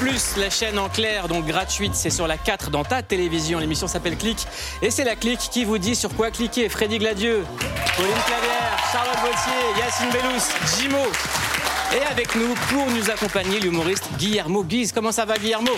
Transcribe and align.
Plus, 0.00 0.38
la 0.38 0.48
chaîne 0.48 0.78
en 0.78 0.88
clair, 0.88 1.28
donc 1.28 1.44
gratuite. 1.44 1.94
C'est 1.94 2.08
sur 2.08 2.26
la 2.26 2.38
4 2.38 2.70
dans 2.70 2.84
ta 2.84 3.02
télévision. 3.02 3.58
L'émission 3.58 3.86
s'appelle 3.86 4.16
Click 4.16 4.46
et 4.80 4.90
c'est 4.90 5.04
la 5.04 5.14
Click 5.14 5.38
qui 5.38 5.66
vous 5.66 5.76
dit 5.76 5.94
sur 5.94 6.16
quoi 6.16 6.30
cliquer. 6.30 6.70
Freddy 6.70 6.96
Gladieux, 6.96 7.44
Pauline 7.96 8.14
Clavière, 8.26 8.78
Charlotte 8.90 9.18
Gauthier, 9.20 9.78
Yacine 9.78 10.10
Bellous, 10.10 10.78
Jimo. 10.78 11.04
Et 11.94 12.02
avec 12.10 12.34
nous, 12.34 12.54
pour 12.70 12.86
nous 12.90 13.10
accompagner, 13.10 13.60
l'humoriste 13.60 14.08
Guillermo 14.16 14.64
Guise. 14.64 14.92
Comment 14.92 15.12
ça 15.12 15.26
va, 15.26 15.36
Guillermo? 15.36 15.72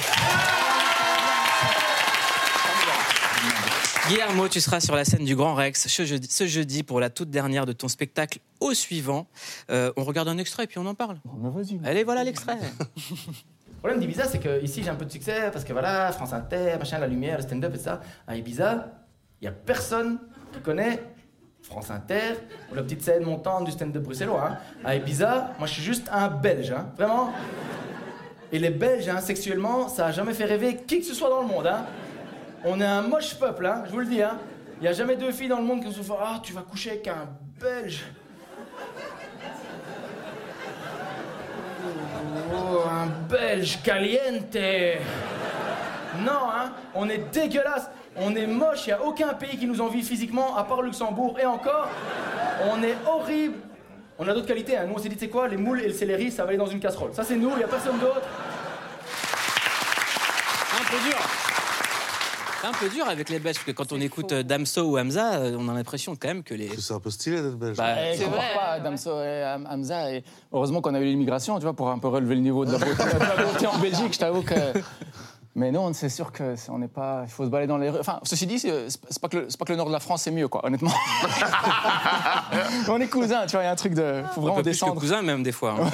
Guillermo, 4.09 4.49
tu 4.49 4.61
seras 4.61 4.79
sur 4.79 4.95
la 4.95 5.05
scène 5.05 5.25
du 5.25 5.35
Grand 5.35 5.55
Rex 5.57 5.89
ce 5.89 6.05
jeudi, 6.05 6.29
ce 6.31 6.47
jeudi 6.47 6.85
pour 6.85 7.01
la 7.01 7.11
toute 7.11 7.31
dernière 7.31 7.67
de 7.67 7.73
ton 7.73 7.89
spectacle 7.89 8.39
au 8.61 8.73
suivant. 8.73 9.27
Euh, 9.71 9.93
on 9.97 10.05
regarde 10.05 10.29
un 10.29 10.39
extrait 10.39 10.65
et 10.65 10.67
puis 10.69 10.79
on 10.79 10.87
en 10.87 10.95
parle. 10.95 11.19
Allez, 11.85 12.05
voilà 12.05 12.23
l'extrait. 12.23 12.59
Le 13.83 13.89
problème 13.89 14.01
d'Ibiza, 14.01 14.25
c'est 14.27 14.39
que 14.39 14.63
ici 14.63 14.81
j'ai 14.85 14.91
un 14.91 14.95
peu 14.95 15.05
de 15.05 15.11
succès 15.11 15.51
parce 15.53 15.65
que 15.65 15.73
voilà, 15.73 16.13
France 16.13 16.33
Inter, 16.33 16.77
machin, 16.79 16.99
la 17.01 17.09
lumière, 17.09 17.39
le 17.39 17.43
stand-up 17.43 17.75
et 17.75 17.79
ça. 17.79 18.01
À 18.29 18.37
Ibiza, 18.37 18.93
il 19.41 19.47
y 19.47 19.49
a 19.49 19.51
personne 19.53 20.19
qui 20.53 20.61
connaît 20.61 21.03
France 21.63 21.91
Inter 21.91 22.35
ou 22.71 22.77
la 22.77 22.83
petite 22.85 23.03
scène 23.03 23.25
montante 23.25 23.65
du 23.65 23.73
stand-up 23.73 24.05
bruxellois. 24.05 24.51
hein. 24.53 24.59
À 24.85 24.95
Ibiza, 24.95 25.55
moi 25.59 25.67
je 25.67 25.73
suis 25.73 25.83
juste 25.83 26.09
un 26.13 26.29
Belge, 26.29 26.71
hein, 26.71 26.91
vraiment. 26.97 27.33
Et 28.53 28.61
les 28.61 28.71
Belges, 28.71 29.09
hein, 29.09 29.19
sexuellement, 29.19 29.89
ça 29.89 30.07
a 30.07 30.13
jamais 30.13 30.33
fait 30.35 30.45
rêver 30.45 30.77
qui 30.77 31.01
que 31.01 31.07
ce 31.07 31.15
soit 31.15 31.31
dans 31.31 31.41
le 31.41 31.49
monde. 31.49 31.69
On 32.65 32.81
est 32.81 32.85
un 32.87 33.03
moche 33.03 33.35
peuple, 33.37 33.69
je 33.87 33.91
vous 33.91 33.99
le 33.99 34.07
dis. 34.07 34.21
Il 34.79 34.83
n'y 34.83 34.89
a 34.89 34.93
jamais 34.93 35.17
deux 35.17 35.33
filles 35.33 35.49
dans 35.49 35.59
le 35.59 35.65
monde 35.65 35.83
qui 35.85 35.93
se 35.93 36.03
font 36.03 36.17
Ah, 36.23 36.39
tu 36.41 36.53
vas 36.53 36.63
coucher 36.63 36.91
avec 36.91 37.09
un 37.09 37.29
Belge. 37.61 38.05
Oh, 42.55 42.83
un 42.89 43.07
Belge 43.29 43.81
caliente. 43.83 44.57
Non, 46.21 46.51
hein, 46.53 46.73
on 46.95 47.09
est 47.09 47.33
dégueulasse. 47.33 47.89
On 48.17 48.35
est 48.35 48.47
moche, 48.47 48.87
il 48.87 48.93
a 48.93 49.03
aucun 49.03 49.33
pays 49.33 49.57
qui 49.57 49.67
nous 49.67 49.81
envie 49.81 50.03
physiquement, 50.03 50.57
à 50.57 50.65
part 50.65 50.83
Luxembourg. 50.83 51.39
Et 51.41 51.47
encore, 51.47 51.89
on 52.71 52.83
est 52.83 52.97
horrible. 53.07 53.57
On 54.19 54.29
a 54.29 54.35
d'autres 54.35 54.47
qualités. 54.47 54.77
Hein. 54.77 54.85
Nous, 54.87 54.95
on 54.95 54.99
s'est 54.99 55.09
dit, 55.09 55.17
c'est 55.19 55.29
quoi 55.29 55.49
Les 55.49 55.57
moules 55.57 55.81
et 55.81 55.89
le 55.89 55.95
céleri, 55.95 56.31
ça 56.31 56.43
va 56.43 56.51
aller 56.51 56.59
dans 56.59 56.67
une 56.67 56.81
casserole. 56.81 57.15
Ça, 57.15 57.25
c'est 57.25 57.37
nous, 57.37 57.51
il 57.51 57.57
n'y 57.57 57.65
a 57.65 57.69
personne 57.69 57.99
d'autre. 57.99 58.21
Un. 60.75 61.42
Un 62.65 62.73
peu 62.73 62.89
dur 62.89 63.07
avec 63.09 63.29
les 63.29 63.39
Belges, 63.41 63.57
parce 63.57 63.67
que 63.67 63.73
quand 63.73 63.93
on 63.93 64.01
écoute 64.01 64.33
Damso 64.33 64.83
ou 64.83 64.99
Hamza, 64.99 65.35
euh, 65.35 65.57
on 65.59 65.69
a 65.69 65.75
l'impression 65.75 66.15
quand 66.15 66.29
même 66.29 66.43
que 66.45 66.55
les. 66.55 66.71
C'est 66.79 66.95
un 66.95 67.01
peu 67.01 67.11
stylé 67.11 67.43
d'être 67.43 67.57
belge. 67.59 67.77
Bah, 67.77 67.95
Eh, 68.15 68.19
compare 68.23 68.41
pas 68.55 68.79
Damso 68.81 69.21
et 69.21 69.43
Ham- 69.43 69.67
Hamza. 69.69 70.13
Et 70.13 70.23
heureusement 70.53 70.81
qu'on 70.81 70.95
a 70.95 71.01
eu 71.01 71.05
l'immigration, 71.05 71.57
tu 71.59 71.63
vois, 71.65 71.75
pour 71.75 71.91
un 71.91 71.99
peu 71.99 72.09
relever 72.09 72.37
le 72.37 72.41
niveau 72.41 72.65
de 72.65 72.73
la 72.73 72.79
beauté, 72.79 73.03
de 73.03 73.19
la 73.19 73.45
beauté 73.45 73.67
en 73.67 73.79
Belgique. 73.79 74.15
Je 74.15 74.19
t'avoue 74.19 74.43
que. 74.43 74.55
Mais 75.55 75.71
non, 75.71 75.93
c'est 75.93 76.09
sûr 76.09 76.33
que 76.33 76.57
c'est- 76.57 76.71
on 76.71 76.79
n'est 76.79 76.89
pas. 76.89 77.25
Il 77.27 77.31
faut 77.31 77.45
se 77.45 77.51
balader 77.51 77.67
dans 77.69 77.77
les 77.77 77.91
rues. 77.91 77.99
Enfin, 78.01 78.21
ceci 78.23 78.47
dit, 78.47 78.59
c'est 78.59 78.89
c'est 78.89 79.21
pas 79.21 79.29
que 79.29 79.37
le, 79.39 79.47
c'est 79.51 79.59
pas 79.59 79.67
que 79.67 79.73
le 79.73 79.77
nord 79.77 79.89
de 79.89 79.93
la 79.93 80.01
France 80.01 80.23
c'est 80.23 80.31
mieux, 80.31 80.49
quoi. 80.49 80.65
Honnêtement. 80.65 80.93
on 82.89 82.99
est 83.01 83.09
cousins, 83.09 83.45
tu 83.47 83.53
vois. 83.53 83.63
Il 83.63 83.67
y 83.67 83.69
a 83.69 83.73
un 83.73 83.77
truc 83.77 83.93
de. 83.93 84.23
Faut 84.35 84.41
un 84.41 84.45
vraiment 84.45 84.55
peu 84.57 84.63
plus 84.63 84.71
que 84.71 84.75
descendre. 84.75 84.99
cousin 85.01 85.21
même 85.21 85.43
des 85.43 85.53
fois. 85.53 85.75
hein. 85.79 85.91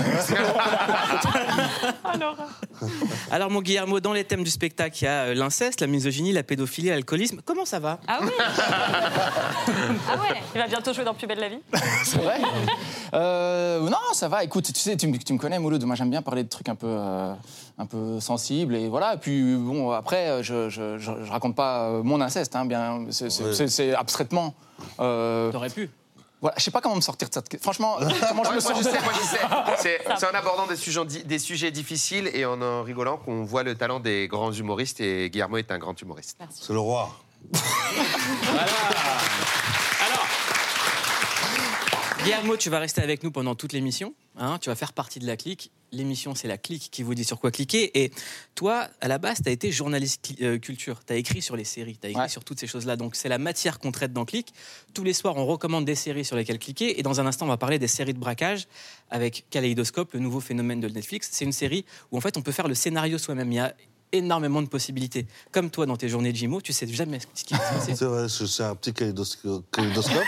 Alors 2.04 2.36
mon 3.50 3.62
Guillermo, 3.62 4.00
dans 4.00 4.12
les 4.12 4.24
thèmes 4.24 4.44
du 4.44 4.50
spectacle, 4.50 4.96
il 5.00 5.04
y 5.04 5.08
a 5.08 5.22
euh, 5.26 5.34
l'inceste, 5.34 5.80
la 5.80 5.86
misogynie, 5.86 6.32
la 6.32 6.42
pédophilie, 6.42 6.88
l'alcoolisme. 6.88 7.40
Comment 7.44 7.64
ça 7.64 7.78
va? 7.78 7.98
Ah 8.06 8.18
oui 8.22 8.28
Ah 10.08 10.16
ouais 10.16 10.40
Il 10.54 10.60
va 10.60 10.66
bientôt 10.66 10.92
jouer 10.92 11.04
dans 11.04 11.14
Plus 11.14 11.26
belle 11.26 11.38
la 11.40 11.48
vie. 11.48 11.58
C'est 12.04 12.18
vrai 12.18 12.38
Euh, 13.14 13.80
Non, 13.80 13.96
ça 14.12 14.28
va. 14.28 14.44
Écoute, 14.44 14.72
tu 14.72 14.80
sais, 14.80 14.96
tu, 14.96 15.06
me- 15.06 15.16
tu 15.18 15.32
me 15.32 15.38
connais, 15.38 15.58
Mouloud. 15.58 15.82
Moi, 15.84 15.96
j'aime 15.96 16.10
bien 16.10 16.22
parler 16.22 16.42
de 16.44 16.48
trucs 16.48 16.68
un 16.68 16.74
peu, 16.74 16.86
euh, 16.88 17.32
un 17.78 17.86
peu 17.86 18.20
sensibles. 18.20 18.74
Et 18.76 18.88
voilà. 18.88 19.14
Et 19.14 19.18
puis, 19.18 19.56
bon, 19.56 19.90
après, 19.90 20.42
je, 20.42 20.68
je, 20.68 20.98
je, 20.98 21.12
je 21.24 21.30
raconte 21.30 21.54
pas 21.56 21.90
mon 22.02 22.20
inceste. 22.20 22.54
Hein, 22.56 22.64
bien, 22.66 23.04
c'est 23.10 23.30
c'est- 23.30 23.44
Ouais. 23.44 23.54
c'est- 23.54 23.68
c'est 23.68 23.94
abstraitement. 23.94 24.54
Euh, 25.00 25.50
T'aurais 25.50 25.70
pu. 25.70 25.90
Voilà, 26.40 26.54
je 26.58 26.62
sais 26.62 26.70
pas 26.70 26.80
comment 26.80 26.94
me 26.96 27.00
sortir 27.00 27.28
de 27.28 27.34
ça. 27.34 27.42
Franchement, 27.60 27.96
comment 28.28 28.44
je 28.44 28.48
me 28.50 28.52
moi 28.54 28.60
sors 28.60 28.74
je 28.74 28.78
de 28.78 28.84
sais, 28.84 28.92
là 28.92 29.00
moi 29.02 29.12
je 29.14 29.26
sais. 29.82 29.98
C'est 30.18 30.26
en 30.26 30.34
abordant 30.34 30.66
des 30.66 30.76
sujets, 30.76 31.04
di- 31.04 31.24
des 31.24 31.38
sujets 31.38 31.70
difficiles 31.70 32.30
et 32.32 32.44
en 32.44 32.60
en 32.62 32.82
rigolant 32.82 33.16
qu'on 33.16 33.44
voit 33.44 33.62
le 33.62 33.74
talent 33.74 33.98
des 34.00 34.28
grands 34.28 34.52
humoristes 34.52 35.00
et 35.00 35.30
Guillermo 35.30 35.56
est 35.56 35.70
un 35.72 35.78
grand 35.78 36.00
humoriste. 36.00 36.38
C'est 36.50 36.72
le 36.72 36.78
roi. 36.80 37.10
Guillermo, 42.28 42.58
tu 42.58 42.68
vas 42.68 42.78
rester 42.78 43.00
avec 43.00 43.22
nous 43.22 43.30
pendant 43.30 43.54
toute 43.54 43.72
l'émission. 43.72 44.12
hein, 44.36 44.58
tu 44.60 44.68
vas 44.68 44.74
faire 44.74 44.92
partie 44.92 45.18
de 45.18 45.26
la 45.26 45.38
clique. 45.38 45.70
L'émission, 45.92 46.34
c'est 46.34 46.46
la 46.46 46.58
clique 46.58 46.90
qui 46.92 47.02
vous 47.02 47.14
dit 47.14 47.24
sur 47.24 47.40
quoi 47.40 47.50
cliquer. 47.50 48.02
Et 48.04 48.12
toi, 48.54 48.86
à 49.00 49.08
la 49.08 49.16
base, 49.16 49.38
tu 49.42 49.48
as 49.48 49.52
été 49.52 49.72
journaliste 49.72 50.34
euh, 50.42 50.58
culture. 50.58 51.00
Tu 51.06 51.14
as 51.14 51.16
écrit 51.16 51.40
sur 51.40 51.56
les 51.56 51.64
séries, 51.64 51.96
tu 51.98 52.06
as 52.06 52.10
écrit 52.10 52.20
Ouais. 52.24 52.28
sur 52.28 52.44
toutes 52.44 52.60
ces 52.60 52.66
choses-là. 52.66 52.96
Donc, 52.96 53.16
c'est 53.16 53.30
la 53.30 53.38
matière 53.38 53.78
qu'on 53.78 53.92
traite 53.92 54.12
dans 54.12 54.26
Click. 54.26 54.52
Tous 54.92 55.04
les 55.04 55.14
soirs, 55.14 55.38
on 55.38 55.46
recommande 55.46 55.86
des 55.86 55.94
séries 55.94 56.26
sur 56.26 56.36
lesquelles 56.36 56.58
cliquer. 56.58 57.00
Et 57.00 57.02
dans 57.02 57.18
un 57.18 57.24
instant, 57.24 57.46
on 57.46 57.48
va 57.48 57.56
parler 57.56 57.78
des 57.78 57.88
séries 57.88 58.12
de 58.12 58.18
braquage 58.18 58.68
avec 59.08 59.46
Kaleidoscope, 59.48 60.12
le 60.12 60.20
nouveau 60.20 60.40
phénomène 60.40 60.80
de 60.80 60.88
Netflix. 60.88 61.30
C'est 61.32 61.46
une 61.46 61.52
série 61.52 61.86
où, 62.12 62.18
en 62.18 62.20
fait, 62.20 62.36
on 62.36 62.42
peut 62.42 62.52
faire 62.52 62.68
le 62.68 62.74
scénario 62.74 63.16
soi-même. 63.16 63.50
Il 63.50 63.54
y 63.56 63.58
a 63.58 63.74
énormément 64.12 64.62
de 64.62 64.68
possibilités. 64.68 65.26
Comme 65.52 65.70
toi, 65.70 65.86
dans 65.86 65.96
tes 65.96 66.08
journées 66.08 66.32
de 66.32 66.36
Jimo, 66.36 66.60
tu 66.60 66.72
sais 66.72 66.86
jamais 66.86 67.18
ce 67.34 67.44
qui 67.44 67.54
va 67.54 67.60
se 67.60 67.74
passer. 67.74 67.94
C'est 67.96 68.04
vrai, 68.04 68.26
c'est 68.28 68.62
un 68.62 68.74
petit 68.74 68.92
kaléidosco- 68.92 69.62
kaléidoscope. 69.72 70.22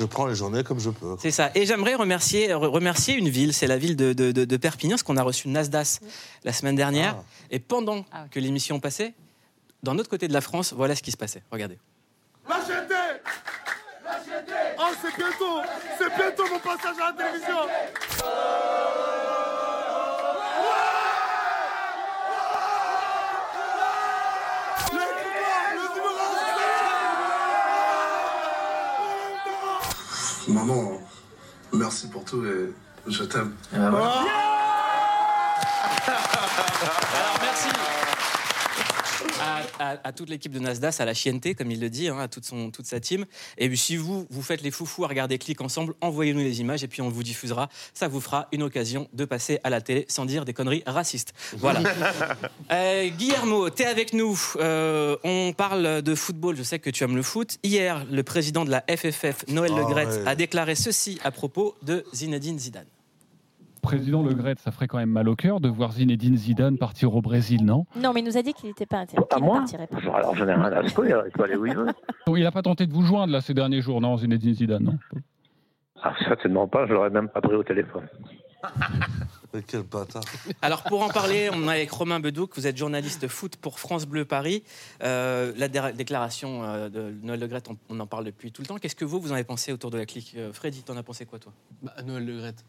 je 0.00 0.04
prends 0.04 0.26
les 0.26 0.34
journées 0.34 0.62
comme 0.64 0.78
je 0.80 0.90
peux. 0.90 1.16
C'est 1.20 1.30
ça. 1.30 1.50
Et 1.54 1.66
j'aimerais 1.66 1.94
remercier, 1.94 2.48
re- 2.48 2.66
remercier 2.66 3.14
une 3.14 3.28
ville, 3.28 3.52
c'est 3.54 3.66
la 3.66 3.76
ville 3.78 3.96
de, 3.96 4.12
de- 4.12 4.32
de- 4.32 4.44
de 4.44 4.56
Perpignan, 4.56 4.92
parce 4.92 5.02
qu'on 5.02 5.16
a 5.16 5.22
reçu 5.22 5.48
Nasdas 5.48 6.00
la 6.44 6.52
semaine 6.52 6.76
dernière. 6.76 7.16
Ah. 7.18 7.24
Et 7.50 7.58
pendant 7.58 8.04
Ah, 8.12 8.24
ok. 8.24 8.30
que 8.30 8.40
l'émission 8.40 8.80
passait, 8.80 9.14
dans 9.82 9.94
notre 9.94 10.10
côté 10.10 10.28
de 10.28 10.32
la 10.32 10.40
France, 10.40 10.72
voilà 10.76 10.94
ce 10.96 11.02
qui 11.02 11.10
se 11.12 11.16
passait. 11.16 11.42
Regardez. 11.50 11.78
Lâchetez 12.48 12.94
Oh, 14.80 14.84
c'est 15.02 15.16
bientôt 15.16 15.60
C'est 15.98 16.16
bientôt 16.16 16.44
mon 16.52 16.58
passage 16.60 16.96
à 17.02 17.10
la 17.10 17.12
télévision 17.12 17.56
Maman, 30.48 30.98
merci 31.74 32.08
pour 32.08 32.24
tout 32.24 32.42
et 32.46 32.72
je 33.06 33.24
t'aime. 33.24 33.52
Alors 33.74 34.24
merci 37.42 37.68
à, 39.78 40.12
toute 40.12 40.30
l'équipe 40.30 40.52
de 40.52 40.58
Nasdas, 40.58 40.96
à 41.00 41.04
la 41.04 41.14
chienneté, 41.14 41.54
comme 41.54 41.70
il 41.70 41.80
le 41.80 41.90
dit, 41.90 42.08
hein, 42.08 42.18
à 42.18 42.28
toute, 42.28 42.44
son, 42.44 42.70
toute 42.70 42.86
sa 42.86 43.00
team. 43.00 43.24
Et 43.56 43.68
puis 43.68 43.78
si 43.78 43.96
vous, 43.96 44.26
vous 44.30 44.42
faites 44.42 44.62
les 44.62 44.70
foufous 44.70 45.04
à 45.04 45.08
regarder 45.08 45.38
Click 45.38 45.60
ensemble, 45.60 45.94
envoyez-nous 46.00 46.40
les 46.40 46.60
images 46.60 46.84
et 46.84 46.88
puis 46.88 47.02
on 47.02 47.08
vous 47.08 47.22
diffusera. 47.22 47.68
Ça 47.94 48.08
vous 48.08 48.20
fera 48.20 48.48
une 48.52 48.62
occasion 48.62 49.08
de 49.12 49.24
passer 49.24 49.60
à 49.64 49.70
la 49.70 49.80
télé 49.80 50.06
sans 50.08 50.24
dire 50.24 50.44
des 50.44 50.52
conneries 50.52 50.82
racistes. 50.86 51.34
Voilà. 51.56 51.82
Euh, 52.70 53.08
Guillermo, 53.08 53.70
tu 53.70 53.82
es 53.82 53.86
avec 53.86 54.12
nous. 54.12 54.38
Euh, 54.56 55.16
on 55.24 55.52
parle 55.56 56.02
de 56.02 56.14
football, 56.14 56.56
je 56.56 56.62
sais 56.62 56.78
que 56.78 56.90
tu 56.90 57.02
aimes 57.04 57.16
le 57.16 57.22
foot. 57.22 57.58
Hier, 57.62 58.04
le 58.10 58.22
président 58.22 58.64
de 58.64 58.70
la 58.70 58.84
FFF, 58.88 59.46
Noël 59.48 59.72
Ah 59.74 59.78
Le 59.78 59.84
Graët, 59.86 60.08
ouais. 60.08 60.28
a 60.28 60.34
déclaré 60.34 60.74
ceci 60.74 61.18
à 61.24 61.30
propos 61.30 61.76
de 61.82 62.04
Zinedine 62.14 62.58
Zidane. 62.58 62.86
Président 63.96 64.22
Le 64.22 64.34
Gret, 64.34 64.54
ça 64.58 64.70
ferait 64.70 64.86
quand 64.86 64.98
même 64.98 65.10
mal 65.10 65.28
au 65.28 65.36
cœur 65.36 65.60
de 65.60 65.68
voir 65.68 65.92
Zinedine 65.92 66.36
Zidane 66.36 66.76
partir 66.78 67.14
au 67.14 67.20
Brésil, 67.22 67.64
non? 67.64 67.86
Non, 67.96 68.12
mais 68.12 68.20
il 68.20 68.24
nous 68.26 68.36
a 68.36 68.42
dit 68.42 68.52
qu'il 68.52 68.68
n'était 68.68 68.86
pas 68.86 68.98
intéressé. 68.98 69.26
Ne 69.36 69.40
moi 69.40 69.64
pas. 69.64 70.14
Alors 70.16 70.34
j'en 70.36 70.46
ai 70.46 70.54
rien 70.54 70.64
à 70.72 70.88
secouer, 70.88 71.14
il 71.26 71.32
peut 71.32 71.44
aller 71.44 71.56
où 71.56 71.66
il 71.66 71.74
veut. 71.74 71.86
Il 72.36 72.42
n'a 72.42 72.52
pas 72.52 72.62
tenté 72.62 72.86
de 72.86 72.92
vous 72.92 73.02
joindre 73.02 73.32
là 73.32 73.40
ces 73.40 73.54
derniers 73.54 73.80
jours, 73.80 74.00
non, 74.00 74.16
Zinedine 74.16 74.54
Zidane, 74.54 74.82
non? 74.84 74.98
Ah, 76.02 76.14
certainement 76.26 76.68
pas, 76.68 76.86
je 76.86 76.92
l'aurais 76.92 77.10
même 77.10 77.28
pas 77.28 77.40
pris 77.40 77.54
au 77.54 77.62
téléphone. 77.64 78.06
Mais 79.54 79.62
quel 79.66 79.82
bâtard. 79.82 80.22
Alors 80.62 80.82
pour 80.82 81.02
en 81.02 81.08
parler, 81.08 81.48
on 81.52 81.62
est 81.68 81.76
avec 81.76 81.90
Romain 81.90 82.20
Bedouk, 82.20 82.50
vous 82.56 82.66
êtes 82.66 82.76
journaliste 82.76 83.26
foot 83.28 83.56
pour 83.56 83.78
France 83.80 84.04
Bleu 84.06 84.24
Paris. 84.26 84.62
Euh, 85.02 85.52
la 85.56 85.68
dé- 85.68 85.92
déclaration 85.96 86.62
euh, 86.64 86.88
de 86.90 87.14
Noël 87.22 87.40
Le 87.40 87.46
Graët, 87.46 87.68
on, 87.70 87.76
on 87.88 87.98
en 88.00 88.06
parle 88.06 88.24
depuis 88.24 88.52
tout 88.52 88.60
le 88.62 88.66
temps. 88.68 88.76
Qu'est-ce 88.76 88.96
que 88.96 89.06
vous, 89.06 89.20
vous 89.20 89.30
en 89.30 89.34
avez 89.34 89.44
pensé 89.44 89.72
autour 89.72 89.90
de 89.90 89.96
la 89.96 90.04
clique? 90.06 90.34
Euh, 90.36 90.52
Freddy, 90.52 90.82
t'en 90.82 90.96
as 90.98 91.02
pensé 91.02 91.24
quoi 91.24 91.38
toi? 91.38 91.52
Bah, 91.82 91.94
Noël 92.04 92.26
Le 92.26 92.36
Graët. 92.36 92.62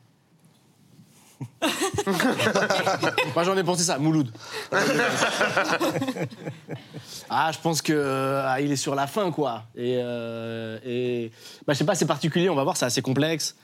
Moi 3.35 3.43
j'en 3.43 3.57
ai 3.57 3.63
pensé 3.63 3.83
ça, 3.83 3.97
Mouloud. 3.97 4.31
ah, 7.29 7.51
je 7.51 7.59
pense 7.59 7.81
que 7.81 7.93
euh, 7.93 8.43
ah, 8.45 8.61
il 8.61 8.71
est 8.71 8.77
sur 8.77 8.95
la 8.95 9.07
fin 9.07 9.31
quoi. 9.31 9.63
Et, 9.75 9.97
euh, 9.97 10.79
et 10.85 11.31
bah, 11.65 11.73
je 11.73 11.79
sais 11.79 11.85
pas, 11.85 11.95
c'est 11.95 12.05
particulier. 12.05 12.49
On 12.49 12.55
va 12.55 12.63
voir, 12.63 12.77
c'est 12.77 12.85
assez 12.85 13.01
complexe. 13.01 13.55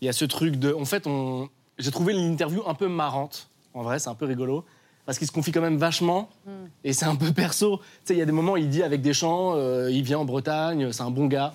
Il 0.00 0.06
y 0.06 0.08
a 0.08 0.12
ce 0.12 0.24
truc 0.24 0.56
de, 0.56 0.72
en 0.72 0.84
fait, 0.84 1.06
on, 1.06 1.48
j'ai 1.78 1.90
trouvé 1.90 2.12
l'interview 2.12 2.62
un 2.66 2.74
peu 2.74 2.88
marrante. 2.88 3.48
En 3.74 3.82
vrai, 3.82 3.98
c'est 3.98 4.10
un 4.10 4.14
peu 4.14 4.26
rigolo 4.26 4.64
parce 5.06 5.18
qu'il 5.18 5.26
se 5.26 5.32
confie 5.32 5.50
quand 5.50 5.60
même 5.60 5.78
vachement 5.78 6.28
et 6.84 6.92
c'est 6.92 7.06
un 7.06 7.16
peu 7.16 7.32
perso. 7.32 7.78
Tu 7.78 7.84
sais, 8.04 8.14
il 8.14 8.18
y 8.18 8.22
a 8.22 8.26
des 8.26 8.32
moments 8.32 8.52
où 8.52 8.56
il 8.56 8.68
dit 8.68 8.82
avec 8.82 9.00
des 9.02 9.14
chants, 9.14 9.54
euh, 9.56 9.90
il 9.90 10.02
vient 10.02 10.18
en 10.18 10.24
Bretagne, 10.24 10.92
c'est 10.92 11.02
un 11.02 11.10
bon 11.10 11.26
gars. 11.26 11.54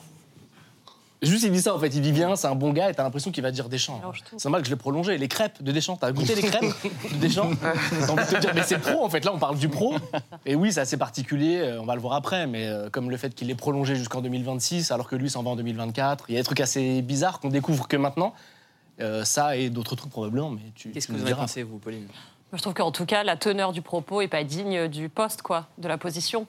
Juste, 1.24 1.44
il 1.46 1.52
dit 1.52 1.62
ça 1.62 1.74
en 1.74 1.80
fait. 1.80 1.88
Il 1.88 2.02
dit 2.02 2.12
bien, 2.12 2.36
c'est 2.36 2.48
un 2.48 2.54
bon 2.56 2.72
gars 2.74 2.92
et 2.92 2.94
t'as 2.94 3.02
l'impression 3.04 3.32
qu'il 3.32 3.42
va 3.42 3.50
dire 3.52 3.70
Deschamps. 3.70 4.00
C'est 4.38 4.46
normal 4.46 4.62
que 4.62 4.68
je 4.68 4.72
l'ai 4.74 4.78
prolongé. 4.78 5.18
Les 5.18 5.28
crêpes 5.28 5.64
de 5.64 5.72
Deschamps, 5.72 5.98
t'as 5.98 6.12
goûté 6.12 6.36
les 6.36 6.42
crêpes 6.44 6.64
de 7.12 7.18
Deschamps 7.18 7.50
T'as 7.60 8.12
envie 8.12 8.24
de 8.24 8.30
te 8.36 8.40
dire, 8.40 8.52
mais 8.54 8.62
c'est 8.64 8.78
pro 8.78 9.04
en 9.04 9.10
fait. 9.10 9.26
Là, 9.26 9.32
on 9.34 9.40
parle 9.40 9.58
du 9.58 9.68
pro. 9.68 9.96
Et 10.46 10.54
oui, 10.56 10.72
c'est 10.72 10.82
assez 10.82 10.98
particulier. 10.98 11.58
euh, 11.58 11.82
On 11.82 11.86
va 11.86 11.96
le 11.96 12.02
voir 12.02 12.14
après. 12.14 12.46
Mais 12.46 12.68
euh, 12.68 12.90
comme 12.92 13.10
le 13.10 13.18
fait 13.18 13.34
qu'il 13.34 13.50
ait 13.50 13.56
prolongé 13.56 13.96
jusqu'en 13.96 14.22
2026 14.22 14.92
alors 14.92 15.08
que 15.08 15.16
lui 15.16 15.30
s'en 15.30 15.42
va 15.42 15.50
en 15.50 15.56
2024, 15.56 16.26
il 16.30 16.36
y 16.36 16.38
a 16.38 16.42
des 16.42 16.46
trucs 16.46 16.62
assez 16.62 17.02
bizarres 17.02 17.40
qu'on 17.40 17.50
découvre 17.50 17.88
que 17.88 17.98
maintenant. 17.98 18.34
Euh, 19.00 19.24
ça 19.24 19.58
et 19.58 19.70
d'autres 19.70 19.96
trucs 19.96 20.12
probablement. 20.12 20.52
Mais 20.52 20.72
tu. 20.76 20.90
Qu'est-ce 20.92 21.08
que 21.08 21.14
vous 21.14 21.32
en 21.32 21.36
pensez, 21.36 21.64
vous, 21.64 21.78
Pauline? 21.80 22.04
Moi, 22.52 22.58
je 22.58 22.62
trouve 22.62 22.74
qu'en 22.76 22.92
tout 22.92 23.06
cas, 23.06 23.24
la 23.24 23.36
teneur 23.38 23.72
du 23.74 23.82
propos 23.82 24.22
est 24.22 24.28
pas 24.28 24.44
digne 24.44 24.88
du 24.88 25.10
poste, 25.10 25.42
quoi, 25.42 25.68
de 25.80 25.88
la 25.88 25.98
position. 25.98 26.46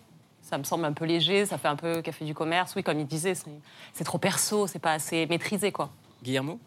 Ça 0.49 0.57
me 0.57 0.65
semble 0.65 0.87
un 0.87 0.95
peu 0.95 1.05
léger, 1.05 1.45
ça 1.45 1.59
fait 1.59 1.69
un 1.69 1.77
peu 1.77 2.01
café 2.01 2.25
du 2.25 2.33
commerce. 2.33 2.75
Oui, 2.75 2.83
comme 2.83 2.99
il 2.99 3.07
disait, 3.07 3.35
c'est 3.93 4.05
trop 4.05 4.17
perso, 4.17 4.67
c'est 4.67 4.79
pas 4.79 4.95
assez 4.95 5.27
maîtrisé, 5.27 5.73
quoi. 5.73 5.91
Guillermo? 6.23 6.59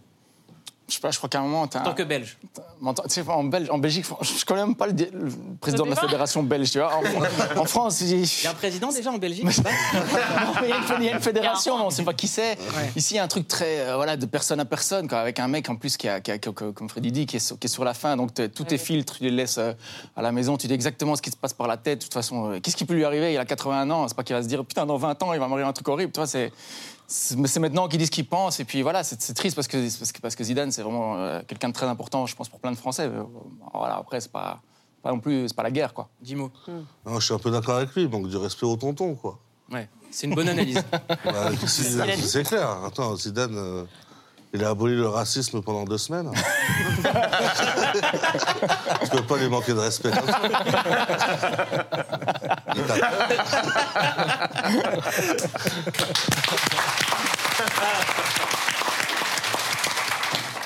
Je 0.91 0.95
sais 0.97 1.01
pas, 1.01 1.09
je 1.11 1.17
crois 1.17 1.29
qu'à 1.29 1.39
un 1.39 1.43
moment, 1.43 1.61
En 1.61 1.67
tant 1.67 1.93
que 1.93 2.03
Belge. 2.03 2.37
Mais 2.81 2.93
Tu 2.93 3.01
sais, 3.07 3.23
en, 3.29 3.45
Belge, 3.45 3.69
en 3.69 3.77
Belgique, 3.77 4.05
je 4.21 4.43
connais 4.43 4.65
même 4.65 4.75
pas 4.75 4.87
le, 4.87 4.93
président 5.61 5.85
de 5.85 5.89
la 5.91 5.95
fédération 5.95 6.43
belge, 6.43 6.69
tu 6.69 6.79
vois. 6.79 6.91
En, 7.55 7.59
en 7.61 7.65
France, 7.65 8.01
il 8.01 8.19
Il 8.19 8.43
y 8.43 8.47
a 8.47 8.51
un 8.51 8.53
président 8.53 8.91
déjà 8.91 9.09
en 9.11 9.17
Belgique 9.17 9.45
Non, 9.45 9.51
mais 10.61 10.67
il 10.67 10.69
y 10.69 10.73
a 10.73 10.77
une 10.77 10.83
fé- 10.83 10.93
il 10.99 11.05
y 11.05 11.09
a 11.09 11.13
une 11.13 11.21
fédération, 11.21 11.77
mais 11.77 11.83
on 11.83 11.87
ne 11.87 11.91
sait 11.91 12.03
pas 12.03 12.13
qui 12.13 12.27
c'est. 12.27 12.57
Ouais. 12.57 12.91
Ici, 12.97 13.13
il 13.13 13.17
y 13.17 13.19
a 13.19 13.23
un 13.23 13.27
truc 13.29 13.47
très 13.47 13.79
euh, 13.81 13.95
voilà, 13.95 14.17
de 14.17 14.25
personne 14.25 14.59
à 14.59 14.65
personne, 14.65 15.07
quoi, 15.07 15.19
avec 15.19 15.39
un 15.39 15.47
mec 15.47 15.69
en 15.69 15.77
plus 15.77 15.95
qui 15.95 16.09
a, 16.09 16.19
qui 16.19 16.31
a- 16.31 16.37
qui 16.37 16.49
a- 16.49 16.51
comme 16.51 16.89
Freddy 16.89 17.11
dit, 17.13 17.25
qui 17.25 17.37
est 17.37 17.39
sur, 17.39 17.57
qui 17.57 17.67
est 17.67 17.69
sur 17.69 17.85
la 17.85 17.93
fin. 17.93 18.17
Donc, 18.17 18.33
tous 18.53 18.63
tes 18.65 18.77
filtres, 18.77 19.17
tu 19.17 19.23
les 19.23 19.31
laisses 19.31 19.57
euh, 19.59 19.71
à 20.17 20.21
la 20.21 20.31
maison, 20.33 20.57
tu 20.57 20.67
dis 20.67 20.73
exactement 20.73 21.15
ce 21.15 21.21
qui 21.21 21.31
se 21.31 21.37
passe 21.37 21.53
par 21.53 21.67
la 21.67 21.77
tête. 21.77 21.99
De 21.99 22.03
toute 22.03 22.13
façon, 22.13 22.51
euh, 22.51 22.59
qu'est-ce 22.59 22.75
qui 22.75 22.85
peut 22.85 22.93
lui 22.95 23.05
arriver? 23.05 23.31
Il 23.33 23.37
a 23.37 23.45
81 23.45 23.89
ans, 23.91 24.07
c'est 24.09 24.15
pas 24.17 24.23
qu'il 24.23 24.35
va 24.35 24.43
se 24.43 24.47
dire 24.47 24.65
putain, 24.65 24.85
dans 24.85 24.97
20 24.97 25.23
ans, 25.23 25.31
il 25.33 25.39
va 25.39 25.47
m'arriver 25.47 25.67
un 25.69 25.73
truc 25.73 25.87
horrible. 25.87 26.11
Tu 26.11 26.19
vois, 26.19 26.27
c'est. 26.27 26.51
C'est 27.13 27.37
mais 27.37 27.49
c'est 27.49 27.59
maintenant 27.59 27.89
qu'il 27.89 27.99
dit 27.99 28.05
ce 28.05 28.11
qu'il 28.11 28.25
pense. 28.25 28.61
Et 28.61 28.65
puis 28.65 28.81
voilà, 28.81 29.03
c'est 29.03 29.33
triste 29.33 29.53
parce 29.55 29.67
que, 29.67 29.77
parce 29.99 30.11
que, 30.13 30.21
parce 30.21 30.35
que 30.35 30.43
Zidane, 30.45 30.71
c'est 30.71 30.81
vraiment 30.81 31.17
euh, 31.17 31.41
quelqu'un 31.45 31.67
de 31.67 31.73
très 31.73 31.85
important, 31.85 32.25
je 32.25 32.33
pense, 32.35 32.47
pour 32.47 32.59
plein 32.61 32.71
de 32.71 32.77
Français. 32.77 33.05
Euh, 33.07 33.23
Voilà, 33.73 33.97
après, 33.97 34.21
c'est 34.21 34.31
pas, 34.31 34.61
pas 35.03 35.11
non 35.11 35.19
plus, 35.19 35.49
c'est 35.49 35.53
pas 35.55 35.63
la 35.63 35.71
guerre, 35.71 35.93
quoi. 35.93 36.07
Dis-moi. 36.21 36.49
Non, 37.05 37.19
je 37.19 37.25
suis 37.25 37.33
un 37.33 37.37
peu 37.39 37.51
d'accord 37.51 37.75
avec 37.75 37.93
lui, 37.95 38.07
donc 38.07 38.29
du 38.29 38.37
respect 38.37 38.65
au 38.65 38.77
tonton, 38.77 39.15
quoi. 39.15 39.37
Ouais, 39.69 39.89
c'est 40.09 40.27
une 40.27 40.35
bonne 40.35 40.47
analyse. 40.47 40.81
Bah, 41.25 41.51
c'est 42.17 42.43
clair. 42.43 42.69
Attends, 42.85 43.15
Zidane, 43.17 43.57
euh, 43.57 43.83
il 44.53 44.63
a 44.63 44.69
aboli 44.69 44.95
le 44.95 45.07
racisme 45.07 45.61
pendant 45.61 45.83
deux 45.85 45.97
semaines. 45.97 46.31
Je 49.03 49.09
peux 49.09 49.23
pas 49.23 49.37
lui 49.37 49.47
manquer 49.49 49.73
de 49.73 49.79
respect 49.79 50.11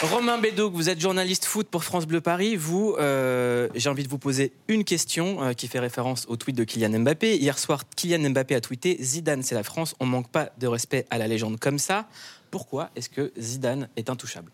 Romain 0.02 0.38
Bédouc, 0.38 0.74
vous 0.74 0.90
êtes 0.90 1.00
journaliste 1.00 1.46
foot 1.46 1.68
pour 1.68 1.84
France 1.84 2.06
Bleu 2.06 2.22
Paris. 2.22 2.56
Vous, 2.56 2.96
euh, 3.00 3.70
j'ai 3.74 3.90
envie 3.90 4.04
de 4.04 4.10
vous 4.10 4.20
poser 4.20 4.54
une 4.68 4.84
question 4.84 5.42
euh, 5.42 5.54
qui 5.54 5.68
fait 5.68 5.80
référence 5.80 6.26
au 6.28 6.36
tweet 6.36 6.56
de 6.56 6.64
Kylian 6.64 7.00
Mbappé. 7.00 7.38
Hier 7.38 7.58
soir, 7.58 7.84
Kylian 7.96 8.30
Mbappé 8.30 8.56
a 8.56 8.62
tweeté 8.62 8.98
Zidane, 9.02 9.42
c'est 9.42 9.56
la 9.56 9.64
France. 9.64 9.96
On 10.00 10.06
manque 10.06 10.30
pas 10.30 10.50
de 10.60 10.68
respect 10.68 11.06
à 11.10 11.18
la 11.18 11.28
légende 11.28 11.60
comme 11.60 11.80
ça. 11.80 12.08
Pourquoi 12.56 12.90
est-ce 12.96 13.10
que 13.10 13.34
Zidane 13.38 13.90
est 13.98 14.10
intouchable? 14.10 14.50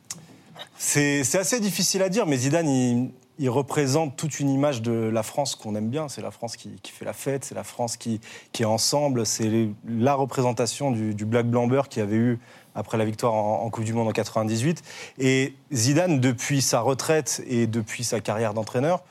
C'est 0.75 1.35
assez 1.35 1.59
difficile 1.59 2.01
à 2.01 2.09
dire, 2.09 2.25
mais 2.25 2.35
Zidane, 2.35 3.11
il, 3.37 3.47
représente 3.47 4.17
toute 4.17 4.39
une 4.39 4.49
image 4.49 4.81
de 4.81 4.91
la 4.91 5.21
France 5.21 5.53
qu'on 5.53 5.75
aime 5.75 5.89
bien. 5.89 6.09
C'est 6.09 6.23
la 6.23 6.31
France 6.31 6.57
qui, 6.57 6.71
qui 6.81 6.91
fait 6.91 7.05
la 7.05 7.13
fête, 7.13 7.45
c'est 7.45 7.53
la 7.53 7.63
France 7.63 7.97
qui, 7.97 8.19
qui 8.53 8.63
est 8.63 8.65
ensemble, 8.65 9.23
c'est 9.23 9.69
la 9.87 10.15
représentation 10.15 10.89
du, 10.89 11.13
du 11.13 11.25
Black 11.25 11.45
Blamber 11.45 11.83
qui 11.91 12.01
avait 12.01 12.15
eu 12.15 12.39
après 12.73 12.97
la 12.97 13.05
victoire 13.05 13.35
en, 13.35 13.61
en 13.65 13.69
Coupe 13.69 13.83
du 13.83 13.93
Monde 13.93 14.07
en 14.07 14.13
98. 14.13 14.81
Et 15.19 15.53
Zidane, 15.71 16.19
depuis 16.19 16.63
sa 16.63 16.79
retraite 16.79 17.43
et 17.45 17.67
depuis 17.67 18.03
sa 18.03 18.19
carrière 18.19 18.55
d'entraîneur, 18.55 19.03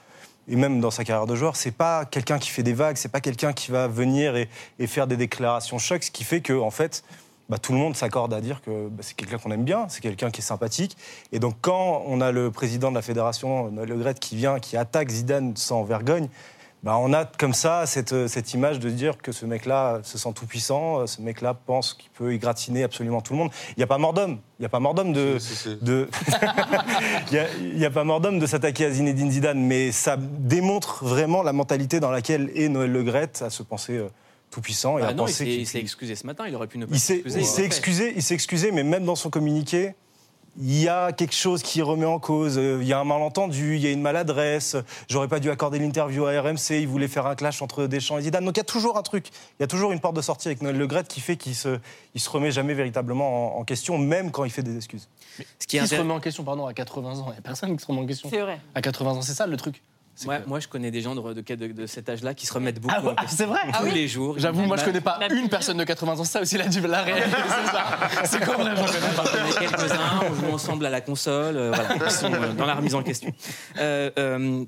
et 0.49 0.57
même 0.57 0.81
dans 0.81 0.91
sa 0.91 1.05
carrière 1.05 1.29
de 1.29 1.37
joueur, 1.37 1.55
c'est 1.55 1.71
pas 1.71 2.07
quelqu'un 2.07 2.41
qui 2.41 2.51
fait 2.51 2.65
des 2.65 2.73
vagues, 2.73 2.97
c'est 2.97 3.09
pas 3.09 3.21
quelqu'un 3.21 3.53
qui 3.53 3.71
va 3.71 3.87
venir 3.87 4.35
et, 4.35 4.49
et 4.81 4.89
faire 4.89 5.07
des 5.07 5.17
déclarations 5.17 5.79
chocs, 5.79 6.03
ce 6.03 6.11
qui 6.11 6.25
fait 6.25 6.41
que, 6.41 6.59
en 6.59 6.73
fait, 6.73 7.05
bah, 7.51 7.59
tout 7.59 7.73
le 7.73 7.79
monde 7.79 7.97
s'accorde 7.97 8.33
à 8.33 8.41
dire 8.41 8.63
que 8.63 8.89
bah, 8.89 9.03
c'est 9.03 9.17
quelqu'un 9.17 9.39
qu'on 9.39 9.51
aime 9.51 9.65
bien, 9.65 9.87
c'est 9.89 10.01
quelqu'un 10.01 10.31
qui 10.31 10.41
est 10.41 10.45
sympathique. 10.45 10.97
Et 11.33 11.41
donc, 11.41 11.57
quand 11.61 12.05
on 12.07 12.21
a 12.21 12.31
le 12.31 12.53
président 12.53 12.91
de 12.91 12.95
la 12.95 13.03
fédération, 13.03 13.71
Noël 13.73 13.89
Le 13.89 14.13
qui 14.15 14.37
vient, 14.37 14.61
qui 14.61 14.77
attaque 14.77 15.11
Zidane 15.11 15.57
sans 15.57 15.83
vergogne, 15.83 16.29
bah, 16.85 16.97
on 16.97 17.13
a 17.13 17.25
comme 17.27 17.53
ça 17.53 17.85
cette, 17.85 18.29
cette 18.29 18.55
image 18.55 18.79
de 18.79 18.89
dire 18.89 19.19
que 19.19 19.33
ce 19.33 19.45
mec-là 19.45 19.99
se 20.03 20.17
sent 20.17 20.33
tout 20.35 20.47
puissant, 20.47 21.07
ce 21.07 21.21
mec-là 21.21 21.53
pense 21.53 21.93
qu'il 21.93 22.09
peut 22.11 22.33
égratigner 22.33 22.85
absolument 22.85 23.21
tout 23.21 23.33
le 23.35 23.41
monde. 23.41 23.51
Il 23.71 23.75
n'y 23.81 23.85
a 23.85 23.87
pas 23.87 23.99
mort 23.99 24.15
d'homme. 24.15 24.39
Il 24.59 24.63
n'y 24.63 24.67
a 24.67 24.71
pas 24.71 24.81
mort 24.81 24.95
d'homme 24.95 25.13
de. 25.13 25.39
Si, 25.39 25.55
si, 25.57 25.71
si. 25.71 25.79
de... 25.83 26.09
Il 27.33 27.39
a- 27.39 27.47
n'y 27.75 27.85
a, 27.85 27.91
pas 27.91 28.05
mort 28.05 28.21
d'homme 28.21 28.39
de 28.39 28.47
s'attaquer 28.47 28.87
à 28.87 28.91
Zinedine 28.93 29.31
Zidane, 29.31 29.61
mais 29.61 29.93
ça 29.93 30.17
démontre 30.19 31.05
vraiment 31.05 31.43
la 31.43 31.53
mentalité 31.53 32.01
dans 32.01 32.11
laquelle 32.11 32.51
est 32.55 32.69
Noël 32.69 32.93
Le 32.93 33.15
à 33.15 33.51
se 33.51 33.63
penser 33.63 33.99
euh, 33.99 34.09
tout 34.51 34.61
puissant 34.61 34.99
et 34.99 35.03
Ah 35.03 35.13
Non, 35.15 35.27
il 35.27 35.33
s'est 35.33 35.45
qu'il- 35.45 35.61
il 35.61 35.67
s'est 35.67 35.79
excusé 35.81 36.17
ce 36.17 36.27
matin. 36.27 36.45
Il 36.49 36.55
aurait 36.55 36.67
pu 36.67 36.79
ne 36.79 36.87
pas 36.87 36.95
il 36.95 37.01
s'est 37.01 37.15
s'excuser. 37.23 37.41
il 37.41 37.47
s'est 37.47 37.65
excusé, 37.65 38.13
il 38.17 38.23
s'est 38.23 38.35
excusé, 38.35 38.73
mais 38.73 38.83
même 38.83 39.05
dans 39.05 39.15
son 39.17 39.31
communiqué, 39.31 39.95
il 40.61 40.83
y 40.83 40.89
a 40.89 41.13
quelque 41.13 41.35
chose 41.35 41.63
qui 41.63 41.81
remet 41.81 42.05
en 42.07 42.19
cause. 42.19 42.59
Euh, 42.59 42.81
Il 42.83 42.89
y 42.89 42.93
a 42.93 42.99
un 42.99 43.05
malentendu, 43.05 43.77
il 43.77 43.83
y 43.83 43.87
a 43.87 43.93
une 43.93 44.03
maladresse. 44.03 44.77
J'aurais 45.09 45.29
pas 45.29 45.39
dû 45.39 45.49
accorder 45.49 45.79
l'interview 45.79 46.27
à 46.27 46.33
RMC. 46.41 46.81
Il 46.81 46.89
voulait 46.89 47.07
faire 47.07 47.27
un 47.27 47.37
clash 47.37 47.63
entre 47.63 47.87
Deschamps 47.87 48.19
et 48.19 48.23
Zidane. 48.23 48.45
Donc 48.45 48.57
il 48.57 48.59
y 48.59 48.61
a 48.61 48.65
toujours 48.65 48.99
un 48.99 49.03
truc, 49.03 49.29
il 49.29 49.63
y 49.63 49.65
a 49.65 49.69
toujours 49.69 49.93
une 49.93 50.01
porte 50.01 50.17
de 50.17 50.23
sortie 50.23 50.49
avec 50.49 50.61
Noël 50.63 50.77
Le 50.77 50.87
Graët 50.89 51.07
qui 51.07 51.21
fait 51.21 51.37
qu'il 51.37 51.55
se, 51.55 51.79
il 52.17 52.21
se 52.21 52.29
remet 52.29 52.51
jamais 52.51 52.75
véritablement 52.75 53.57
en, 53.57 53.61
en 53.61 53.65
question, 53.65 53.97
même 53.99 54.33
quand 54.33 54.45
il 54.45 54.51
fait 54.51 54.65
des 54.65 54.77
excuses. 54.77 55.09
Ce 55.61 55.67
qui 55.69 55.77
est 55.77 55.81
Qui 55.83 55.87
se 55.87 55.95
remet 55.95 56.13
en 56.13 56.21
question, 56.21 56.43
pardon, 56.43 56.67
à 56.67 56.75
80 56.75 57.21
ans 57.21 57.27
Il 57.29 57.33
n'y 57.35 57.39
a 57.39 57.43
personne 57.43 57.77
qui 57.77 57.83
se 57.83 57.87
remet 57.87 58.01
en 58.01 58.07
question. 58.07 58.29
C'est 58.29 58.41
vrai. 58.41 58.59
À 58.75 58.83
80 58.83 59.11
ans, 59.13 59.23
c'est 59.23 59.35
ça 59.35 59.47
le 59.47 59.57
truc. 59.57 59.81
Moi, 60.27 60.39
que- 60.39 60.49
moi, 60.49 60.61
je 60.61 60.69
connais 60.69 60.91
des 60.91 61.01
gens 61.01 61.15
de, 61.15 61.33
de, 61.33 61.41
de- 61.55 61.73
de 61.73 61.87
cet 61.87 62.09
âge-là 62.09 62.35
qui 62.35 62.47
se 62.47 62.53
remettent 62.53 62.81
beaucoup 62.81 62.95
Ah 62.97 63.03
ouais, 63.03 63.11
en 63.13 63.15
question. 63.15 63.37
c'est 63.39 63.45
vrai? 63.47 63.61
Tous 63.79 63.95
les 63.95 64.09
jours. 64.09 64.39
J'avoue, 64.39 64.63
moi 64.63 64.77
je 64.77 64.85
connais 64.85 65.01
pas 65.01 65.19
Même 65.19 65.33
une 65.37 65.49
personne 65.49 65.77
de 65.79 65.85
80 65.85 66.19
ans, 66.19 66.25
ça 66.25 66.41
aussi 66.41 66.57
la, 66.59 66.67
la 66.67 67.03
réalité, 67.03 67.29
c'est 67.31 67.71
ça. 67.71 68.25
C'est 68.25 68.45
comme 68.45 68.57
vrai, 68.63 68.75
j'en 68.77 68.85
connais 68.87 69.15
pas. 69.17 69.25
connais 69.25 69.67
quelques-uns, 69.69 70.21
on 70.31 70.35
joue 70.35 70.53
ensemble 70.55 70.87
à 70.87 70.91
la 70.91 71.01
console, 71.01 71.57
euh, 71.57 71.73
voilà, 71.75 71.95
ils 72.07 72.11
sont 72.11 72.33
euh, 72.33 72.53
dans 72.53 72.67
la 72.67 72.75
remise 72.75 72.95
en 72.95 73.03
question. 73.03 73.33
Euh, 73.79 74.11
euh, 74.19 74.65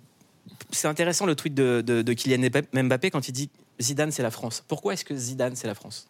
c'est 0.70 0.88
intéressant 0.88 1.26
le 1.26 1.34
tweet 1.36 1.54
de, 1.54 1.82
de- 1.86 2.02
de 2.02 2.12
Kylian 2.12 2.48
Mbappé 2.72 3.10
quand 3.10 3.28
il 3.28 3.32
dit 3.32 3.50
Zidane 3.80 4.10
c'est 4.10 4.22
la 4.22 4.30
France. 4.30 4.64
Pourquoi 4.66 4.94
est-ce 4.94 5.04
que 5.04 5.14
Zidane 5.14 5.54
c'est 5.56 5.66
la 5.66 5.74
France? 5.74 6.08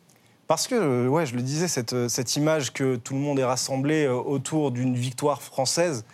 Parce 0.49 0.67
que, 0.69 1.07
ouais, 1.09 1.25
je 1.25 1.35
le 1.35 1.41
disais, 1.43 1.67
cette, 1.69 2.09
cette 2.09 2.37
image 2.37 2.73
que 2.73 2.97
tout 2.97 3.15
le 3.15 3.21
monde 3.21 3.39
est 3.39 3.45
rassemblé 3.45 4.07
autour 4.09 4.71
d'une 4.71 4.95
victoire 4.95 5.41
française, 5.41 6.05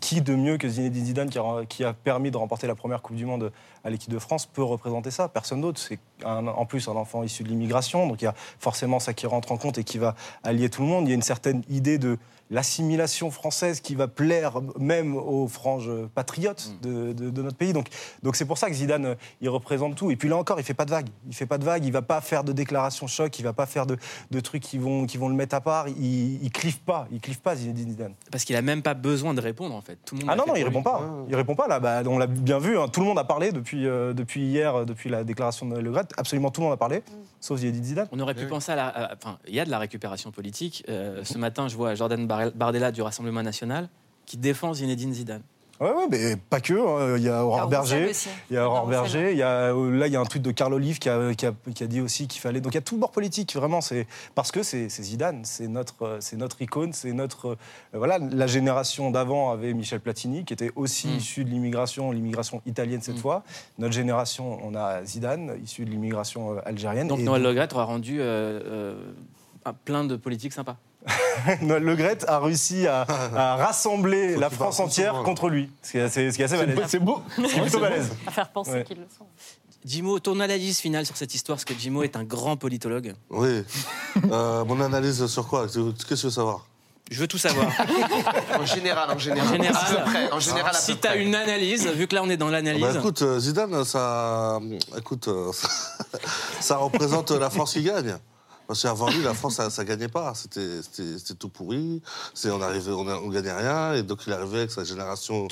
qui 0.00 0.20
de 0.20 0.34
mieux 0.34 0.58
que 0.58 0.68
Zinedine 0.68 1.04
Zidane, 1.04 1.30
qui 1.30 1.38
a, 1.38 1.64
qui 1.68 1.84
a 1.84 1.92
permis 1.92 2.30
de 2.30 2.36
remporter 2.36 2.66
la 2.66 2.74
première 2.74 3.02
Coupe 3.02 3.16
du 3.16 3.26
Monde 3.26 3.52
à 3.86 3.90
l'équipe 3.90 4.12
de 4.12 4.18
France, 4.18 4.46
peut 4.46 4.62
représenter 4.64 5.10
ça 5.12 5.28
Personne 5.28 5.60
d'autre. 5.60 5.78
C'est 5.80 5.98
en 6.24 6.66
plus 6.66 6.88
un 6.88 6.96
enfant 6.96 7.22
issu 7.22 7.44
de 7.44 7.48
l'immigration, 7.48 8.06
donc 8.08 8.20
il 8.20 8.24
y 8.24 8.28
a 8.28 8.34
forcément 8.58 8.98
ça 8.98 9.14
qui 9.14 9.26
rentre 9.26 9.52
en 9.52 9.56
compte 9.56 9.78
et 9.78 9.84
qui 9.84 9.98
va 9.98 10.14
allier 10.42 10.68
tout 10.68 10.82
le 10.82 10.88
monde. 10.88 11.06
Il 11.06 11.10
y 11.10 11.12
a 11.12 11.14
une 11.14 11.22
certaine 11.22 11.62
idée 11.70 11.98
de 11.98 12.18
l'assimilation 12.50 13.30
française 13.30 13.80
qui 13.80 13.94
va 13.94 14.08
plaire 14.08 14.60
même 14.78 15.14
aux 15.16 15.46
franges 15.48 15.90
patriotes 16.14 16.72
de, 16.80 17.12
de- 17.12 17.30
de 17.30 17.42
notre 17.42 17.56
pays. 17.56 17.72
Donc 17.72 17.88
donc 18.22 18.34
c'est 18.36 18.44
pour 18.44 18.56
ça 18.56 18.68
que 18.68 18.74
Zidane, 18.74 19.04
euh, 19.06 19.14
il 19.40 19.48
représente 19.48 19.94
tout. 19.96 20.10
Et 20.10 20.16
puis 20.16 20.28
là 20.28 20.36
encore, 20.36 20.58
il 20.60 20.62
fait 20.64 20.72
pas 20.74 20.84
de 20.84 20.90
vagues. 20.90 21.08
Il 21.28 21.34
fait 21.34 21.44
pas 21.46 21.58
de 21.58 21.64
vagues. 21.64 21.84
Il 21.84 21.92
va 21.92 22.02
pas 22.02 22.20
faire 22.20 22.44
de 22.44 22.52
déclarations 22.52 23.06
choc. 23.08 23.36
Il 23.38 23.42
va 23.42 23.52
pas 23.52 23.66
faire 23.66 23.84
de, 23.84 23.96
de 24.30 24.40
trucs 24.40 24.62
qui 24.62 24.78
vont, 24.78 25.06
qui 25.06 25.18
vont 25.18 25.28
le 25.28 25.34
mettre 25.34 25.54
à 25.56 25.60
part. 25.60 25.88
Il, 25.88 26.42
il 26.42 26.50
clive 26.50 26.78
pas. 26.80 27.06
Il 27.10 27.20
clive 27.20 27.40
pas 27.40 27.56
Zidane. 27.56 28.14
Parce 28.30 28.44
qu'il 28.44 28.54
a 28.56 28.62
même 28.62 28.82
pas 28.82 28.94
besoin 28.94 29.34
de 29.34 29.40
répondre 29.40 29.74
en 29.74 29.80
fait. 29.82 29.98
Tout 30.04 30.14
le 30.14 30.20
monde 30.20 30.30
Ah 30.32 30.36
non, 30.36 30.44
non, 30.46 30.54
il 30.56 30.62
répond 30.64 30.82
pas. 30.82 31.02
Il 31.28 31.34
répond 31.36 31.56
pas 31.56 31.66
là. 31.68 31.80
Bah, 31.80 32.02
on 32.06 32.16
l'a 32.18 32.26
bien 32.28 32.58
vu. 32.60 32.78
hein. 32.78 32.86
Tout 32.88 33.00
le 33.00 33.06
monde 33.06 33.18
a 33.18 33.24
parlé 33.24 33.50
depuis, 33.50 33.75
euh, 33.84 34.14
depuis 34.14 34.40
hier, 34.46 34.74
euh, 34.74 34.84
depuis 34.86 35.10
la 35.10 35.24
déclaration 35.24 35.66
de 35.68 35.76
Le 35.78 35.90
Graët. 35.90 36.12
Absolument 36.16 36.50
tout 36.50 36.60
le 36.60 36.66
monde 36.66 36.74
a 36.74 36.76
parlé, 36.78 37.02
sauf 37.40 37.58
Zinedine 37.58 37.84
Zidane. 37.84 38.08
On 38.12 38.20
aurait 38.20 38.34
pu 38.34 38.46
penser 38.46 38.72
à 38.72 38.76
la. 38.76 38.86
à- 38.88 39.14
Enfin, 39.14 39.38
il 39.46 39.54
y 39.54 39.60
a 39.60 39.64
de 39.64 39.70
la 39.70 39.78
récupération 39.78 40.30
politique. 40.30 40.84
Euh, 40.88 41.22
ce 41.24 41.36
matin, 41.36 41.68
je 41.68 41.76
vois 41.76 41.94
Jordan 41.94 42.26
Bar- 42.26 42.52
Bardella 42.54 42.92
du 42.92 43.02
Rassemblement 43.02 43.42
national 43.42 43.88
qui 44.24 44.36
défend 44.38 44.72
Zinedine 44.72 45.12
Zidane. 45.12 45.42
Ouais, 45.80 45.90
ouais, 45.90 46.06
mais 46.10 46.36
pas 46.36 46.60
que. 46.60 46.72
hein. 46.74 47.16
Il 47.18 47.22
y 47.22 47.28
a 47.28 47.44
Aurore 47.44 47.68
Berger. 47.68 48.10
Il 48.50 48.54
y 48.54 48.58
a 48.58 48.66
Aurore 48.66 48.86
Il 48.88 48.92
y 48.92 48.94
a 48.96 49.00
Roussel. 49.02 49.20
Berger. 49.20 49.32
Il 49.32 49.38
y 49.38 49.42
a, 49.42 49.72
là, 49.72 50.06
il 50.06 50.12
y 50.12 50.16
a 50.16 50.20
un 50.20 50.24
tweet 50.24 50.42
de 50.42 50.50
Carl 50.50 50.72
Olive 50.72 50.98
qui 50.98 51.08
a, 51.08 51.34
qui 51.34 51.44
a- 51.46 51.52
qui 51.74 51.84
a 51.84 51.86
dit 51.86 52.00
aussi 52.00 52.26
qu'il 52.28 52.40
fallait. 52.40 52.60
Donc 52.60 52.72
il 52.72 52.76
y 52.76 52.78
a 52.78 52.82
tout 52.82 52.94
le 52.94 53.00
bord 53.00 53.10
politique, 53.12 53.54
vraiment. 53.54 53.80
C'est 53.80 54.06
parce 54.34 54.50
que 54.52 54.62
c'est 54.62 54.88
Zidane, 54.88 55.44
c'est 55.44 55.68
notre, 55.68 56.02
euh, 56.02 56.16
c'est 56.20 56.36
notre 56.36 56.60
icône, 56.62 56.92
c'est 56.92 57.12
notre. 57.12 57.48
euh, 57.48 57.56
voilà, 57.92 58.18
la 58.18 58.46
génération 58.46 59.10
d'avant 59.10 59.50
avait 59.50 59.74
Michel 59.74 60.00
Platini, 60.00 60.44
qui 60.44 60.52
était 60.54 60.72
aussi 60.76 61.08
Mm. 61.08 61.16
issu 61.16 61.44
de 61.44 61.50
l'immigration, 61.50 62.10
l'immigration 62.12 62.62
italienne 62.66 63.02
cette 63.02 63.16
Mm. 63.16 63.20
fois. 63.20 63.42
Notre 63.78 63.94
génération, 63.94 64.58
on 64.64 64.74
a 64.74 65.04
Zidane, 65.04 65.58
issu 65.62 65.84
de 65.84 65.90
l'immigration 65.90 66.54
euh, 66.56 66.60
algérienne. 66.64 67.08
Donc 67.08 67.20
Et 67.20 67.22
Noël 67.24 67.42
Le 67.42 67.52
Graët 67.52 67.72
aura 67.74 67.84
rendu 67.84 68.18
euh, 68.20 68.94
euh, 69.66 69.72
plein 69.84 70.04
de 70.04 70.16
politiques 70.16 70.52
sympas. 70.52 70.76
Noël 71.62 71.82
Le 71.84 71.94
Graët 71.96 72.24
a 72.28 72.40
réussi 72.40 72.86
à, 72.86 73.02
à 73.34 73.56
rassembler 73.56 74.34
Faut 74.34 74.40
la 74.40 74.50
France 74.50 74.80
entière 74.80 75.22
contre 75.24 75.48
lui, 75.48 75.70
ce 75.82 75.92
qui 75.92 75.98
est 75.98 76.02
assez, 76.02 76.30
ce 76.30 76.36
qui 76.36 76.42
est 76.42 76.46
assez 76.46 76.56
balèze. 76.56 76.78
C'est 76.88 76.98
beau. 76.98 77.22
C'est 77.36 77.60
plutôt 77.60 77.80
balèze. 77.80 78.10
À 78.26 78.30
faire 78.30 78.48
penser 78.50 78.70
Ouais. 78.72 78.84
qu'ils 78.84 78.98
le 78.98 79.06
sont. 79.16 79.26
Jimo, 79.84 80.18
ton 80.18 80.40
analyse 80.40 80.78
finale 80.80 81.06
sur 81.06 81.16
cette 81.16 81.32
histoire, 81.34 81.56
parce 81.56 81.64
que 81.64 81.74
Jimo 81.74 82.02
est 82.02 82.16
un 82.16 82.24
grand 82.24 82.56
politologue. 82.56 83.14
Oui. 83.30 83.62
Euh, 84.32 84.64
mon 84.64 84.80
analyse 84.80 85.24
sur 85.26 85.46
quoi? 85.46 85.66
Qu'est-ce 85.66 86.04
que 86.06 86.14
tu 86.14 86.26
veux 86.26 86.30
savoir? 86.30 86.66
Je 87.08 87.20
veux 87.20 87.28
tout 87.28 87.38
savoir. 87.38 87.68
En 88.58 88.66
général, 88.66 89.08
en 89.12 89.16
général. 89.18 89.46
En 89.48 89.52
général, 89.52 89.76
À 89.76 89.94
peu 89.94 90.10
près, 90.10 90.32
en 90.32 90.40
général, 90.40 90.74
à 90.74 90.78
si 90.78 90.96
tu 90.96 91.06
as 91.06 91.10
près. 91.12 91.22
une 91.22 91.36
analyse, 91.36 91.86
vu 91.86 92.08
que 92.08 92.16
là 92.16 92.22
on 92.24 92.28
est 92.30 92.36
dans 92.36 92.48
l'analyse. 92.48 92.82
Bah, 92.82 92.94
écoute, 92.98 93.22
euh, 93.22 93.38
Zidane, 93.38 93.84
ça, 93.84 94.58
écoute, 94.98 95.28
euh, 95.28 95.52
ça, 95.52 95.68
ça 96.60 96.76
représente 96.78 97.30
la 97.30 97.48
France 97.48 97.74
qui 97.74 97.84
gagne. 97.84 98.16
Parce 98.66 98.82
qu'avant 98.82 99.10
lui, 99.10 99.22
la 99.22 99.34
France, 99.34 99.56
ça, 99.56 99.70
ça 99.70 99.84
gagnait 99.84 100.08
pas. 100.08 100.32
C'était, 100.34 101.34
tout 101.38 101.48
pourri. 101.48 102.02
On 102.44 102.60
arrivait, 102.60 102.92
on, 102.92 103.28
gagnait 103.28 103.52
rien. 103.52 103.94
Et 103.94 104.02
donc 104.02 104.20
il 104.26 104.32
arrivé 104.32 104.58
avec 104.58 104.70
sa 104.70 104.84
génération 104.84 105.48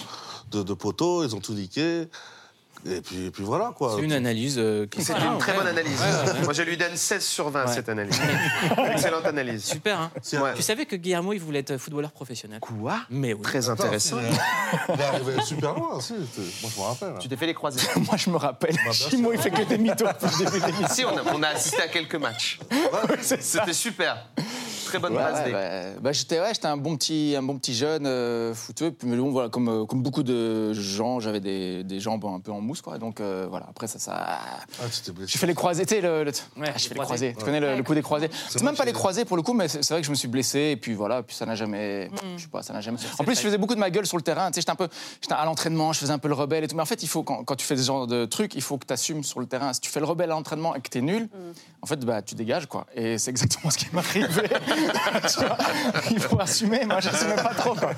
de, 0.51 0.63
de 0.63 0.75
poteaux. 0.75 1.25
Ils 1.25 1.35
ont 1.35 1.41
tout 1.41 1.55
niqué. 1.55 2.09
Et 2.87 3.01
puis, 3.01 3.27
et 3.27 3.31
puis 3.31 3.43
voilà 3.45 3.73
quoi. 3.77 3.95
c'est 3.97 4.03
une 4.03 4.13
analyse. 4.13 4.57
euh, 4.59 4.87
qui- 4.87 5.03
C'est 5.03 5.13
Voilà, 5.15 5.33
une 5.33 5.39
très 5.39 5.53
bonne 5.55 5.67
analyse. 5.67 5.99
Ouais, 6.01 6.33
ouais. 6.33 6.45
Moi, 6.45 6.53
je 6.53 6.63
lui 6.63 6.77
donne 6.77 6.97
16 6.97 7.25
sur 7.25 7.49
20 7.51 7.67
Ouais. 7.67 7.73
cette 7.73 7.89
analyse. 7.89 8.21
Excellente 8.93 9.25
analyse. 9.25 9.65
Super, 9.65 9.99
hein 10.01 10.11
Ouais. 10.35 10.53
Tu 10.55 10.63
savais 10.63 10.85
que 10.87 10.97
Guillermo, 10.97 11.33
il 11.33 11.39
voulait 11.41 11.61
être 11.61 11.77
footballeur 11.79 12.13
professionnel 12.13 12.61
Quoi? 12.61 12.99
Mais 13.11 13.33
oui. 13.33 13.43
Très 13.43 13.69
intéressant. 13.69 14.19
Il 14.21 14.27
est- 14.27 14.95
il 14.95 15.01
est 15.01 15.05
arrivé 15.05 15.33
super 15.43 15.75
loin. 15.75 15.99
Si, 16.01 16.13
moi, 16.15 16.71
je 16.75 16.81
me 16.81 16.85
rappelle. 16.87 17.15
Tu 17.21 17.29
t'es 17.29 17.37
fait 17.37 17.47
les 17.47 17.55
croisés. 17.55 17.81
Moi, 17.97 18.17
je 18.17 18.31
me 18.31 18.37
rappelle. 18.37 18.77
Chimo, 18.93 19.33
il 19.33 19.39
fait 19.39 19.51
que 19.51 19.63
des 19.63 19.79
mythos. 19.79 20.07
Si, 20.91 21.05
on 21.05 21.17
a, 21.17 21.23
on 21.35 21.43
a 21.43 21.49
assisté 21.49 21.83
à 21.83 21.89
quelques 21.89 22.17
matchs. 22.17 22.59
C'était 23.21 23.73
super. 23.73 24.27
Très 24.95 25.09
bonne 25.09 25.17
Ouais, 25.17 25.23
base 25.23 25.51
bah, 25.53 26.01
bah, 26.01 26.13
j'étais 26.13 26.41
ouais, 26.41 26.55
j'étais 26.55 26.67
un 26.67 26.77
bon 26.77 26.97
petit 26.97 27.35
un 27.37 27.43
bon 27.43 27.59
petit 27.59 27.75
jeune 27.75 28.07
euh, 28.07 28.55
footeux 28.55 28.91
puis 28.93 29.09
mais 29.09 29.17
bon 29.17 29.31
voilà 29.33 29.49
comme 29.49 29.69
euh, 29.69 29.85
comme 29.87 30.03
beaucoup 30.03 30.23
de 30.23 30.73
gens 30.73 31.21
j'avais 31.21 31.41
des, 31.41 31.83
des 31.85 32.01
jambes 32.01 32.25
un 32.27 32.41
peu 32.41 32.53
en 32.53 32.61
mousse 32.61 32.81
quoi. 32.83 32.99
Donc 32.99 33.21
euh, 33.21 33.47
voilà 33.49 33.67
après 33.71 33.87
ça 33.87 33.99
ça 33.99 34.15
Ah, 34.17 34.85
tu 34.93 35.01
t'es 35.03 35.13
blessé. 35.13 35.33
j'ai 35.33 35.39
fait 35.39 35.47
les 35.47 35.55
croisés 35.55 35.85
tu 35.87 35.95
sais 35.97 36.01
le, 36.01 36.25
le- 36.25 36.31
Ouais, 36.57 36.69
Ah, 36.73 36.79
je 36.79 36.87
fais 36.89 36.95
les 36.95 37.01
croisés. 37.01 37.35
tu 37.39 37.45
connais 37.45 37.61
le, 37.61 37.77
le 37.77 37.83
coup 37.83 37.95
des 37.95 38.03
croisés? 38.03 38.31
C'est 38.51 38.63
même 38.63 38.77
pas 38.77 38.85
les 38.85 38.93
croisés 38.93 39.25
pour 39.25 39.37
le 39.37 39.43
coup 39.43 39.53
mais 39.53 39.69
c'est 39.69 39.87
vrai 39.91 40.01
que 40.01 40.07
je 40.07 40.11
me 40.11 40.17
suis 40.17 40.29
blessé 40.29 40.71
et 40.73 40.77
puis 40.77 40.95
voilà 40.95 41.23
puis 41.23 41.35
ça 41.37 41.45
n'a 41.47 41.55
jamais 41.55 42.11
je 42.37 42.43
sais 42.43 42.49
pas 42.49 42.63
ça 42.63 42.73
n'a 42.73 42.81
jamais 42.81 42.99
en 43.19 43.25
plus 43.25 43.35
je 43.35 43.41
faisais 43.41 43.59
beaucoup 43.59 43.75
de 43.75 43.81
ma 43.81 43.91
gueule 43.91 44.07
sur 44.07 44.17
le 44.17 44.23
terrain 44.23 44.49
tu 44.51 44.55
sais 44.55 44.61
j'étais 44.61 44.71
un 44.73 44.77
peu 44.77 44.89
j'étais 45.21 45.35
à 45.35 45.45
l'entraînement 45.45 45.93
je 45.93 45.99
faisais 45.99 46.13
un 46.13 46.19
peu 46.19 46.29
le 46.29 46.35
rebelle 46.35 46.65
et 46.65 46.69
tout. 46.69 46.77
Mais 46.77 46.83
en 46.83 46.87
fait 46.87 47.03
il 47.03 47.09
faut 47.09 47.23
quand, 47.23 47.45
quand 47.45 47.57
tu 47.57 47.67
fais 47.67 47.77
ce 47.77 47.83
genre 47.83 48.07
de 48.07 48.25
trucs 48.27 48.55
il 48.55 48.63
faut 48.63 48.79
que 48.79 48.87
tu 48.87 48.93
assumes 48.93 49.25
sur 49.25 49.41
le 49.41 49.47
terrain. 49.47 49.73
Si 49.73 49.81
tu 49.81 49.91
fais 49.91 50.01
le 50.01 50.07
rebelle 50.07 50.31
à 50.31 50.35
l'entraînement 50.35 50.75
et 50.75 50.81
que 50.81 50.89
tu 50.89 50.99
es 50.99 51.03
nul 51.03 51.29
en 51.83 51.87
fait 51.87 51.99
bah 52.05 52.23
tu 52.23 52.35
dégages 52.35 52.67
quoi. 52.67 52.87
Et 52.95 53.19
c'est 53.19 53.31
exactement 53.31 53.71
ce 53.71 53.79
qui 53.79 53.87
m'est 53.93 53.99
arrivé 53.99 54.27
Tu 55.29 55.39
vois, 55.41 55.57
il 56.11 56.21
faut 56.21 56.41
assumer 56.41 56.85
moi 56.85 57.01
j'assumais 57.01 57.37
pas 57.37 57.55
trop 57.55 57.75
quoi 57.75 57.93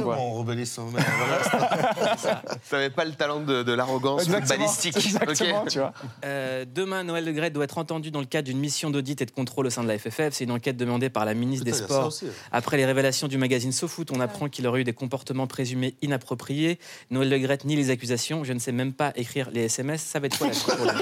bon 0.00 0.42
hein, 0.42 0.54
mais 0.92 1.02
voilà. 1.18 2.42
T'avais 2.70 2.90
pas 2.90 3.04
le 3.04 3.12
talent 3.12 3.40
de, 3.40 3.62
de 3.62 3.72
l'arrogance 3.72 4.28
footballistique. 4.28 4.96
Exactement, 4.96 5.62
ok 5.62 5.68
tu 5.68 5.78
vois. 5.78 5.92
Euh, 6.24 6.64
demain, 6.72 7.04
Noël 7.04 7.24
Le 7.24 7.32
Gret 7.32 7.50
doit 7.50 7.64
être 7.64 7.78
entendu 7.78 8.10
dans 8.10 8.20
le 8.20 8.26
cadre 8.26 8.46
d'une 8.46 8.58
mission 8.58 8.90
d'audit 8.90 9.20
et 9.20 9.26
de 9.26 9.30
contrôle 9.30 9.66
au 9.66 9.70
sein 9.70 9.82
de 9.82 9.88
la 9.88 9.98
FFF. 9.98 10.30
C'est 10.32 10.44
une 10.44 10.52
enquête 10.52 10.76
demandée 10.76 11.10
par 11.10 11.24
la 11.24 11.34
ministre 11.34 11.64
Putain, 11.64 11.76
des 11.76 11.82
ça 11.82 11.88
Sports. 11.88 12.06
aussi. 12.06 12.26
Après 12.50 12.76
les 12.76 12.84
révélations 12.84 13.28
du 13.28 13.38
magazine 13.38 13.72
SoFoot, 13.72 14.10
on 14.10 14.20
apprend 14.20 14.48
qu'il 14.48 14.66
aurait 14.66 14.80
eu 14.80 14.84
des 14.84 14.92
comportements 14.92 15.46
présumés 15.46 15.94
inappropriés. 16.02 16.78
Noël 17.10 17.28
Le 17.30 17.38
Gret 17.38 17.58
nie 17.64 17.76
les 17.76 17.90
accusations. 17.90 18.44
Je 18.44 18.52
ne 18.52 18.58
sais 18.58 18.72
même 18.72 18.92
pas 18.92 19.12
écrire 19.16 19.50
les 19.52 19.64
SMS. 19.64 20.02
Ça 20.02 20.20
va 20.20 20.26
être 20.26 20.38
quoi 20.38 20.48
la 20.48 20.94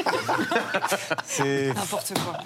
C'est 1.24 1.68
N'importe 1.68 2.12
quoi. 2.24 2.38